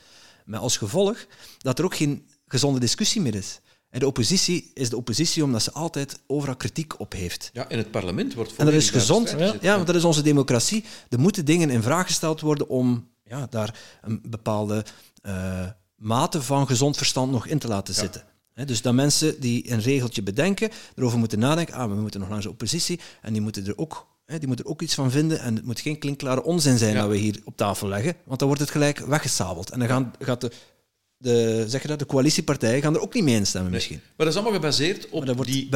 [0.45, 1.25] Met als gevolg
[1.57, 3.59] dat er ook geen gezonde discussie meer is.
[3.91, 7.49] En de oppositie is de oppositie omdat ze altijd overal kritiek op heeft.
[7.53, 9.35] Ja, en het parlement wordt En dat is gezond.
[9.61, 10.83] Ja, want dat is onze democratie.
[11.09, 14.85] Er moeten dingen in vraag gesteld worden om ja, daar een bepaalde
[15.21, 15.65] eh,
[15.95, 18.23] mate van gezond verstand nog in te laten zitten.
[18.65, 21.75] Dus dat mensen die een regeltje bedenken, erover moeten nadenken.
[21.75, 22.99] Ah, we moeten nog langs de oppositie.
[23.21, 25.39] En die moeten er ook, die moeten er ook iets van vinden.
[25.39, 27.01] En het moet geen klinkklare onzin zijn Ja.
[27.01, 28.15] dat we hier op tafel leggen.
[28.25, 29.69] Want dan wordt het gelijk weggesabeld.
[29.69, 30.51] En dan gaan, gaat de,
[31.21, 33.95] de, zeg je dat, de coalitiepartijen gaan er ook niet mee instemmen misschien.
[33.97, 35.69] Maar dat is allemaal gebaseerd op Maar dat wordt die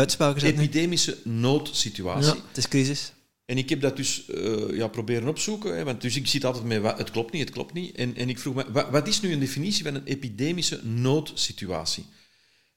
[0.55, 0.61] nu.
[0.61, 2.33] epidemische noodsituatie.
[2.33, 3.11] Ja, het is crisis.
[3.45, 5.77] En ik heb dat dus eh, ja, proberen opzoeken.
[5.77, 7.95] Hè, want dus ik zit altijd met het klopt niet, het klopt niet.
[7.95, 12.05] En, en ik vroeg me, wa- wat is nu een definitie van een epidemische noodsituatie?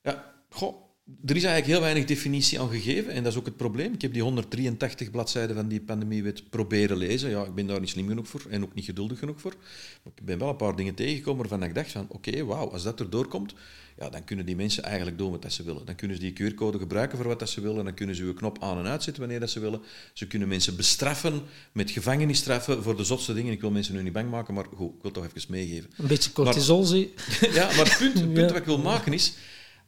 [0.03, 0.75] Ja, goh,
[1.09, 3.13] er is eigenlijk heel weinig definitie aan gegeven.
[3.13, 3.93] En dat is ook het probleem.
[3.93, 7.31] Ik heb die 183 bladzijden van die pandemiewet proberen lezen.
[7.31, 9.55] Ja, ik ben daar niet slim genoeg voor en ook niet geduldig genoeg voor.
[10.03, 12.83] Maar ik ben wel een paar dingen tegengekomen waarvan ik dacht van, oké, wauw, als
[12.83, 13.55] dat erdoor komt,
[13.99, 15.87] ja, dan kunnen die mensen eigenlijk doen wat ze willen.
[15.87, 17.85] Dan kunnen ze die QR-code gebruiken voor wat dat ze willen.
[17.85, 19.81] Dan kunnen ze uw knop aan en uitzetten wanneer dat ze willen.
[20.13, 21.41] Ze kunnen mensen bestraffen
[21.73, 23.53] met gevangenisstraffen voor de zotste dingen.
[23.53, 25.91] Ik wil mensen nu niet bang maken, maar goed, ik wil toch even meegeven.
[25.97, 27.15] Een beetje cortisol, zie.
[27.53, 28.47] Ja, maar het punt, het punt Ja.
[28.47, 29.33] wat ik wil maken is...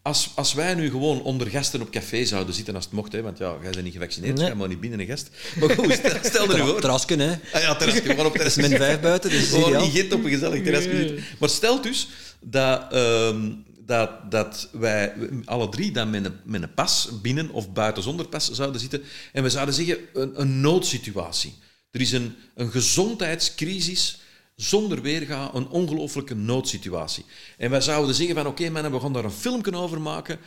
[0.03, 3.23] Als, als wij nu gewoon onder gasten op café zouden zitten, als het mocht, hè,
[3.23, 4.47] want ja, jij bent niet gevaccineerd, Nee.
[4.47, 5.31] jij mag niet binnen een gast.
[5.61, 6.81] Maar goed, stel, stel er nu voor.
[6.81, 7.31] Terrasken, hè.
[7.53, 8.55] Ah ja, terras, gewoon op terras.
[8.57, 9.83] Min 5 buiten, dus Gewoon ideaal.
[9.85, 10.85] niet Gent op een gezellig terras.
[10.85, 11.19] Nee.
[11.39, 12.09] Maar stel dus
[12.41, 13.51] dat, ehm,
[13.87, 15.13] dat, dat wij
[15.45, 19.03] alle drie dan met een, met een pas binnen of buiten zonder pas zouden zitten
[19.33, 21.55] en we zouden zeggen een, een noodsituatie.
[21.91, 24.20] Er is een, een gezondheidscrisis
[24.63, 27.25] zonder weerga, een ongelooflijke noodsituatie.
[27.59, 30.39] En wij zouden zeggen van oké mannen, we gaan daar een filmpje over maken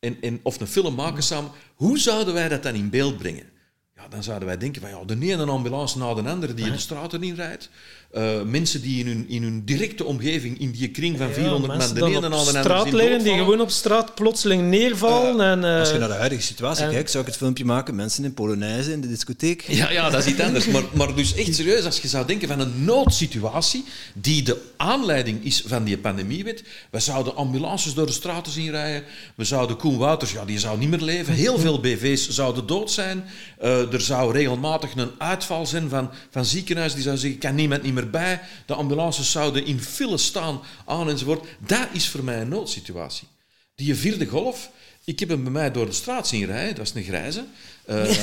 [0.00, 1.50] en, en, of een film maken samen.
[1.74, 3.50] Hoe zouden wij dat dan in beeld brengen?
[3.96, 6.78] Ja, dan zouden wij denken van ja, de ene ambulance na de andere die de
[6.78, 7.70] straten in rijdt.
[8.12, 11.76] Eh, mensen die in hun, in hun directe omgeving, in die kring van 400 man,
[11.76, 12.22] mensen de ene op
[12.52, 15.40] na de die gewoon op straat plotseling neervallen.
[15.40, 17.94] en, eh, Als je naar de huidige situatie en- kijkt, zou ik het filmpje maken.
[17.94, 19.62] Mensen in Polonaise in de discotheek.
[19.62, 20.66] Ja, ja, dat is iets anders.
[20.66, 23.84] Maar, maar dus echt serieus, als je zou denken van een noodsituatie
[24.14, 26.62] die de aanleiding is van die pandemiewet.
[26.90, 29.02] We zouden ambulances door de straten zien rijden.
[29.34, 31.34] We zouden Koen Wouters, ja, die zou niet meer leven.
[31.34, 33.24] Heel veel BV's zouden dood zijn.
[33.58, 37.82] Eh, er zou regelmatig een uitval zijn van, van ziekenhuizen die zouden zeggen, kan niemand
[37.82, 38.00] niet meer
[38.66, 41.46] De ambulances zouden in file staan, aan enzovoort.
[41.66, 43.28] Dat is voor mij een noodsituatie.
[43.74, 44.70] Die vierde golf,
[45.04, 47.44] ik heb hem bij mij door de straat zien rijden, dat is een grijze.
[47.84, 48.18] Eh,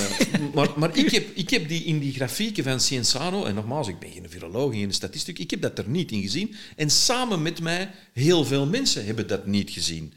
[0.54, 4.00] maar maar ik, heb, ik heb die in die grafieken van Cienzano, en nogmaals, ik
[4.00, 6.56] ben geen viroloog, geen statistiek, ik heb dat er niet in gezien.
[6.76, 10.14] En samen met mij, heel veel mensen hebben dat niet gezien.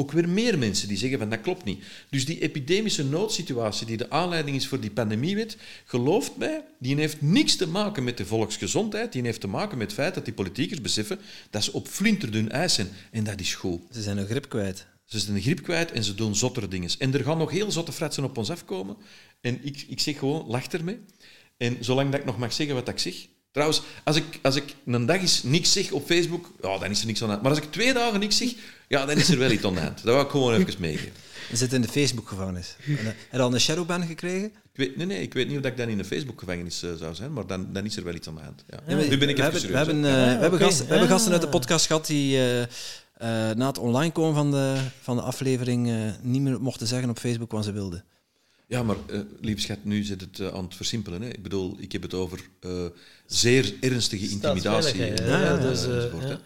[0.00, 1.84] Ook weer meer mensen die zeggen van dat klopt niet.
[2.10, 7.20] Dus die epidemische noodsituatie die de aanleiding is voor die pandemiewet, gelooft mij, die heeft
[7.20, 10.34] niks te maken met de volksgezondheid, die heeft te maken met het feit dat die
[10.34, 11.20] politiekers beseffen
[11.50, 12.88] dat ze op flinterdun ijs zijn.
[13.10, 13.82] En dat is goed.
[13.92, 14.86] Ze zijn hun grip kwijt.
[15.04, 16.90] Ze zijn de griep kwijt en ze doen zottere dingen.
[16.98, 18.96] En er gaan nog heel zotte fratsen op ons afkomen.
[19.40, 20.98] En ik, ik zeg gewoon, lach ermee.
[21.56, 23.14] En zolang dat ik nog mag zeggen wat ik zeg...
[23.50, 27.00] Trouwens, als ik, als ik een dag eens niks zeg op Facebook, ja, dan is
[27.00, 27.28] er niks aan.
[27.28, 28.54] Maar als ik twee dagen niks zeg,
[28.88, 29.94] ja, dan is er wel iets aan de hand.
[30.04, 31.12] Dat wil ik gewoon even meegeven.
[31.50, 32.76] Je zit in de Facebook-gevangenis.
[32.86, 34.44] En, Heb je al een shadowban gekregen?
[34.46, 34.52] Ik
[34.86, 37.32] weet, nee, nee, ik weet niet of ik dan in een Facebook-gevangenis eh, zou zijn,
[37.32, 38.64] maar dan, dan is er wel iets aan de hand.
[38.68, 38.94] Ja.
[39.08, 39.76] nu ben ik we even we serieus.
[39.86, 40.64] hebben, eh, Ah, we hebben, oké.
[40.64, 42.68] gasten, we hebben gasten uit de podcast gehad die eh, eh,
[43.56, 47.18] na het online komen van de, van de aflevering eh, niet meer mochten zeggen op
[47.18, 48.04] Facebook wat ze wilden.
[48.66, 51.22] Ja, maar uh, lieve schat, nu zit het aan het versimpelen.
[51.22, 51.28] Hè.
[51.28, 52.70] Ik bedoel, ik heb het over eh,
[53.28, 55.04] zeer ernstige intimidatie.
[55.04, 55.92] En, ja, eh, dus, eh,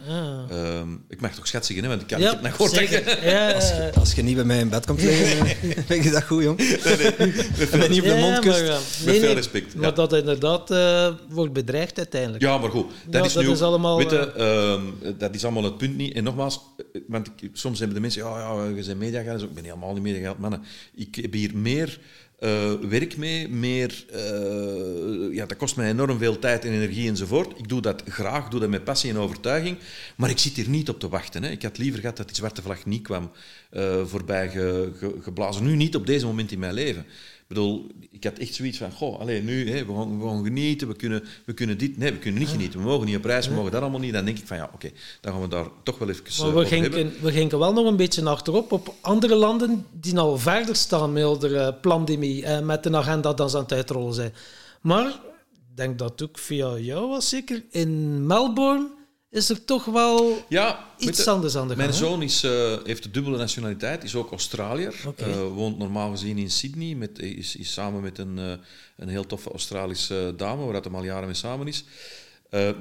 [0.06, 0.46] ja.
[0.50, 2.70] Ehm, ik mag toch schat zeggen, hè, want ik kan Ja, ik heb het nog
[2.70, 6.10] gehoord Als je, als je niet bij mij in bed komt liggen, eh, vind je
[6.10, 6.58] dat goed, jong?
[6.58, 8.62] Mij niet op de mond kust.
[8.62, 8.80] maar.
[9.04, 9.90] Met veel respect, Maar ja.
[9.90, 12.42] dat inderdaad eh, wordt bedreigd uiteindelijk.
[12.42, 13.50] Ja, maar goed, dat Ja, is dat nu...
[13.50, 16.14] is allemaal, je, ehm, dat is allemaal het punt niet.
[16.14, 16.60] En nogmaals,
[16.92, 18.22] eh, want ik, soms hebben de mensen...
[18.22, 19.42] Ja, ja, je bent mediageld.
[19.42, 20.62] Ik ben helemaal niet mediageld, mannen.
[20.94, 21.98] Ik heb hier meer...
[22.42, 27.58] eh, werk mee, meer, eh, ja, dat kost mij enorm veel tijd en energie enzovoort.
[27.58, 29.76] Ik doe dat graag, doe dat met passie en overtuiging,
[30.16, 31.42] maar ik zit hier niet op te wachten.
[31.42, 31.50] Hè.
[31.50, 33.30] Ik had liever gehad dat die zwarte vlag niet kwam
[33.70, 35.64] eh, voorbij ge- ge- geblazen.
[35.64, 37.06] Nu niet op deze moment in mijn leven.
[37.52, 40.44] Ik bedoel, ik had echt zoiets van, goh, alleen nu, hè, we, gaan, we gaan
[40.44, 41.98] genieten, we kunnen, we kunnen dit...
[41.98, 44.12] Nee, we kunnen niet genieten, we mogen niet op reis, we mogen dat allemaal niet.
[44.12, 46.52] Dan denk ik van, ja, oké, dan gaan we daar toch wel even eh, Maar
[46.52, 46.92] we over hebben.
[46.92, 51.12] gingen, we gingen wel nog een beetje achterop op andere landen die al verder staan
[51.12, 54.32] met de eh, pandemie en met een agenda dat ze aan het uitrollen zijn.
[54.80, 57.62] Maar ik denk dat ook via jou was zeker.
[57.70, 58.88] In Melbourne
[59.32, 61.86] is er toch wel Ja, iets anders aan de gang.
[61.86, 64.94] Mijn zoon is, eh, heeft de dubbele nationaliteit, is ook Australiër.
[65.06, 65.24] Oké.
[65.24, 68.52] Eh, woont normaal gezien in Sydney, met, is, is samen met een, eh,
[68.96, 71.84] een heel toffe Australische dame, waar hij al jaren mee samen is.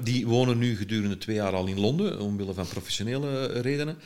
[0.02, 3.98] Die wonen nu gedurende twee jaar al in Londen, omwille van professionele redenen.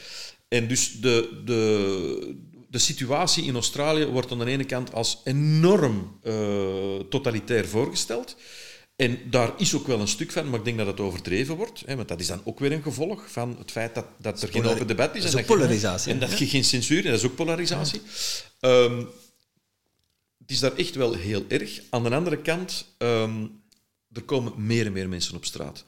[0.48, 2.34] En dus de, de,
[2.70, 6.20] de situatie in Australië wordt aan de ene kant als enorm
[7.08, 8.36] totalitair voorgesteld.
[8.96, 11.82] En daar is ook wel een stuk van, maar ik denk dat het overdreven wordt.
[11.86, 14.48] Hè, want dat is dan ook weer een gevolg van het feit dat, dat er
[14.48, 15.22] geen open debat is.
[15.22, 18.00] dat is en ook polarisatie, En dat je geen censuur, en dat is ook polarisatie.
[18.60, 18.98] Ehm,
[20.38, 21.80] het is daar echt wel heel erg.
[21.90, 23.46] Aan de andere kant, ehm,
[24.12, 25.84] er komen meer en meer mensen op straat.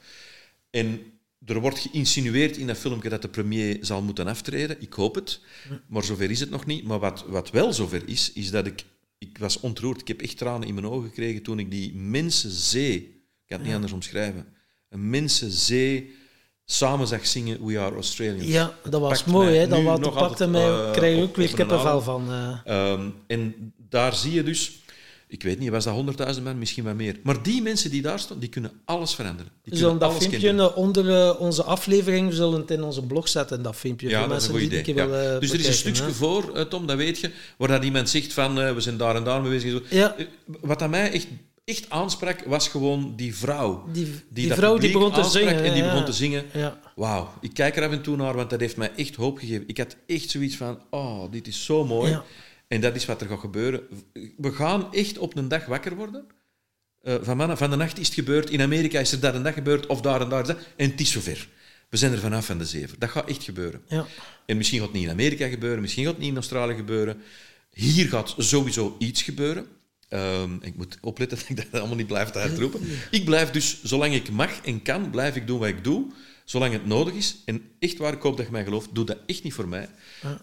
[0.69, 4.81] En er wordt geïnsinueerd in dat filmpje dat de premier zal moeten aftreden.
[4.81, 5.39] Ik hoop het,
[5.87, 6.83] maar zover is het nog niet.
[6.83, 8.85] Maar wat, wat wel zover is, is dat ik...
[9.19, 10.01] Ik was ontroerd.
[10.01, 12.95] Ik heb echt tranen in mijn ogen gekregen toen ik die mensenzee...
[12.95, 14.45] Ik kan het niet anders omschrijven.
[14.89, 16.15] Een mensenzee
[16.65, 18.47] samen zag zingen We Are Australians.
[18.47, 19.55] Ja, dat was mooi.
[19.55, 19.67] Hè?
[19.67, 22.31] Dat wat pakte mij, eh, krijg je op- ook weer kippenvel van.
[22.31, 22.59] eh.
[22.91, 24.78] Ehm, en daar zie je dus
[25.31, 27.15] ik weet niet, was dat 100.000 man, misschien wat meer.
[27.23, 29.51] Maar die mensen die daar staan, die kunnen alles veranderen.
[29.63, 33.05] Die We zullen dat alles filmpje onder eh, onze aflevering, we zullen het in onze
[33.05, 34.09] blog zetten, dat filmpje.
[34.09, 34.95] Ja, voor dat is een mensen goed die idee.
[34.95, 35.05] Ja.
[35.05, 36.11] willen Dus er is een stukje hè.
[36.11, 39.15] voor, eh, Tom, dat weet je, waar dat iemand zegt van, eh, we zijn daar
[39.15, 39.73] en daar mee bezig.
[39.73, 39.95] en zo.
[39.95, 40.15] Ja.
[40.61, 41.27] Wat aan mij echt,
[41.65, 43.83] echt aansprak, was gewoon die vrouw.
[43.91, 45.63] Die, die, dat vrouw die begon te zingen.
[45.63, 46.45] En die ja, begon te zingen.
[46.53, 46.79] Ja.
[46.95, 49.63] Wauw, ik kijk er af en toe naar, want dat heeft mij echt hoop gegeven.
[49.67, 52.11] Ik had echt zoiets van, oh, dit is zo mooi.
[52.11, 52.23] Ja.
[52.69, 53.81] En dat is wat er gaat gebeuren.
[54.37, 56.25] We gaan echt op een dag wakker worden.
[57.01, 58.49] Eh, van, mannen, van de nacht is het gebeurd.
[58.49, 60.47] In Amerika is er daar een dag gebeurd, of daar en daar.
[60.75, 61.47] En het is zover.
[61.89, 62.99] We zijn er vanaf van de zeven.
[62.99, 63.81] Dat gaat echt gebeuren.
[63.87, 64.05] Ja.
[64.45, 67.21] En misschien gaat het niet in Amerika gebeuren, misschien gaat het niet in Australië gebeuren.
[67.73, 69.67] Hier gaat sowieso iets gebeuren.
[70.09, 72.81] Ehm, ik moet opletten dat ik dat allemaal niet blijf te uitroepen.
[73.11, 76.11] Ik blijf dus, zolang ik mag en kan, blijf ik doen wat ik doe.
[76.49, 77.35] Zolang het nodig is.
[77.45, 79.89] En echt waar, ik hoop dat je mij gelooft, doe dat echt niet voor mij.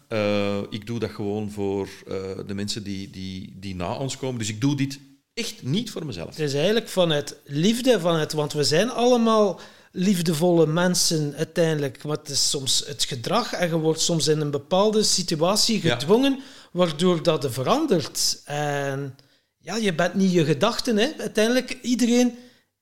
[0.09, 2.15] Eh, ik doe dat gewoon voor eh,
[2.47, 4.39] de mensen die, die, die na ons komen.
[4.39, 4.99] Dus ik doe dit
[5.35, 6.29] echt niet voor mezelf.
[6.29, 9.61] Het is eigenlijk vanuit liefde, vanuit, want we zijn allemaal
[9.93, 12.05] liefdevolle mensen uiteindelijk.
[12.05, 15.99] Maar het is soms het gedrag en je wordt soms in een bepaalde situatie Ja.
[15.99, 16.41] gedwongen,
[16.73, 18.43] waardoor dat er verandert.
[18.45, 19.17] En
[19.59, 20.97] ja, je bent niet je gedachten.
[20.97, 21.09] Hè.
[21.19, 22.35] Uiteindelijk, iedereen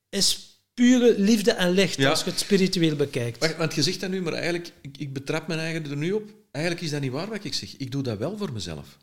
[0.08, 2.10] is pure liefde en licht, Ja.
[2.10, 3.38] als je het spiritueel bekijkt.
[3.38, 6.12] Wacht, want je zegt dat nu, maar eigenlijk, ik, ik betrap mijn eigen er nu
[6.12, 6.34] op.
[6.50, 7.76] Eigenlijk is dat niet waar wat ik zeg.
[7.76, 8.98] Ik doe dat wel voor mezelf.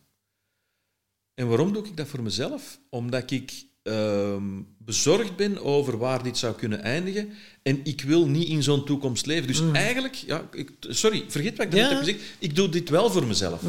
[1.33, 2.79] En waarom doe ik dat voor mezelf?
[2.89, 7.29] Omdat ik ehm, bezorgd ben over waar dit zou kunnen eindigen.
[7.63, 9.47] En ik wil niet in zo'n toekomst leven.
[9.47, 11.89] Dus eigenlijk, ja, ik, sorry, vergeet wat ik net Ja.
[11.89, 12.19] heb gezegd.
[12.39, 13.61] Ik doe dit wel voor mezelf.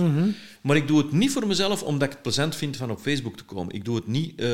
[0.63, 3.37] Maar ik doe het niet voor mezelf omdat ik het plezant vind van op Facebook
[3.37, 3.75] te komen.
[3.75, 4.49] Ik doe het niet eh,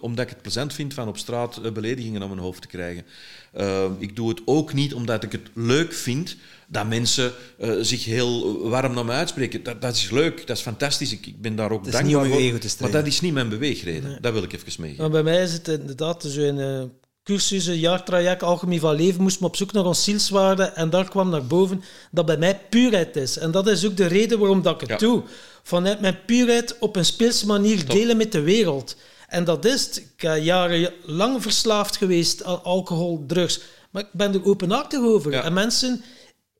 [0.00, 3.04] omdat ik het plezant vind van op straat eh, beledigingen aan mijn hoofd te krijgen.
[3.52, 7.32] Eh, ik doe het ook niet omdat ik het leuk vind dat mensen
[7.80, 9.62] zich heel warm naar me uitspreken.
[9.62, 11.12] Dat, dat is leuk, dat is fantastisch.
[11.12, 12.60] Ik, ik ben daar ook dankbaar voor.
[12.80, 14.18] maar dat is niet mijn beweegreden.
[14.20, 15.02] Dat wil ik even meegeven.
[15.02, 16.88] Maar bij mij is het inderdaad zo een eh,
[17.22, 21.08] cursus, een jaartraject, alchemie van leven, moest me op zoek naar ons zielswaarde en daar
[21.08, 23.38] kwam naar boven dat bij mij puurheid is.
[23.38, 25.06] En dat is ook de reden waarom dat ik het Ja.
[25.06, 25.22] doe.
[25.62, 28.96] Vanuit mijn puurheid op een speelse manier delen met de wereld.
[29.28, 29.96] En dat is het.
[29.96, 33.60] Ik ben jarenlang verslaafd geweest aan alcohol, drugs.
[33.90, 35.32] Maar ik ben er openhartig over.
[35.32, 35.42] Ja.
[35.42, 36.02] En mensen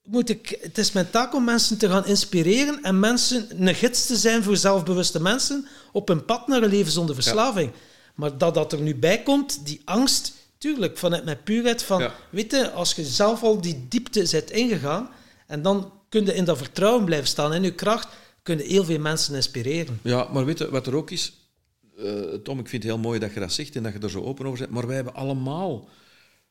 [0.05, 4.07] moet ik, het is mijn taak om mensen te gaan inspireren en mensen een gids
[4.07, 7.71] te zijn voor zelfbewuste mensen op een pad naar een leven zonder verslaving.
[8.21, 12.15] Maar dat dat er nu bij komt, die angst, tuurlijk, vanuit mijn puurheid van, Ja.
[12.31, 15.11] weet je, als je zelf al die diepte bent ingegaan
[15.47, 18.09] en dan kun je in dat vertrouwen blijven staan in je kracht,
[18.43, 20.01] kun je heel veel mensen inspireren.
[20.03, 21.33] Ja, maar weet je wat er ook is?
[21.99, 22.05] Eh,
[22.43, 24.23] Tom, ik vind het heel mooi dat je dat zegt en dat je er zo
[24.23, 24.71] open over bent.
[24.71, 25.89] Maar wij hebben allemaal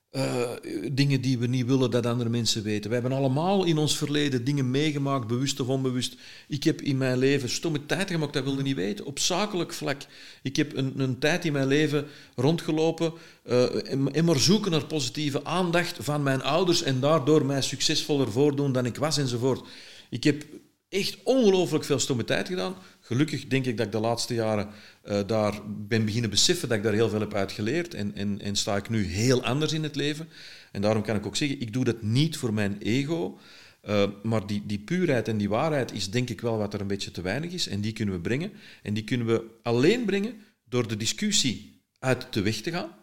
[0.10, 0.50] eh,
[0.92, 2.90] dingen die we niet willen dat andere mensen weten.
[2.90, 6.16] Wij hebben allemaal in ons verleden dingen meegemaakt, bewust of onbewust.
[6.48, 9.06] Ik heb in mijn leven stomme tijd gemaakt, dat wilde niet weten.
[9.06, 10.02] Op zakelijk vlak.
[10.44, 12.06] Ik heb een, een tijd in mijn leven
[12.36, 13.14] rondgelopen
[13.44, 18.72] en, en maar zoeken naar positieve aandacht van mijn ouders en daardoor mij succesvoller voordoen
[18.72, 19.68] dan ik was enzovoort.
[20.10, 20.46] Ik heb
[20.90, 22.76] echt ongelooflijk veel stomme tijd gedaan.
[23.00, 24.70] Gelukkig denk ik dat ik de laatste jaren
[25.02, 27.94] eh, daar ben beginnen beseffen dat ik daar heel veel heb uit geleerd.
[27.94, 30.28] En, en, en sta ik nu heel anders in het leven.
[30.72, 33.40] En daarom kan ik ook zeggen, ik doe dat niet voor mijn ego.
[33.82, 36.88] eh, maar die, die puurheid en die waarheid is denk ik wel wat er een
[36.88, 37.68] beetje te weinig is.
[37.68, 38.52] En die kunnen we brengen.
[38.84, 40.34] En die kunnen we alleen brengen
[40.64, 42.96] door de discussie uit de weg te gaan.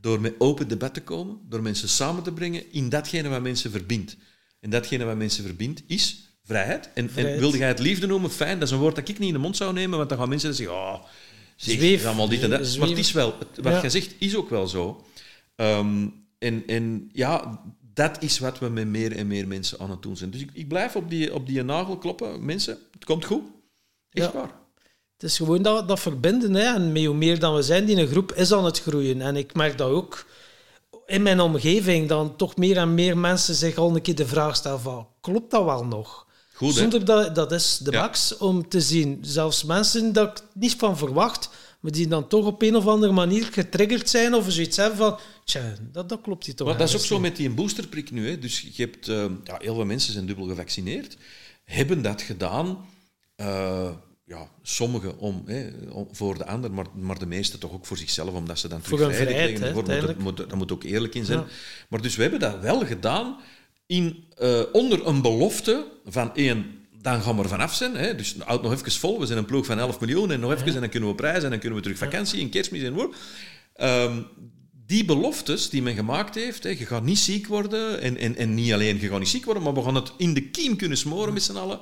[0.00, 1.38] Door met open debat te komen.
[1.48, 4.16] Door mensen samen te brengen in datgene wat mensen verbindt.
[4.60, 6.90] En datgene wat mensen verbindt is vrijheid.
[6.94, 8.30] En, en wilde jij het liefde noemen?
[8.30, 10.18] Fijn, dat is een woord dat ik niet in de mond zou nemen, want dan
[10.18, 11.02] gaan mensen zeggen, oh,
[11.56, 12.04] zeg, Zweef.
[12.06, 12.66] allemaal dit en dat.
[12.66, 12.78] Zweef.
[12.78, 13.80] Maar het is wel, het- wat Ja.
[13.80, 15.04] jij zegt, is ook wel zo.
[15.56, 16.06] Ehm,
[16.38, 17.60] en, en ja,
[17.94, 20.30] dat is wat we met meer en meer mensen aan het doen zijn.
[20.30, 22.44] Dus ik, ik blijf op die, op die nagel kloppen.
[22.44, 23.42] Mensen, het komt goed.
[24.10, 24.38] Echt Ja.
[24.38, 24.50] waar.
[25.12, 26.54] Het is gewoon dat, dat verbinden.
[26.54, 26.74] Hè.
[26.74, 29.20] En met hoe meer dan we zijn, die een groep is aan het groeien.
[29.20, 30.26] En ik merk dat ook
[31.06, 34.56] in mijn omgeving, dan toch meer en meer mensen zich al een keer de vraag
[34.56, 36.25] stellen van, klopt dat wel nog?
[36.56, 36.74] Goed?
[36.74, 38.00] Zonder dat, dat is de Ja.
[38.00, 39.18] max om te zien.
[39.22, 41.48] Zelfs mensen dat ik niet van verwacht,
[41.80, 45.18] maar die dan toch op een of andere manier getriggerd zijn of zoiets hebben van,
[45.44, 48.28] tja, dat, dat klopt hier toch Maar dat is ook zo met die boosterprik nu.
[48.30, 48.38] Hè.
[48.38, 51.16] Dus je hebt, eh, ja, heel veel mensen zijn dubbel gevaccineerd,
[51.64, 52.78] hebben dat gedaan.
[53.36, 53.90] eh,
[54.24, 57.96] ja, sommigen om, hè, om- voor de ander, maar, maar de meeste toch ook voor
[57.96, 60.82] zichzelf, omdat ze dan terug Voor vrijheid hè, Voor- moet, er- moet, daar moet ook
[60.84, 61.38] eerlijk in zijn.
[61.38, 61.46] Ja.
[61.88, 63.36] Maar dus we hebben dat wel gedaan
[63.86, 67.96] in, eh, onder een belofte van één, dan gaan we er vanaf zijn.
[67.96, 68.14] Hè.
[68.14, 70.74] Dus houd nog even vol, we zijn een ploeg van 11 miljoen en nog even
[70.74, 73.16] en dan kunnen we prijzen en dan kunnen we terug vakantie en kerstmis en woord.
[73.74, 74.22] Ehm,
[74.86, 78.54] die beloftes die men gemaakt heeft, hè, je gaat niet ziek worden en, en, en
[78.54, 80.98] niet alleen je gaat niet ziek worden, maar we gaan het in de kiem kunnen
[80.98, 81.80] smoren met z'n allen.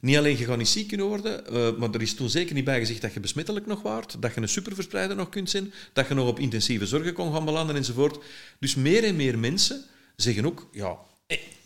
[0.00, 2.64] Niet alleen je gaat niet ziek kunnen worden, uh, maar er is toen zeker niet
[2.64, 6.08] bij gezegd dat je besmettelijk nog waart, dat je een superverspreider nog kunt zijn, dat
[6.08, 8.18] je nog op intensieve zorgen kon gaan belanden enzovoort.
[8.58, 9.84] Dus meer en meer mensen
[10.16, 10.98] zeggen ook, ja,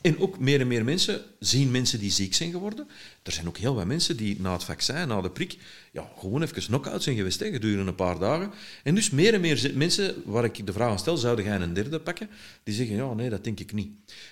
[0.01, 2.89] en ook meer en meer mensen zien mensen die ziek zijn geworden.
[3.23, 5.59] Er zijn ook heel wat mensen die na het vaccin, na de prik,
[5.93, 8.53] ja, gewoon even knock-out zijn geweest, hè, gedurende een paar dagen.
[8.83, 11.75] En dus meer en meer mensen, waar ik de vraag aan stel, zouden jij een
[11.75, 12.29] derde pakken?
[12.63, 13.91] Die zeggen, ja, nee, dat denk ik niet.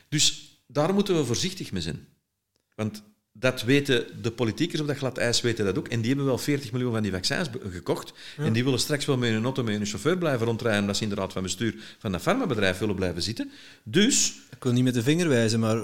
[0.09, 2.06] Dus daar moeten we voorzichtig mee zijn.
[2.74, 3.02] Want
[3.36, 5.89] dat weten de politiekers op dat glad ijs weten dat ook.
[5.89, 8.12] En die hebben wel 40 miljoen van die vaccins gekocht.
[8.36, 11.02] En die willen straks wel met een auto met een chauffeur blijven rondrijden, dat ze
[11.02, 13.51] inderdaad van bestuur van dat farmabedrijf willen blijven zitten.
[13.82, 14.32] Dus...
[14.51, 15.77] Ik wil niet met de vinger wijzen, maar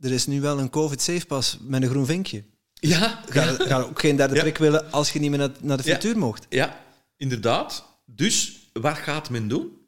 [0.00, 2.44] er is nu wel een COVID-safe-pas met een groen vinkje.
[2.74, 3.22] Ja.
[3.28, 6.46] Ga, ga ook geen derde prik willen als je niet meer naar, de frituur mocht.
[6.48, 6.80] Ja,
[7.16, 7.86] inderdaad.
[8.06, 9.78] Dus wat gaat men doen?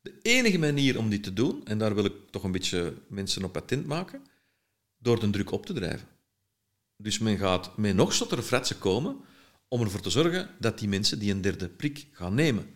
[0.00, 3.44] De enige manier om dit te doen, en daar wil ik toch een beetje mensen
[3.44, 4.22] op patent maken,
[4.98, 6.06] door de druk op te drijven.
[7.00, 9.16] Dus men gaat met nog zottere fratsen komen
[9.68, 12.66] om ervoor te zorgen dat die mensen die een derde prik gaan nemen.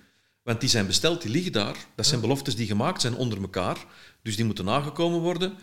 [0.43, 1.77] Want die zijn besteld, die liggen daar.
[1.95, 3.87] Dat zijn beloftes die gemaakt zijn onder elkaar.
[4.23, 5.55] Dus die moeten nagekomen worden.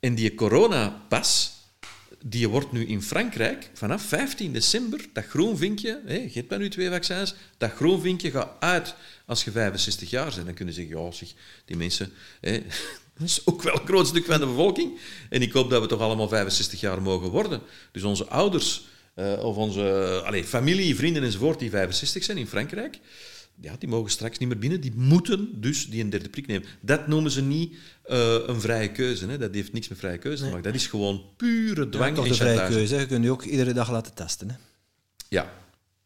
[0.00, 1.52] En die coronapas,
[2.24, 6.68] die wordt nu in Frankrijk vanaf 15 december, dat groen vinkje, hé, geef mij nu
[6.70, 8.94] twee vaccins, dat groen vinkje gaat uit
[9.26, 10.46] als je 65 jaar bent.
[10.46, 11.32] Dan kunnen ze zeggen, ja, zeg,
[11.64, 12.62] die mensen, hé,
[13.18, 14.98] dat is ook wel een groot stuk van de bevolking.
[15.30, 17.60] En ik hoop dat we toch allemaal 65 jaar mogen worden.
[17.92, 22.98] Dus onze ouders uh, of onze allez, familie, vrienden enzovoort die 65 zijn in Frankrijk,
[23.60, 24.80] ja, die mogen straks niet meer binnen.
[24.80, 26.68] Die moeten dus die een derde prik nemen.
[26.80, 27.76] Dat noemen ze niet
[28.10, 29.26] uh, een vrije keuze.
[29.26, 29.38] Hè.
[29.38, 30.62] Dat heeft niks met vrije keuze te maken.
[30.62, 32.96] Dat is gewoon pure dwang ja, toch de vrije keuze.
[32.96, 34.50] Je kunt je ook iedere dag laten testen.
[34.50, 34.56] Hè.
[35.28, 35.52] Ja,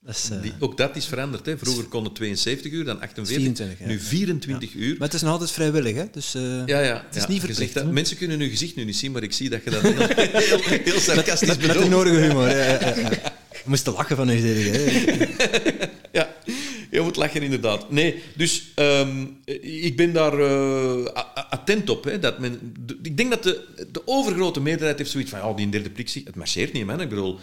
[0.07, 0.43] uh...
[0.43, 1.47] Die, ook dat is veranderd.
[1.47, 1.59] Hè.
[1.59, 4.97] Vroeger kon het 72 uur, dan 48, nu 24 uur.
[4.99, 6.05] Maar het is nog altijd vrijwillig, hè?
[6.13, 7.75] dus uh, ja, ja, het is niet verplicht.
[7.75, 9.97] Dat, mensen kunnen hun gezicht nu niet zien, maar ik zie dat je dat heel,
[10.33, 12.49] heel, heel sarcastisch met, met, met de nodige humor.
[13.65, 15.27] Je moest te lachen van u, hè?
[16.19, 16.35] ja,
[16.91, 17.91] je moet lachen inderdaad.
[17.91, 21.05] Nee, dus um, ik ben daar uh,
[21.51, 22.05] attent op.
[22.05, 25.69] Hè, dat men, ik denk dat de, de overgrote meerderheid heeft zoiets van, oh, die
[25.69, 27.01] derde prik, het marcheert niet, man.
[27.01, 27.41] Ik bedoel...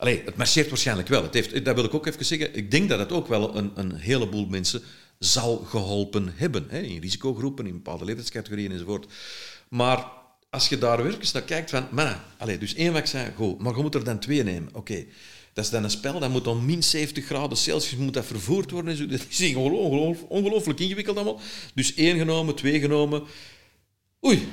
[0.00, 1.22] Allee, het marcheert waarschijnlijk wel.
[1.22, 2.54] Het heeft, dat wil ik ook even zeggen.
[2.54, 4.82] Ik denk dat het ook wel een, een heleboel mensen
[5.18, 6.66] zal geholpen hebben.
[6.68, 9.12] Hè, in risicogroepen, in bepaalde leeftijdscategorieën enzovoort.
[9.68, 10.04] Maar
[10.50, 11.86] als je daar werkelijk naar kijkt van...
[11.90, 13.58] Man, allez, dus één vaccin, goed.
[13.58, 14.74] Maar je moet er dan twee nemen.
[14.74, 15.04] Oké.
[15.52, 18.70] Dat is dan een spel, dat moet dan min 70 graden Celsius moet dat vervoerd
[18.70, 19.08] worden.
[19.10, 19.54] Dat is
[20.28, 21.40] ongelooflijk ingewikkeld allemaal.
[21.74, 23.22] Dus één genomen, twee genomen.
[24.26, 24.48] Oei,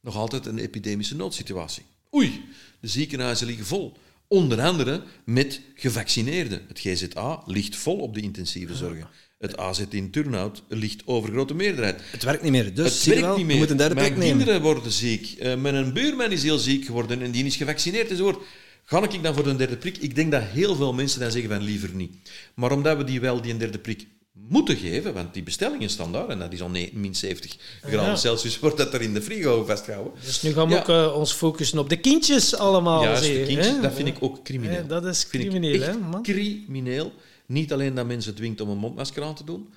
[0.00, 1.82] nog altijd een epidemische noodsituatie.
[2.14, 2.44] Oei,
[2.80, 3.96] de ziekenhuizen liggen vol.
[4.28, 6.60] Onder andere met gevaccineerden.
[6.68, 9.08] Het GZA ligt vol op de intensieve zorgen.
[9.38, 12.00] Het AZ in Turnhout ligt overgrote meerderheid.
[12.10, 12.74] Het werkt niet meer.
[12.74, 13.94] Dus het werkt niet meer.
[13.94, 15.36] Mijn kinderen worden ziek.
[15.38, 18.44] Uh, mijn buurman is heel ziek geworden en die is gevaccineerd enzovoort.
[18.84, 19.96] Ga ik dan voor de derde prik?
[19.96, 22.12] Ik denk dat heel veel mensen dan zeggen van liever niet.
[22.54, 26.28] Maar omdat we die wel die derde prik moeten geven, want die bestellingen staan daar
[26.28, 30.12] en dat is al min 70 graden Celsius, wordt dat er in de frigo vastgehouden.
[30.24, 33.02] Dus nu gaan we ook uh, ons focussen op de kindjes allemaal.
[33.02, 34.86] Ja, de kindjes, dat vind ik ook crimineel.
[34.86, 36.22] dat is crimineel, hè, man?
[36.22, 37.12] Crimineel.
[37.46, 39.68] Niet alleen dat mensen dwingt om een mondmasker aan te doen,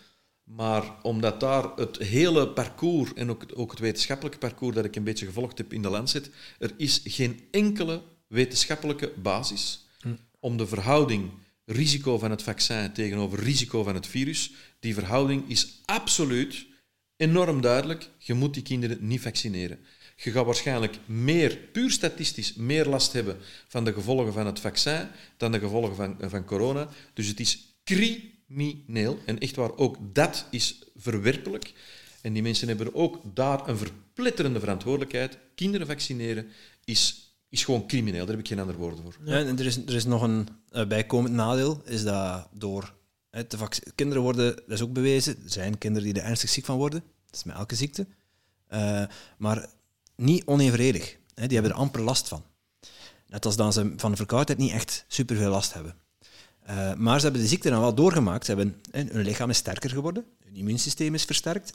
[0.43, 5.03] maar omdat daar het hele parcours en ook, ook het wetenschappelijke parcours dat ik een
[5.03, 6.29] beetje gevolgd heb in de Lancet,
[6.59, 10.15] er is geen enkele wetenschappelijke basis hm.
[10.39, 11.31] om de verhouding
[11.69, 16.65] risico van het vaccin tegenover risico van het virus, die verhouding is absoluut
[17.17, 18.09] enorm duidelijk.
[18.17, 19.79] Je moet die kinderen niet vaccineren.
[20.15, 23.37] Je gaat waarschijnlijk meer, puur statistisch, meer last hebben
[23.67, 25.07] van de gevolgen van het vaccin
[25.37, 26.89] dan de gevolgen van, van corona.
[27.13, 29.19] Dus het is crimineel.
[29.25, 31.73] En echt waar, ook dat is verwerpelijk.
[32.21, 35.37] En die mensen hebben ook daar een verpletterende verantwoordelijkheid.
[35.55, 36.47] Kinderen vaccineren
[36.85, 38.25] is is gewoon crimineel.
[38.25, 39.15] Daar heb ik geen andere woorden voor.
[39.25, 42.93] En er, is, er is nog een uh, bijkomend nadeel, is dat door
[43.29, 43.57] hè, te
[43.95, 47.03] kinderen worden, dat is ook bewezen, er zijn kinderen die er ernstig ziek van worden,
[47.25, 48.07] dat is met elke ziekte,
[48.73, 49.03] uh,
[49.37, 49.69] maar
[50.15, 51.17] niet onevenredig.
[51.33, 52.43] Die hebben er amper last van.
[53.27, 55.95] Net als dan ze van de verkoudheid niet echt superveel last hebben.
[56.69, 58.45] Uh, maar ze hebben de ziekte dan wel doorgemaakt.
[58.45, 61.73] Ze hebben, hun lichaam is sterker geworden, hun immuunsysteem is versterkt.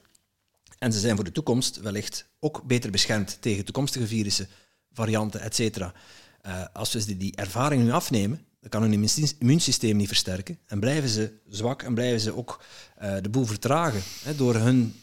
[0.79, 4.49] En ze zijn voor de toekomst wellicht ook beter beschermd tegen toekomstige virussen
[4.93, 5.93] varianten, et cetera.
[6.47, 9.09] Uh, als we die ervaring nu afnemen, dan kan hun
[9.39, 10.59] immuunsysteem niet versterken.
[10.67, 12.63] En blijven ze zwak en blijven ze ook
[13.03, 14.03] uh, de boel vertragen.
[14.23, 15.01] Hè, door hun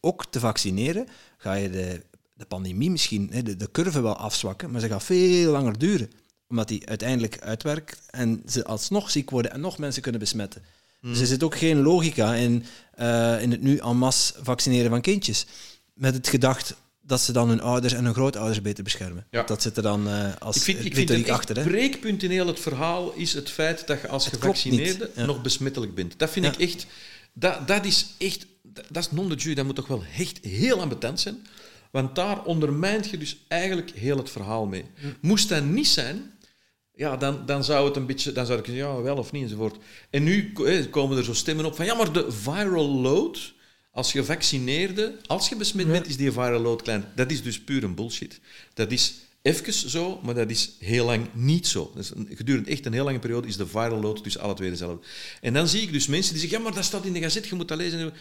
[0.00, 2.02] ook te vaccineren, ga je de,
[2.34, 6.10] de pandemie misschien, hè, de, de curve wel afzwakken, maar ze gaat veel langer duren.
[6.48, 10.62] Omdat die uiteindelijk uitwerkt en ze alsnog ziek worden en nog mensen kunnen besmetten.
[11.00, 11.10] Mm.
[11.10, 12.64] Dus er zit ook geen logica in,
[12.98, 15.46] uh, in het nu en masse vaccineren van kindjes.
[15.94, 16.74] Met het gedacht
[17.08, 19.26] dat ze dan hun ouders en hun grootouders beter beschermen.
[19.30, 19.42] Ja.
[19.42, 21.56] Dat zit er dan eh, als Ik vind, ik vind een achter.
[21.56, 21.62] Hè?
[21.62, 25.24] breekpunt in heel het verhaal is het feit dat je als Het gevaccineerde ja.
[25.24, 26.18] nog besmettelijk bent.
[26.18, 26.52] Dat vind Ja.
[26.52, 26.86] ik echt...
[27.32, 28.46] Dat, dat is echt...
[28.62, 29.54] Dat, dat is non de jus.
[29.54, 31.46] Dat moet toch wel echt heel ambetant zijn.
[31.90, 34.84] Want daar ondermijnt je dus eigenlijk heel het verhaal mee.
[35.20, 36.32] Moest dat niet zijn...
[36.94, 38.32] Ja, dan, dan zou het een beetje...
[38.32, 39.76] Dan zou ik zeggen, ja, wel of niet, enzovoort.
[40.10, 41.84] En nu eh, komen er zo stemmen op van...
[41.84, 43.56] Ja, maar de viral load...
[43.90, 47.04] Als gevaccineerde, als je besmet bent, is die viral load klein.
[47.14, 48.40] Dat is dus puur een bullshit.
[48.74, 51.92] Dat is even zo, maar dat is heel lang niet zo.
[51.94, 55.06] Dus gedurende echt een heel lange periode is de viral load dus alle twee dezelfde.
[55.40, 57.46] En dan zie ik dus mensen die zeggen, ja, maar dat staat in de gazet,
[57.46, 58.12] je moet dat lezen.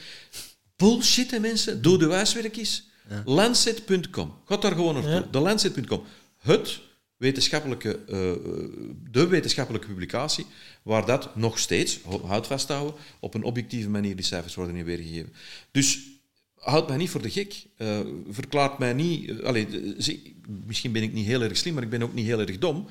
[0.76, 1.82] Bullshit, hè, mensen.
[1.82, 2.88] Doe de huiswerk eens.
[3.26, 4.34] Lancet.com.
[4.46, 5.12] Ga daar gewoon naartoe.
[5.12, 5.28] Ja.
[5.32, 6.04] De Lancet.com.
[6.38, 6.80] Het
[7.18, 8.32] wetenschappelijke, eh,
[9.12, 10.46] de wetenschappelijke publicatie
[10.84, 14.86] waar dat nog steeds, ho- houd vasthouden, op een objectieve manier die cijfers worden niet
[14.86, 15.34] weergegeven.
[15.72, 16.00] Dus
[16.58, 17.66] houd mij niet voor de gek.
[17.78, 18.00] Eh,
[18.30, 19.30] verklaart mij niet...
[19.40, 19.68] eh, eh,
[19.98, 20.36] zie-
[20.66, 22.88] misschien ben ik niet heel erg slim, maar ik ben ook niet heel erg dom.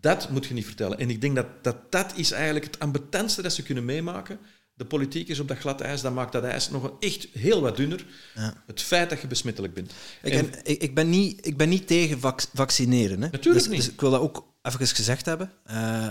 [0.00, 0.98] Dat moet je niet vertellen.
[0.98, 4.38] En ik denk dat dat, dat is eigenlijk het ambetantste dat ze kunnen meemaken.
[4.76, 7.60] De politiek is op dat glad ijs, dat maakt dat ijs nog een echt heel
[7.60, 8.06] wat dunner.
[8.34, 8.62] Ja.
[8.66, 9.92] Het feit dat je besmettelijk bent.
[10.22, 13.22] Ik, En- ben, ik, ik, ben niet, ik ben niet tegen vac- vaccineren.
[13.22, 13.28] Hè.
[13.30, 13.84] Natuurlijk dus, niet.
[13.84, 15.52] Dus ik wil dat ook even gezegd hebben.
[15.64, 16.08] Eh,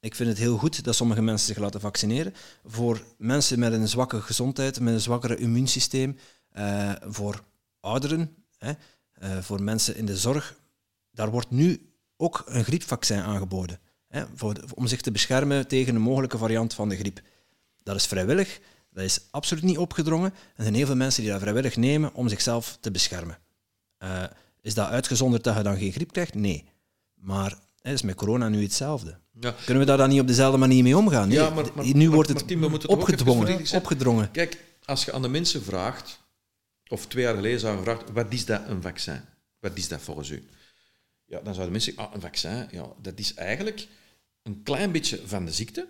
[0.00, 2.34] ik vind het heel goed dat sommige mensen zich laten vaccineren.
[2.64, 6.18] Voor mensen met een zwakke gezondheid, met een zwakkere immuunsysteem,
[6.50, 7.42] eh, voor
[7.80, 8.72] ouderen, hè,
[9.12, 10.56] eh, voor mensen in de zorg,
[11.10, 13.78] daar wordt nu ook een griepvaccin aangeboden.
[14.08, 17.20] Hè, voor, om zich te beschermen tegen een mogelijke variant van de griep.
[17.84, 20.30] Dat is vrijwillig, dat is absoluut niet opgedrongen.
[20.30, 23.38] En er zijn heel veel mensen die dat vrijwillig nemen om zichzelf te beschermen.
[23.98, 24.24] Eh,
[24.60, 26.34] is dat uitgezonderd dat je dan geen griep krijgt?
[26.34, 26.64] Nee.
[27.14, 29.18] Maar hè, is met corona nu hetzelfde.
[29.40, 29.54] Ja.
[29.64, 31.28] Kunnen we daar dan niet op dezelfde manier mee omgaan?
[31.28, 33.60] Nee, Ja, maar- maar- nu wordt het opgedwongen.
[33.74, 34.30] opgedrongen.
[34.30, 36.20] Kijk, als je aan de mensen vraagt,
[36.88, 39.20] of twee jaar geleden zou je gevraagd, wat is dat een vaccin?
[39.60, 40.46] Wat is dat volgens u?
[41.24, 43.86] Ja, dan zouden mensen zeggen, ah, een vaccin, ja, dat is eigenlijk
[44.42, 45.86] een klein beetje van de ziekte.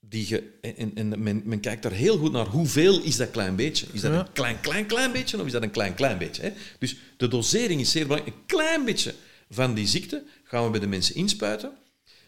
[0.00, 3.56] Die je, en en men, men kijkt daar heel goed naar hoeveel is dat klein
[3.56, 3.86] beetje.
[3.92, 6.42] Is dat een klein, klein, klein beetje of is dat een klein, klein beetje?
[6.42, 6.52] Hè?
[6.78, 8.36] Dus de dosering is zeer belangrijk.
[8.36, 9.14] Een klein beetje
[9.50, 11.72] van die ziekte gaan we bij de mensen inspuiten.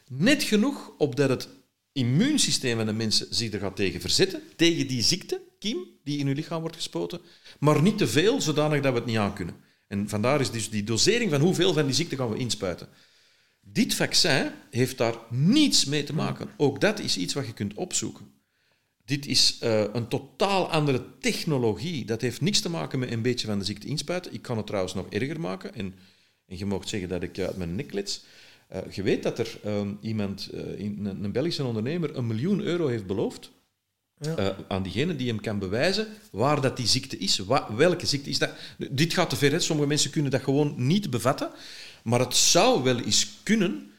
[0.09, 1.49] Net genoeg opdat het
[1.93, 6.27] immuunsysteem van de mensen zich er gaat tegen verzetten, tegen die ziekte, kiem, die in
[6.27, 7.20] uw lichaam wordt gespoten,
[7.59, 9.57] maar niet te veel, zodanig dat we het niet aankunnen.
[9.89, 12.89] En vandaar is dus die dosering van hoeveel van die ziekte gaan we inspuiten.
[13.73, 16.49] Dit vaccin heeft daar niets mee te maken.
[16.57, 18.31] Ook dat is iets wat je kunt opzoeken.
[19.05, 22.05] Dit is eh, een totaal andere technologie.
[22.05, 24.32] Dat heeft niks te maken met een beetje van de ziekte inspuiten.
[24.35, 25.74] Ik kan het trouwens nog erger maken.
[25.74, 25.94] En,
[26.47, 28.24] en je mag zeggen dat ik uit mijn nek klets.
[28.69, 32.86] Eh, je weet dat er ehm, iemand, eh, in- een, Belgische ondernemer, een miljoen euro
[32.86, 33.51] heeft beloofd
[34.19, 34.36] Ja.
[34.36, 37.39] eh, aan diegene die hem kan bewijzen waar dat die ziekte is.
[37.39, 38.51] Wa- welke ziekte is dat?
[38.90, 39.51] Dit gaat te ver.
[39.51, 39.59] Hè.
[39.61, 41.51] Sommige mensen kunnen dat gewoon niet bevatten.
[42.03, 43.91] Maar het zou wel eens kunnen.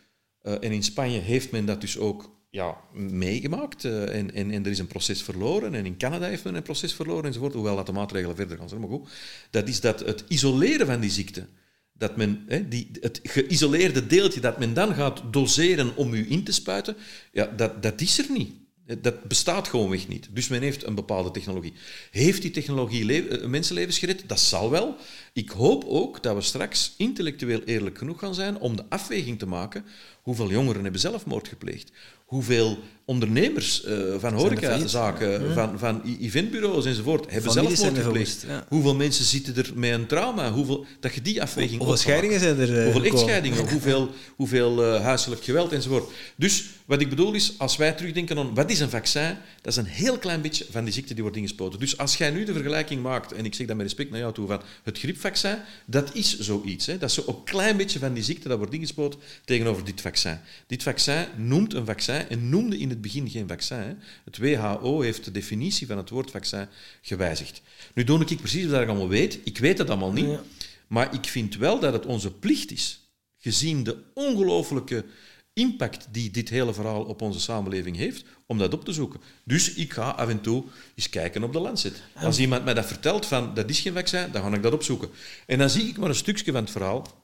[0.42, 3.86] eh, en in Spanje heeft men dat dus ook ja, meegemaakt.
[3.86, 5.74] eh, en, er is een proces verloren.
[5.74, 7.54] En in Canada heeft men een proces verloren enzovoort.
[7.54, 8.82] Hoewel dat de maatregelen verder gaan zijn.
[8.82, 9.10] Maar goed.
[9.50, 11.46] Dat is dat het isoleren van die ziekte.
[11.94, 16.44] Dat men, hè, die, het geïsoleerde deeltje dat men dan gaat doseren om u in
[16.44, 16.96] te spuiten,
[17.32, 18.52] ja, dat, dat is er niet.
[18.86, 20.28] Dat bestaat gewoonweg niet.
[20.32, 21.74] Dus men heeft een bepaalde technologie.
[22.12, 24.24] Heeft die technologie eh, mensenlevens gered?
[24.28, 24.96] Dat zal wel.
[25.34, 29.46] Ik hoop ook dat we straks intellectueel eerlijk genoeg gaan zijn om de afweging te
[29.46, 29.86] maken
[30.22, 31.92] hoeveel jongeren hebben zelfmoord gepleegd.
[32.26, 32.80] Hoeveel
[33.14, 38.46] ondernemers eh, van horecazaken, van, van eventbureaus enzovoort, hebben Families zijn zelfmoord gepleegd.
[38.48, 38.66] ja.
[38.68, 40.52] Hoeveel mensen zitten er met een trauma?
[40.52, 45.02] Hoeveel, dat je die afweging Hoeveel scheidingen zijn er eh, Hoeveel echtscheidingen, hoeveel, hoeveel eh,
[45.02, 46.12] huiselijk geweld enzovoort.
[46.36, 49.76] Dus wat ik bedoel is, als wij terugdenken aan wat is een vaccin, dat is
[49.76, 51.80] een heel klein beetje van die ziekte die wordt ingespoten.
[51.80, 54.34] Dus als jij nu de vergelijking maakt, en ik zeg dat met respect naar jou
[54.34, 56.86] toe, van het griepvaccin, dat is zoiets.
[56.86, 56.98] Hè.
[56.98, 60.40] Dat is zo een klein beetje van die ziekte dat wordt ingespoten tegenover dit vaccin.
[60.68, 63.78] Dit vaccin noemt een vaccin en noemde in het begin geen vaccin.
[63.78, 63.94] Hè.
[64.26, 66.68] Het WHO heeft de definitie van het woord vaccin
[67.02, 67.62] gewijzigd.
[67.94, 69.40] Nu doe ik precies wat ik allemaal weet.
[69.44, 70.30] Ik weet het allemaal niet.
[70.30, 70.44] Ja.
[70.88, 73.00] Maar ik vind wel dat het onze plicht is,
[73.38, 75.06] gezien de ongelooflijke
[75.54, 79.20] impact die dit hele verhaal op onze samenleving heeft, om dat op te zoeken.
[79.44, 80.64] Dus ik ga af en toe
[80.96, 82.02] eens kijken op de Lancet.
[82.16, 85.10] Als iemand mij dat vertelt van dat is geen vaccin, dan ga ik dat opzoeken.
[85.46, 87.24] En dan zie ik maar een stukje van het verhaal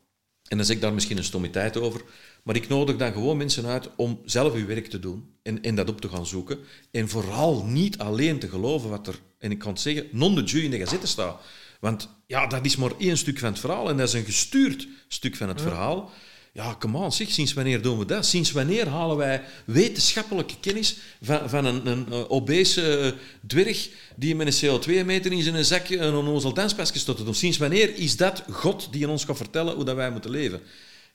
[0.49, 2.01] en dan zeg ik daar misschien een stommiteit over.
[2.49, 5.75] Maar ik nodig dan gewoon mensen uit om zelf uw werk te doen en, en
[5.75, 6.57] dat op te gaan zoeken.
[6.91, 10.43] En vooral niet alleen te geloven wat er, en ik kan het zeggen, non de
[10.43, 11.41] jus in de gazette staat.
[11.79, 14.87] Want ja, dat is maar één stuk van het verhaal en dat is een gestuurd
[15.07, 16.11] stuk van het verhaal.
[16.53, 18.25] Ja, come on, zeg, sinds wanneer doen we dat?
[18.25, 23.15] Sinds wanneer halen wij wetenschappelijke kennis van, van een, een, een obese
[23.47, 27.35] dwerg die met een CO2-meter in zijn zakje een onnozel danspasje tot te doen?
[27.35, 30.61] Sinds wanneer is dat God die in ons gaat vertellen hoe dat wij moeten leven?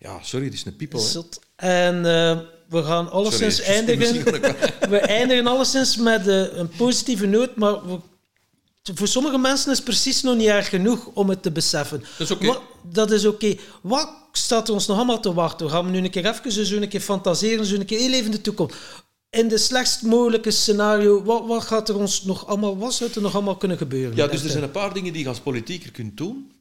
[0.04, 0.98] Ja, sorry, het is een.
[1.00, 1.40] Zot.
[1.56, 4.24] En eh, we gaan alleszins Sorry, eindigen.
[4.90, 7.98] we eindigen alleszins met eh, een positieve noot, maar we-
[8.94, 12.00] voor sommige mensen is het precies nog niet erg genoeg om het te beseffen.
[12.18, 12.46] Dat is oké.
[12.46, 12.62] Wat-
[12.92, 13.54] Dat is oké.
[13.82, 15.70] Wat staat er ons nog allemaal te wachten?
[15.70, 18.24] Gaan we nu een keer even zo een keer fantaseren, zo een keer heel even
[18.24, 18.76] in de toekomst?
[19.30, 23.20] In de slechtst mogelijke scenario, wat, wat gaat er ons nog allemaal, wat zou er
[23.22, 24.16] nog allemaal kunnen gebeuren?
[24.16, 26.52] Ja, dus er zijn een paar dingen die je als politieker kunt doen.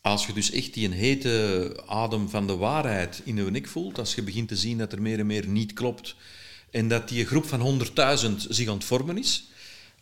[0.00, 3.98] Als je dus echt die een hete adem van de waarheid in je nek voelt,
[3.98, 6.16] als je begint te zien dat er meer en meer niet klopt
[6.70, 9.48] en dat die groep van 100.000 zich aan het vormen is,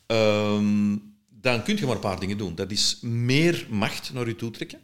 [0.07, 0.97] ehm,
[1.41, 2.55] dan kun je maar een paar dingen doen.
[2.55, 4.79] Dat is meer macht naar je toe trekken.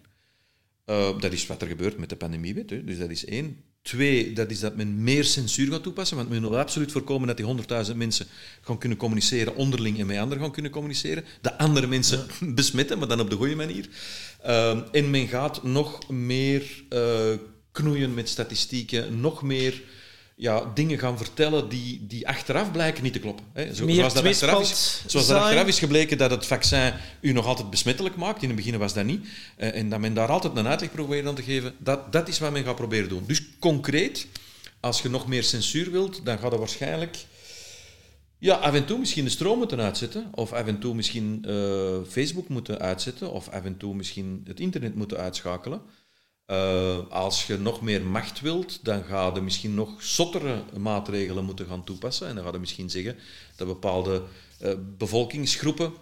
[0.87, 2.71] Uh, dat is wat er gebeurt met de pandemiewet.
[2.71, 2.85] Hè.
[2.85, 3.57] Dus dat is één.
[3.83, 6.17] Twee, dat is dat men meer censuur gaat toepassen.
[6.17, 7.47] Want men wil absoluut voorkomen dat die
[7.87, 8.27] 100.000 mensen
[8.61, 11.25] gaan kunnen communiceren onderling en met anderen gaan kunnen communiceren.
[11.41, 13.89] De andere mensen besmetten, maar dan op de goede manier.
[14.47, 17.01] Uh, en men gaat nog meer uh,
[17.73, 19.83] knoeien met statistieken, nog meer
[20.37, 23.45] ja, dingen gaan vertellen die, die achteraf blijken niet te kloppen.
[23.53, 23.75] Hè.
[23.75, 25.43] Zo, zoals dat, achteraf is, zoals dat zaaien.
[25.43, 28.43] achteraf is gebleken dat het vaccin u nog altijd besmettelijk maakt.
[28.43, 29.27] In het begin was dat niet.
[29.57, 31.75] Eh, en dat men daar altijd een uitleg probeert aan te geven.
[31.79, 33.25] Dat, dat is wat men gaat proberen doen.
[33.27, 34.27] Dus concreet,
[34.81, 37.17] als je nog meer censuur wilt, dan gaat er waarschijnlijk...
[38.45, 40.29] Ja, af en toe misschien de stroom moeten uitzetten.
[40.35, 43.33] Of af en toe misschien eh, Facebook moeten uitzetten.
[43.33, 45.83] Of af en toe misschien het internet moeten uitschakelen.
[46.47, 51.67] Uh, als je nog meer macht wilt, dan ga je misschien nog zottere maatregelen moeten
[51.67, 52.29] gaan toepassen.
[52.29, 53.17] En dan ga je misschien zeggen
[53.57, 54.23] dat bepaalde
[54.63, 55.93] uh, bevolkingsgroepen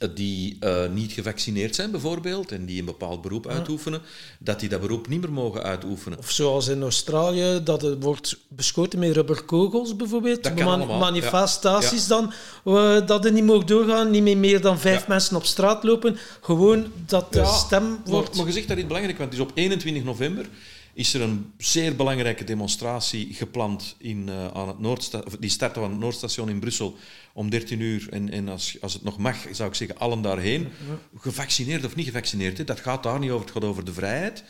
[0.00, 0.58] uh, die
[0.92, 3.50] niet gevaccineerd zijn, bijvoorbeeld, en die een bepaald beroep ja.
[3.50, 4.00] uitoefenen,
[4.38, 6.18] dat die dat beroep niet meer mogen uitoefenen.
[6.18, 10.42] Of zoals in Australië, dat het wordt beschoten met rubberkogels, bijvoorbeeld.
[10.42, 12.08] Dat kan Man allemaal, manifestaties ja.
[12.08, 12.32] dan,
[12.64, 15.04] uh, dat er niet mag doorgaan, niet meer, meer dan vijf Ja.
[15.08, 16.18] mensen op straat lopen.
[16.40, 18.28] Gewoon dat de stem wordt...
[18.28, 20.46] Maar, maar je zegt dat iets belangrijk, want het is op 21 november
[20.94, 25.76] is er een zeer belangrijke demonstratie gepland in, uh, aan het Noordsta of die start
[25.76, 26.96] aan het Noordstation in Brussel
[27.32, 28.08] om 13 uur.
[28.10, 30.68] En, en als, als het nog mag, zou ik zeggen, allen daarheen.
[31.16, 33.44] Gevaccineerd of niet gevaccineerd, hè, dat gaat daar niet over.
[33.44, 34.44] Het gaat over de vrijheid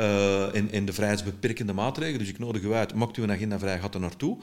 [0.00, 2.18] uh, en, en de vrijheidsbeperkende maatregelen.
[2.18, 4.38] Dus ik nodig u uit, mocht u een agenda vrij, gaat er naartoe.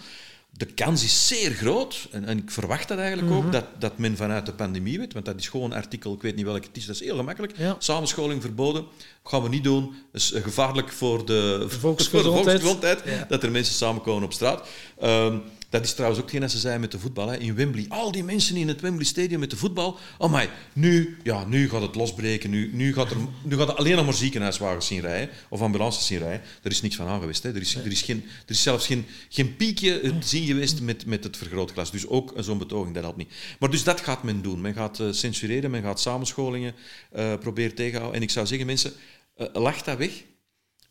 [0.58, 3.46] De kans is zeer groot, en, en ik verwacht dat eigenlijk Mhm.
[3.46, 6.36] ook, dat, dat men vanuit de pandemie weet, want dat is gewoon artikel, ik weet
[6.36, 7.54] niet welke het is, dat is heel gemakkelijk.
[7.58, 7.76] Ja.
[7.80, 8.86] Samenscholing verboden,
[9.24, 9.94] gaan we niet doen.
[10.12, 12.46] Dat is gevaarlijk voor de, voor de volksgezondheid.
[12.46, 13.26] volksgezondheid, Ja.
[13.30, 14.68] dat er mensen samenkomen op straat.
[15.00, 15.38] Ehm,
[15.70, 17.86] dat is trouwens ook hetgeen dat ze zeiden met de voetbal hè, in Wembley.
[17.90, 19.98] Al die mensen in het Wembley Stadium met de voetbal.
[20.18, 22.50] Oh my, nu, ja, nu gaat het losbreken.
[22.50, 25.30] Nu, nu, gaat er, nu gaat er alleen nog maar ziekenhuiswagens zien rijden.
[25.50, 26.42] Of ambulances zien rijden.
[26.64, 27.44] Er is niks van aangeweest.
[27.44, 27.50] Hè.
[27.50, 30.82] Er, is, er, is geen, er is zelfs geen, geen piekje eh, te zien geweest
[30.82, 31.92] met, met het vergrootglas.
[31.92, 33.34] Dus ook zo'n betoging, dat helpt niet.
[33.60, 34.62] Maar dus dat gaat men doen.
[34.62, 36.74] Men gaat uh, censureren, men gaat samenscholingen
[37.16, 38.16] uh, proberen tegenhouden.
[38.16, 38.94] En ik zou zeggen, mensen,
[39.38, 40.24] uh, lach dat weg.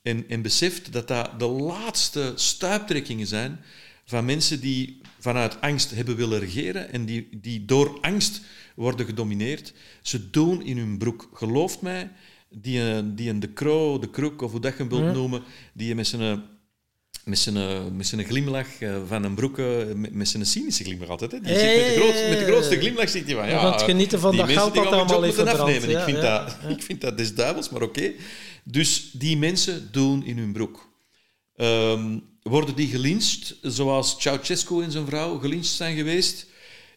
[0.02, 3.60] En, en beseft dat dat de laatste stuiptrekkingen zijn
[4.04, 8.40] van mensen die vanuit angst hebben willen regeren en die, die door angst
[8.74, 9.72] worden gedomineerd.
[10.02, 11.28] Ze doen in hun broek.
[11.32, 12.10] Gelooft mij,
[12.48, 15.94] die, die een de crow, de kroek, of hoe dat je hem wilt noemen, die
[15.94, 16.42] met zijn,
[17.24, 21.08] met zijn, met zijn glimlach eh, van een broek, eh, met, met zijn cynische glimlach
[21.08, 21.32] altijd.
[21.32, 21.40] Hè.
[21.40, 23.82] Die zit met, de grootste, met de grootste glimlach zit hij van, Je ja, gaat
[23.82, 25.90] genieten van die dat geld dat allemaal moeten afnemen.
[25.90, 28.12] Ik, vind ja, dat, ik vind dat des duivels, maar oké.
[28.64, 30.92] Dus die mensen doen in hun broek.
[31.56, 32.18] Ehm,
[32.50, 36.46] worden die gelincht, zoals Ceausescu en zijn vrouw gelincht zijn geweest?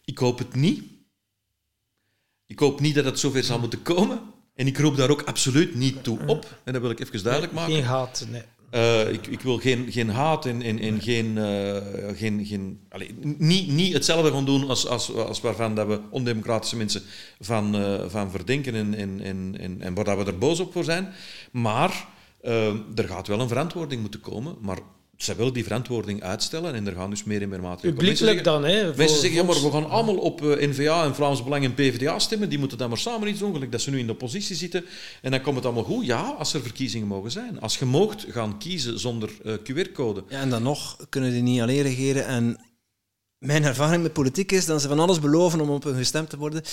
[0.05, 0.83] Ik hoop het niet.
[2.45, 4.21] Ik hoop niet dat het zover zal moeten komen.
[4.55, 6.59] En ik roep daar ook absoluut niet toe op.
[6.63, 7.73] En dat wil ik even duidelijk maken.
[7.73, 8.41] Geen haat, nee.
[8.71, 11.35] Uh, ik, ik, wil geen, geen haat en, en, en geen...
[11.35, 11.77] Uh,
[12.17, 16.75] geen, geen allez, niet, niet hetzelfde gaan doen als, als, als waarvan dat we ondemocratische
[16.75, 17.01] mensen
[17.39, 20.71] van, uh, van verdenken en, en, en, en, en waar dat we er boos op
[20.71, 21.13] voor zijn.
[21.51, 22.07] Maar
[22.95, 24.55] er gaat wel een verantwoording moeten komen.
[24.61, 24.79] Maar
[25.18, 28.64] zij willen die verantwoording uitstellen en er gaan dus meer en meer maatregelen Publiekelijk dan,
[28.64, 28.95] hè?
[28.95, 32.19] Mensen zeggen, ja, maar we gaan allemaal op uh, N-VA en Vlaams Belang en PvdA
[32.19, 32.49] stemmen.
[32.49, 34.85] Die moeten dan maar samen iets doen, gelijk dat ze nu in de oppositie zitten.
[35.22, 36.06] En dan komt het allemaal goed.
[36.06, 37.60] Ja, als er verkiezingen mogen zijn.
[37.60, 40.23] Als je moogt gaan kiezen zonder uh, QR-code.
[40.30, 42.26] Ja, en dan nog kunnen die niet alleen regeren.
[42.26, 42.60] En
[43.38, 46.38] mijn ervaring met politiek is dat ze van alles beloven om op hun gestemd te
[46.38, 46.64] worden.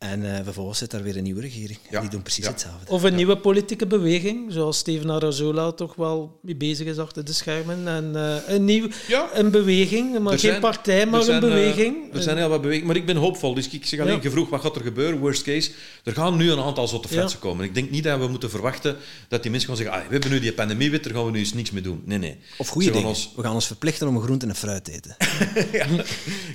[0.00, 1.78] En eh, vervolgens zit daar weer een nieuwe regering.
[1.90, 2.50] Ja, die doen precies ja.
[2.50, 2.90] hetzelfde.
[2.90, 7.32] Of een nieuwe politieke beweging, zoals Steven Arazola toch wel mee bezig is achter de
[7.32, 7.88] schermen.
[7.88, 9.28] En eh, een nieuw, Ja.
[9.34, 12.14] een beweging, maar Er geen zijn- partij, maar zijn, een eh, beweging.
[12.14, 13.54] er zijn heel wat bewegingen, maar ik ben hoopvol.
[13.54, 14.18] Dus ik zeg alleen, Ja.
[14.22, 15.70] je vroeg wat gaat er gebeuren, worst case.
[16.04, 17.14] Er gaan nu een aantal zotte Ja.
[17.18, 17.64] fratsen komen.
[17.64, 18.96] Ik denk niet dat we moeten verwachten
[19.28, 21.30] dat die mensen gaan zeggen, ah, we hebben nu die pandemie, wet, daar gaan we
[21.30, 22.02] nu eens niks mee doen.
[22.04, 22.36] Nee, nee.
[22.58, 23.08] Of goede dingen.
[23.08, 25.16] ons- We gaan ons verplichten om groente en fruit te eten.
[25.78, 25.86] ja.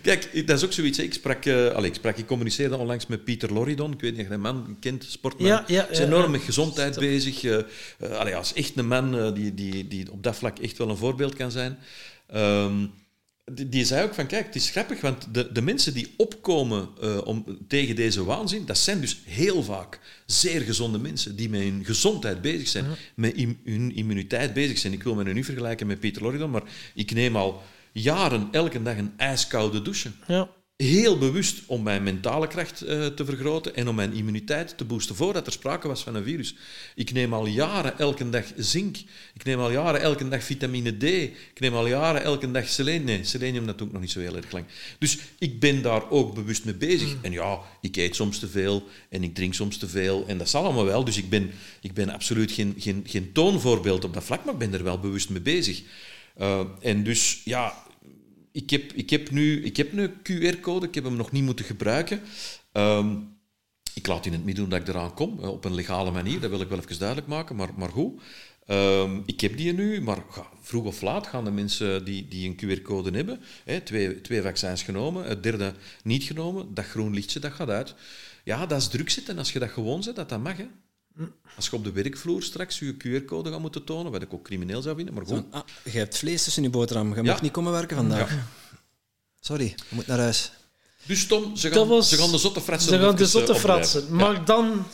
[0.02, 0.98] Kijk, dat is ook zoiets.
[0.98, 1.04] hè.
[1.04, 3.92] Ik sprak, eh allez, ik sprak, ik communiceerde onlangs met Pieter Loridon.
[3.94, 5.48] Ik weet niet een man kent, sportman.
[5.48, 7.44] Ja, ja, is enorm met gezondheid bezig.
[7.44, 7.58] eh
[8.00, 10.90] eh, allee, als echt een man eh, die, die, die op dat vlak echt wel
[10.90, 11.78] een voorbeeld kan zijn.
[12.28, 12.86] Ehm,
[13.52, 16.90] die, die zei ook van, kijk, het is grappig, want de, de mensen die opkomen
[17.26, 21.86] om, tegen deze waanzin, dat zijn dus heel vaak zeer gezonde mensen die met hun
[21.86, 22.86] gezondheid bezig zijn,
[23.16, 24.94] met im- hun immuniteit bezig zijn.
[24.94, 26.64] Ik wil me nu niet vergelijken met Pieter Loridon, maar
[26.94, 30.50] ik neem al jaren elke dag een ijskoude douche Ja.
[30.78, 35.16] Heel bewust om mijn mentale kracht eh, te vergroten en om mijn immuniteit te boosten
[35.16, 36.56] voordat er sprake was van een virus.
[36.96, 38.98] Ik neem al jaren elke dag zink.
[39.34, 41.04] Ik neem al jaren elke dag vitamine D.
[41.04, 43.06] Ik neem al jaren elke dag selenium.
[43.06, 44.66] Nee, selenium dat doe ik nog niet zo heel erg lang.
[45.00, 47.16] Dus ik ben daar ook bewust mee bezig.
[47.22, 50.24] En ja, ik eet soms te veel en ik drink soms te veel.
[50.28, 51.06] En dat zal allemaal wel.
[51.06, 54.60] Dus ik ben, ik ben absoluut geen, geen, geen toonvoorbeeld op dat vlak, maar ik
[54.60, 55.82] ben er wel bewust mee bezig.
[56.36, 57.85] Eh, en dus ja,
[58.56, 61.66] ik heb, ik heb nu ik heb een QR-code, ik heb hem nog niet moeten
[61.66, 62.22] gebruiken.
[62.72, 63.18] Ehm,
[63.94, 66.50] ik laat in het midden doen dat ik eraan kom, op een legale manier, dat
[66.50, 68.22] wil ik wel even duidelijk maken, maar, maar goed.
[68.66, 70.24] Ehm, ik heb die nu, maar
[70.62, 74.84] vroeg of laat gaan de mensen die, die een QR-code hebben, hè, twee, twee vaccins
[74.84, 75.74] genomen, het derde
[76.04, 77.96] niet genomen, dat groen lichtje dat gaat uit.
[78.44, 80.58] Ja, dat is druk zitten als je dat gewoon zet, dat dat mag.
[80.58, 80.68] Hè.
[81.56, 84.82] Als je op de werkvloer straks je QR-code gaat moeten tonen, wat ik ook crimineel
[84.82, 85.44] zou vinden, maar goed.
[85.52, 87.10] Ah, je hebt vlees tussen je boterham.
[87.10, 87.22] Je Ja.
[87.22, 88.30] mag niet komen werken vandaag.
[88.32, 88.48] Ja.
[89.40, 90.52] Sorry, je moet naar huis.
[91.06, 93.60] Dus Tom, ze gaan, was- ze gaan de zotte fratsen Ze gaan de zotte eh,
[93.60, 94.02] fratsen.
[94.02, 94.14] Ja.
[94.14, 94.86] Maar dan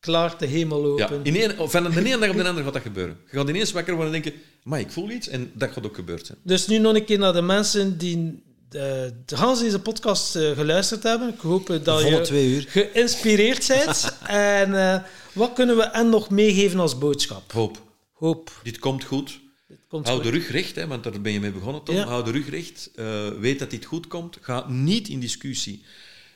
[0.00, 1.20] klaart de hemel Ja, open.
[1.24, 3.16] in één, van de ene dag op de andere gaat dat gebeuren.
[3.30, 5.94] Je gaat ineens wakker worden en denken, maar ik voel iets en dat gaat ook
[5.94, 6.38] gebeurd zijn.
[6.42, 10.50] Dus nu nog een keer naar de mensen die de, de Hans deze podcast eh,
[10.50, 11.28] geluisterd hebben.
[11.28, 12.64] Ik hoop eh, dat je twee uur.
[12.68, 14.12] geïnspireerd bent.
[14.26, 15.02] en eh,
[15.38, 17.52] wat kunnen we hen nog meegeven als boodschap?
[17.52, 17.82] Hoop,
[18.12, 18.60] Hoop.
[18.62, 19.40] dit komt goed.
[19.68, 20.32] Dit komt Hou goed.
[20.32, 21.94] de rug recht, hè, want daar ben je mee begonnen, Tom.
[21.94, 22.06] Ja.
[22.06, 22.90] Hou de rug recht.
[22.94, 24.38] eh, weet dat dit goed komt.
[24.40, 25.82] Ga niet in discussie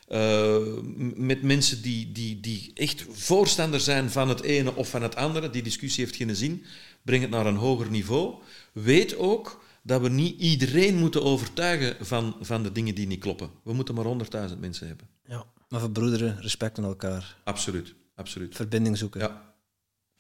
[0.09, 0.57] eh,
[1.15, 5.51] met mensen die, die, die echt voorstander zijn van het ene of van het andere.
[5.51, 6.65] Die discussie heeft geen zin.
[7.03, 8.35] Breng het naar een hoger niveau.
[8.73, 13.51] Weet ook dat we niet iedereen moeten overtuigen van, van de dingen die niet kloppen.
[13.65, 14.05] We moeten maar
[14.51, 15.07] 100.000 mensen hebben.
[15.29, 15.45] Ja.
[15.69, 17.37] Maar verbroederen, respect aan elkaar.
[17.45, 17.95] Absoluut.
[18.17, 18.57] Absoluut.
[18.57, 19.21] Verbinding zoeken.
[19.21, 19.51] Ja.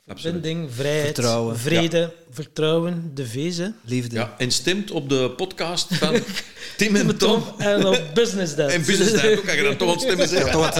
[0.06, 0.42] Absoluut.
[0.42, 1.58] Binding, vrijheid, Vertrouwen.
[1.58, 3.26] vrede, vertrouwen, de
[3.58, 3.68] hè.
[3.84, 4.14] Liefde.
[4.16, 6.14] Ja, en stemt op de podcast van
[6.76, 7.42] Tim en Tom.
[7.44, 8.70] Tom en op Business Dad.
[8.70, 10.50] En Business Time ook, kan je dan toch ontstemmen Ja, zeggen.
[10.52, 10.74] toch wat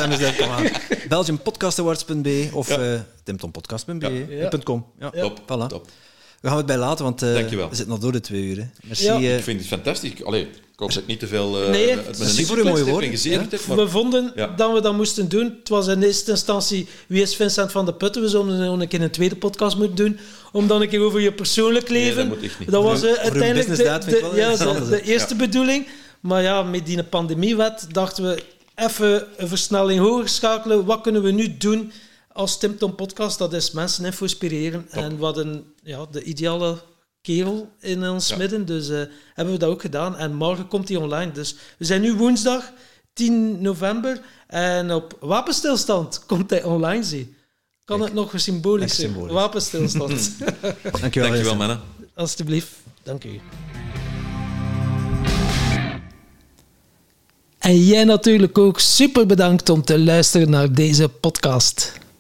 [0.51, 0.67] aan.
[1.09, 2.77] BelgiumPodcastawards.be of Ja.
[4.29, 4.49] Ja.
[4.65, 4.87] .com.
[4.99, 5.11] Ja.
[5.11, 5.67] Top, Voilà.
[5.69, 5.89] top.
[6.43, 7.69] We gaan het bij laten, want eh, Dankjewel.
[7.69, 8.57] we zitten nog door de twee uur.
[8.57, 8.65] Hè.
[8.85, 9.05] Merci.
[9.05, 9.15] Ja.
[9.17, 10.25] eh, Ik vind het fantastisch.
[10.25, 11.63] Allee, ik hoop dat ik niet te veel...
[11.63, 13.11] eh, Nee, merci voor uw mooie woorden.
[13.11, 14.47] heb, maar- We vonden Ja.
[14.57, 15.45] dat we dat moesten doen.
[15.59, 18.23] Het was in eerste instantie wie is Vincent van de Putten.
[18.23, 20.19] We zouden nog een keer een tweede podcast moeten doen.
[20.53, 22.17] Om dan een keer over je persoonlijk Nee, leven.
[22.29, 22.71] dat moet echt niet.
[22.71, 25.87] Dat was eh, uiteindelijk de, de- ja, eerste bedoeling.
[26.21, 28.43] Maar ja, met die pandemiewet dachten we
[28.77, 30.85] even een versnelling hoger schakelen.
[30.85, 31.93] Wat kunnen we nu doen
[32.33, 33.39] als Tim Tom Podcast?
[33.39, 34.87] Dat is mensen info inspireren.
[34.91, 36.79] En wat een, ja, de ideale
[37.21, 38.37] kerel in ons Ja.
[38.37, 38.65] midden.
[38.67, 39.03] Dus eh,
[39.35, 40.17] hebben we dat ook gedaan.
[40.17, 41.33] En morgen komt hij online.
[41.33, 42.73] Dus we zijn nu woensdag
[43.13, 44.21] 10 november.
[44.47, 47.35] En op wapenstilstand komt hij online, zie.
[47.85, 49.09] Kan het nog symbolisch zijn?
[49.11, 49.33] symbolisch.
[49.35, 50.31] Wapenstilstand.
[51.01, 51.29] dankjewel.
[51.29, 51.81] Dankjewel, mannen.
[52.15, 52.71] Alsjeblieft.
[53.03, 53.41] Dank u.
[57.59, 61.93] En jij natuurlijk ook super bedankt om te luisteren naar deze podcast.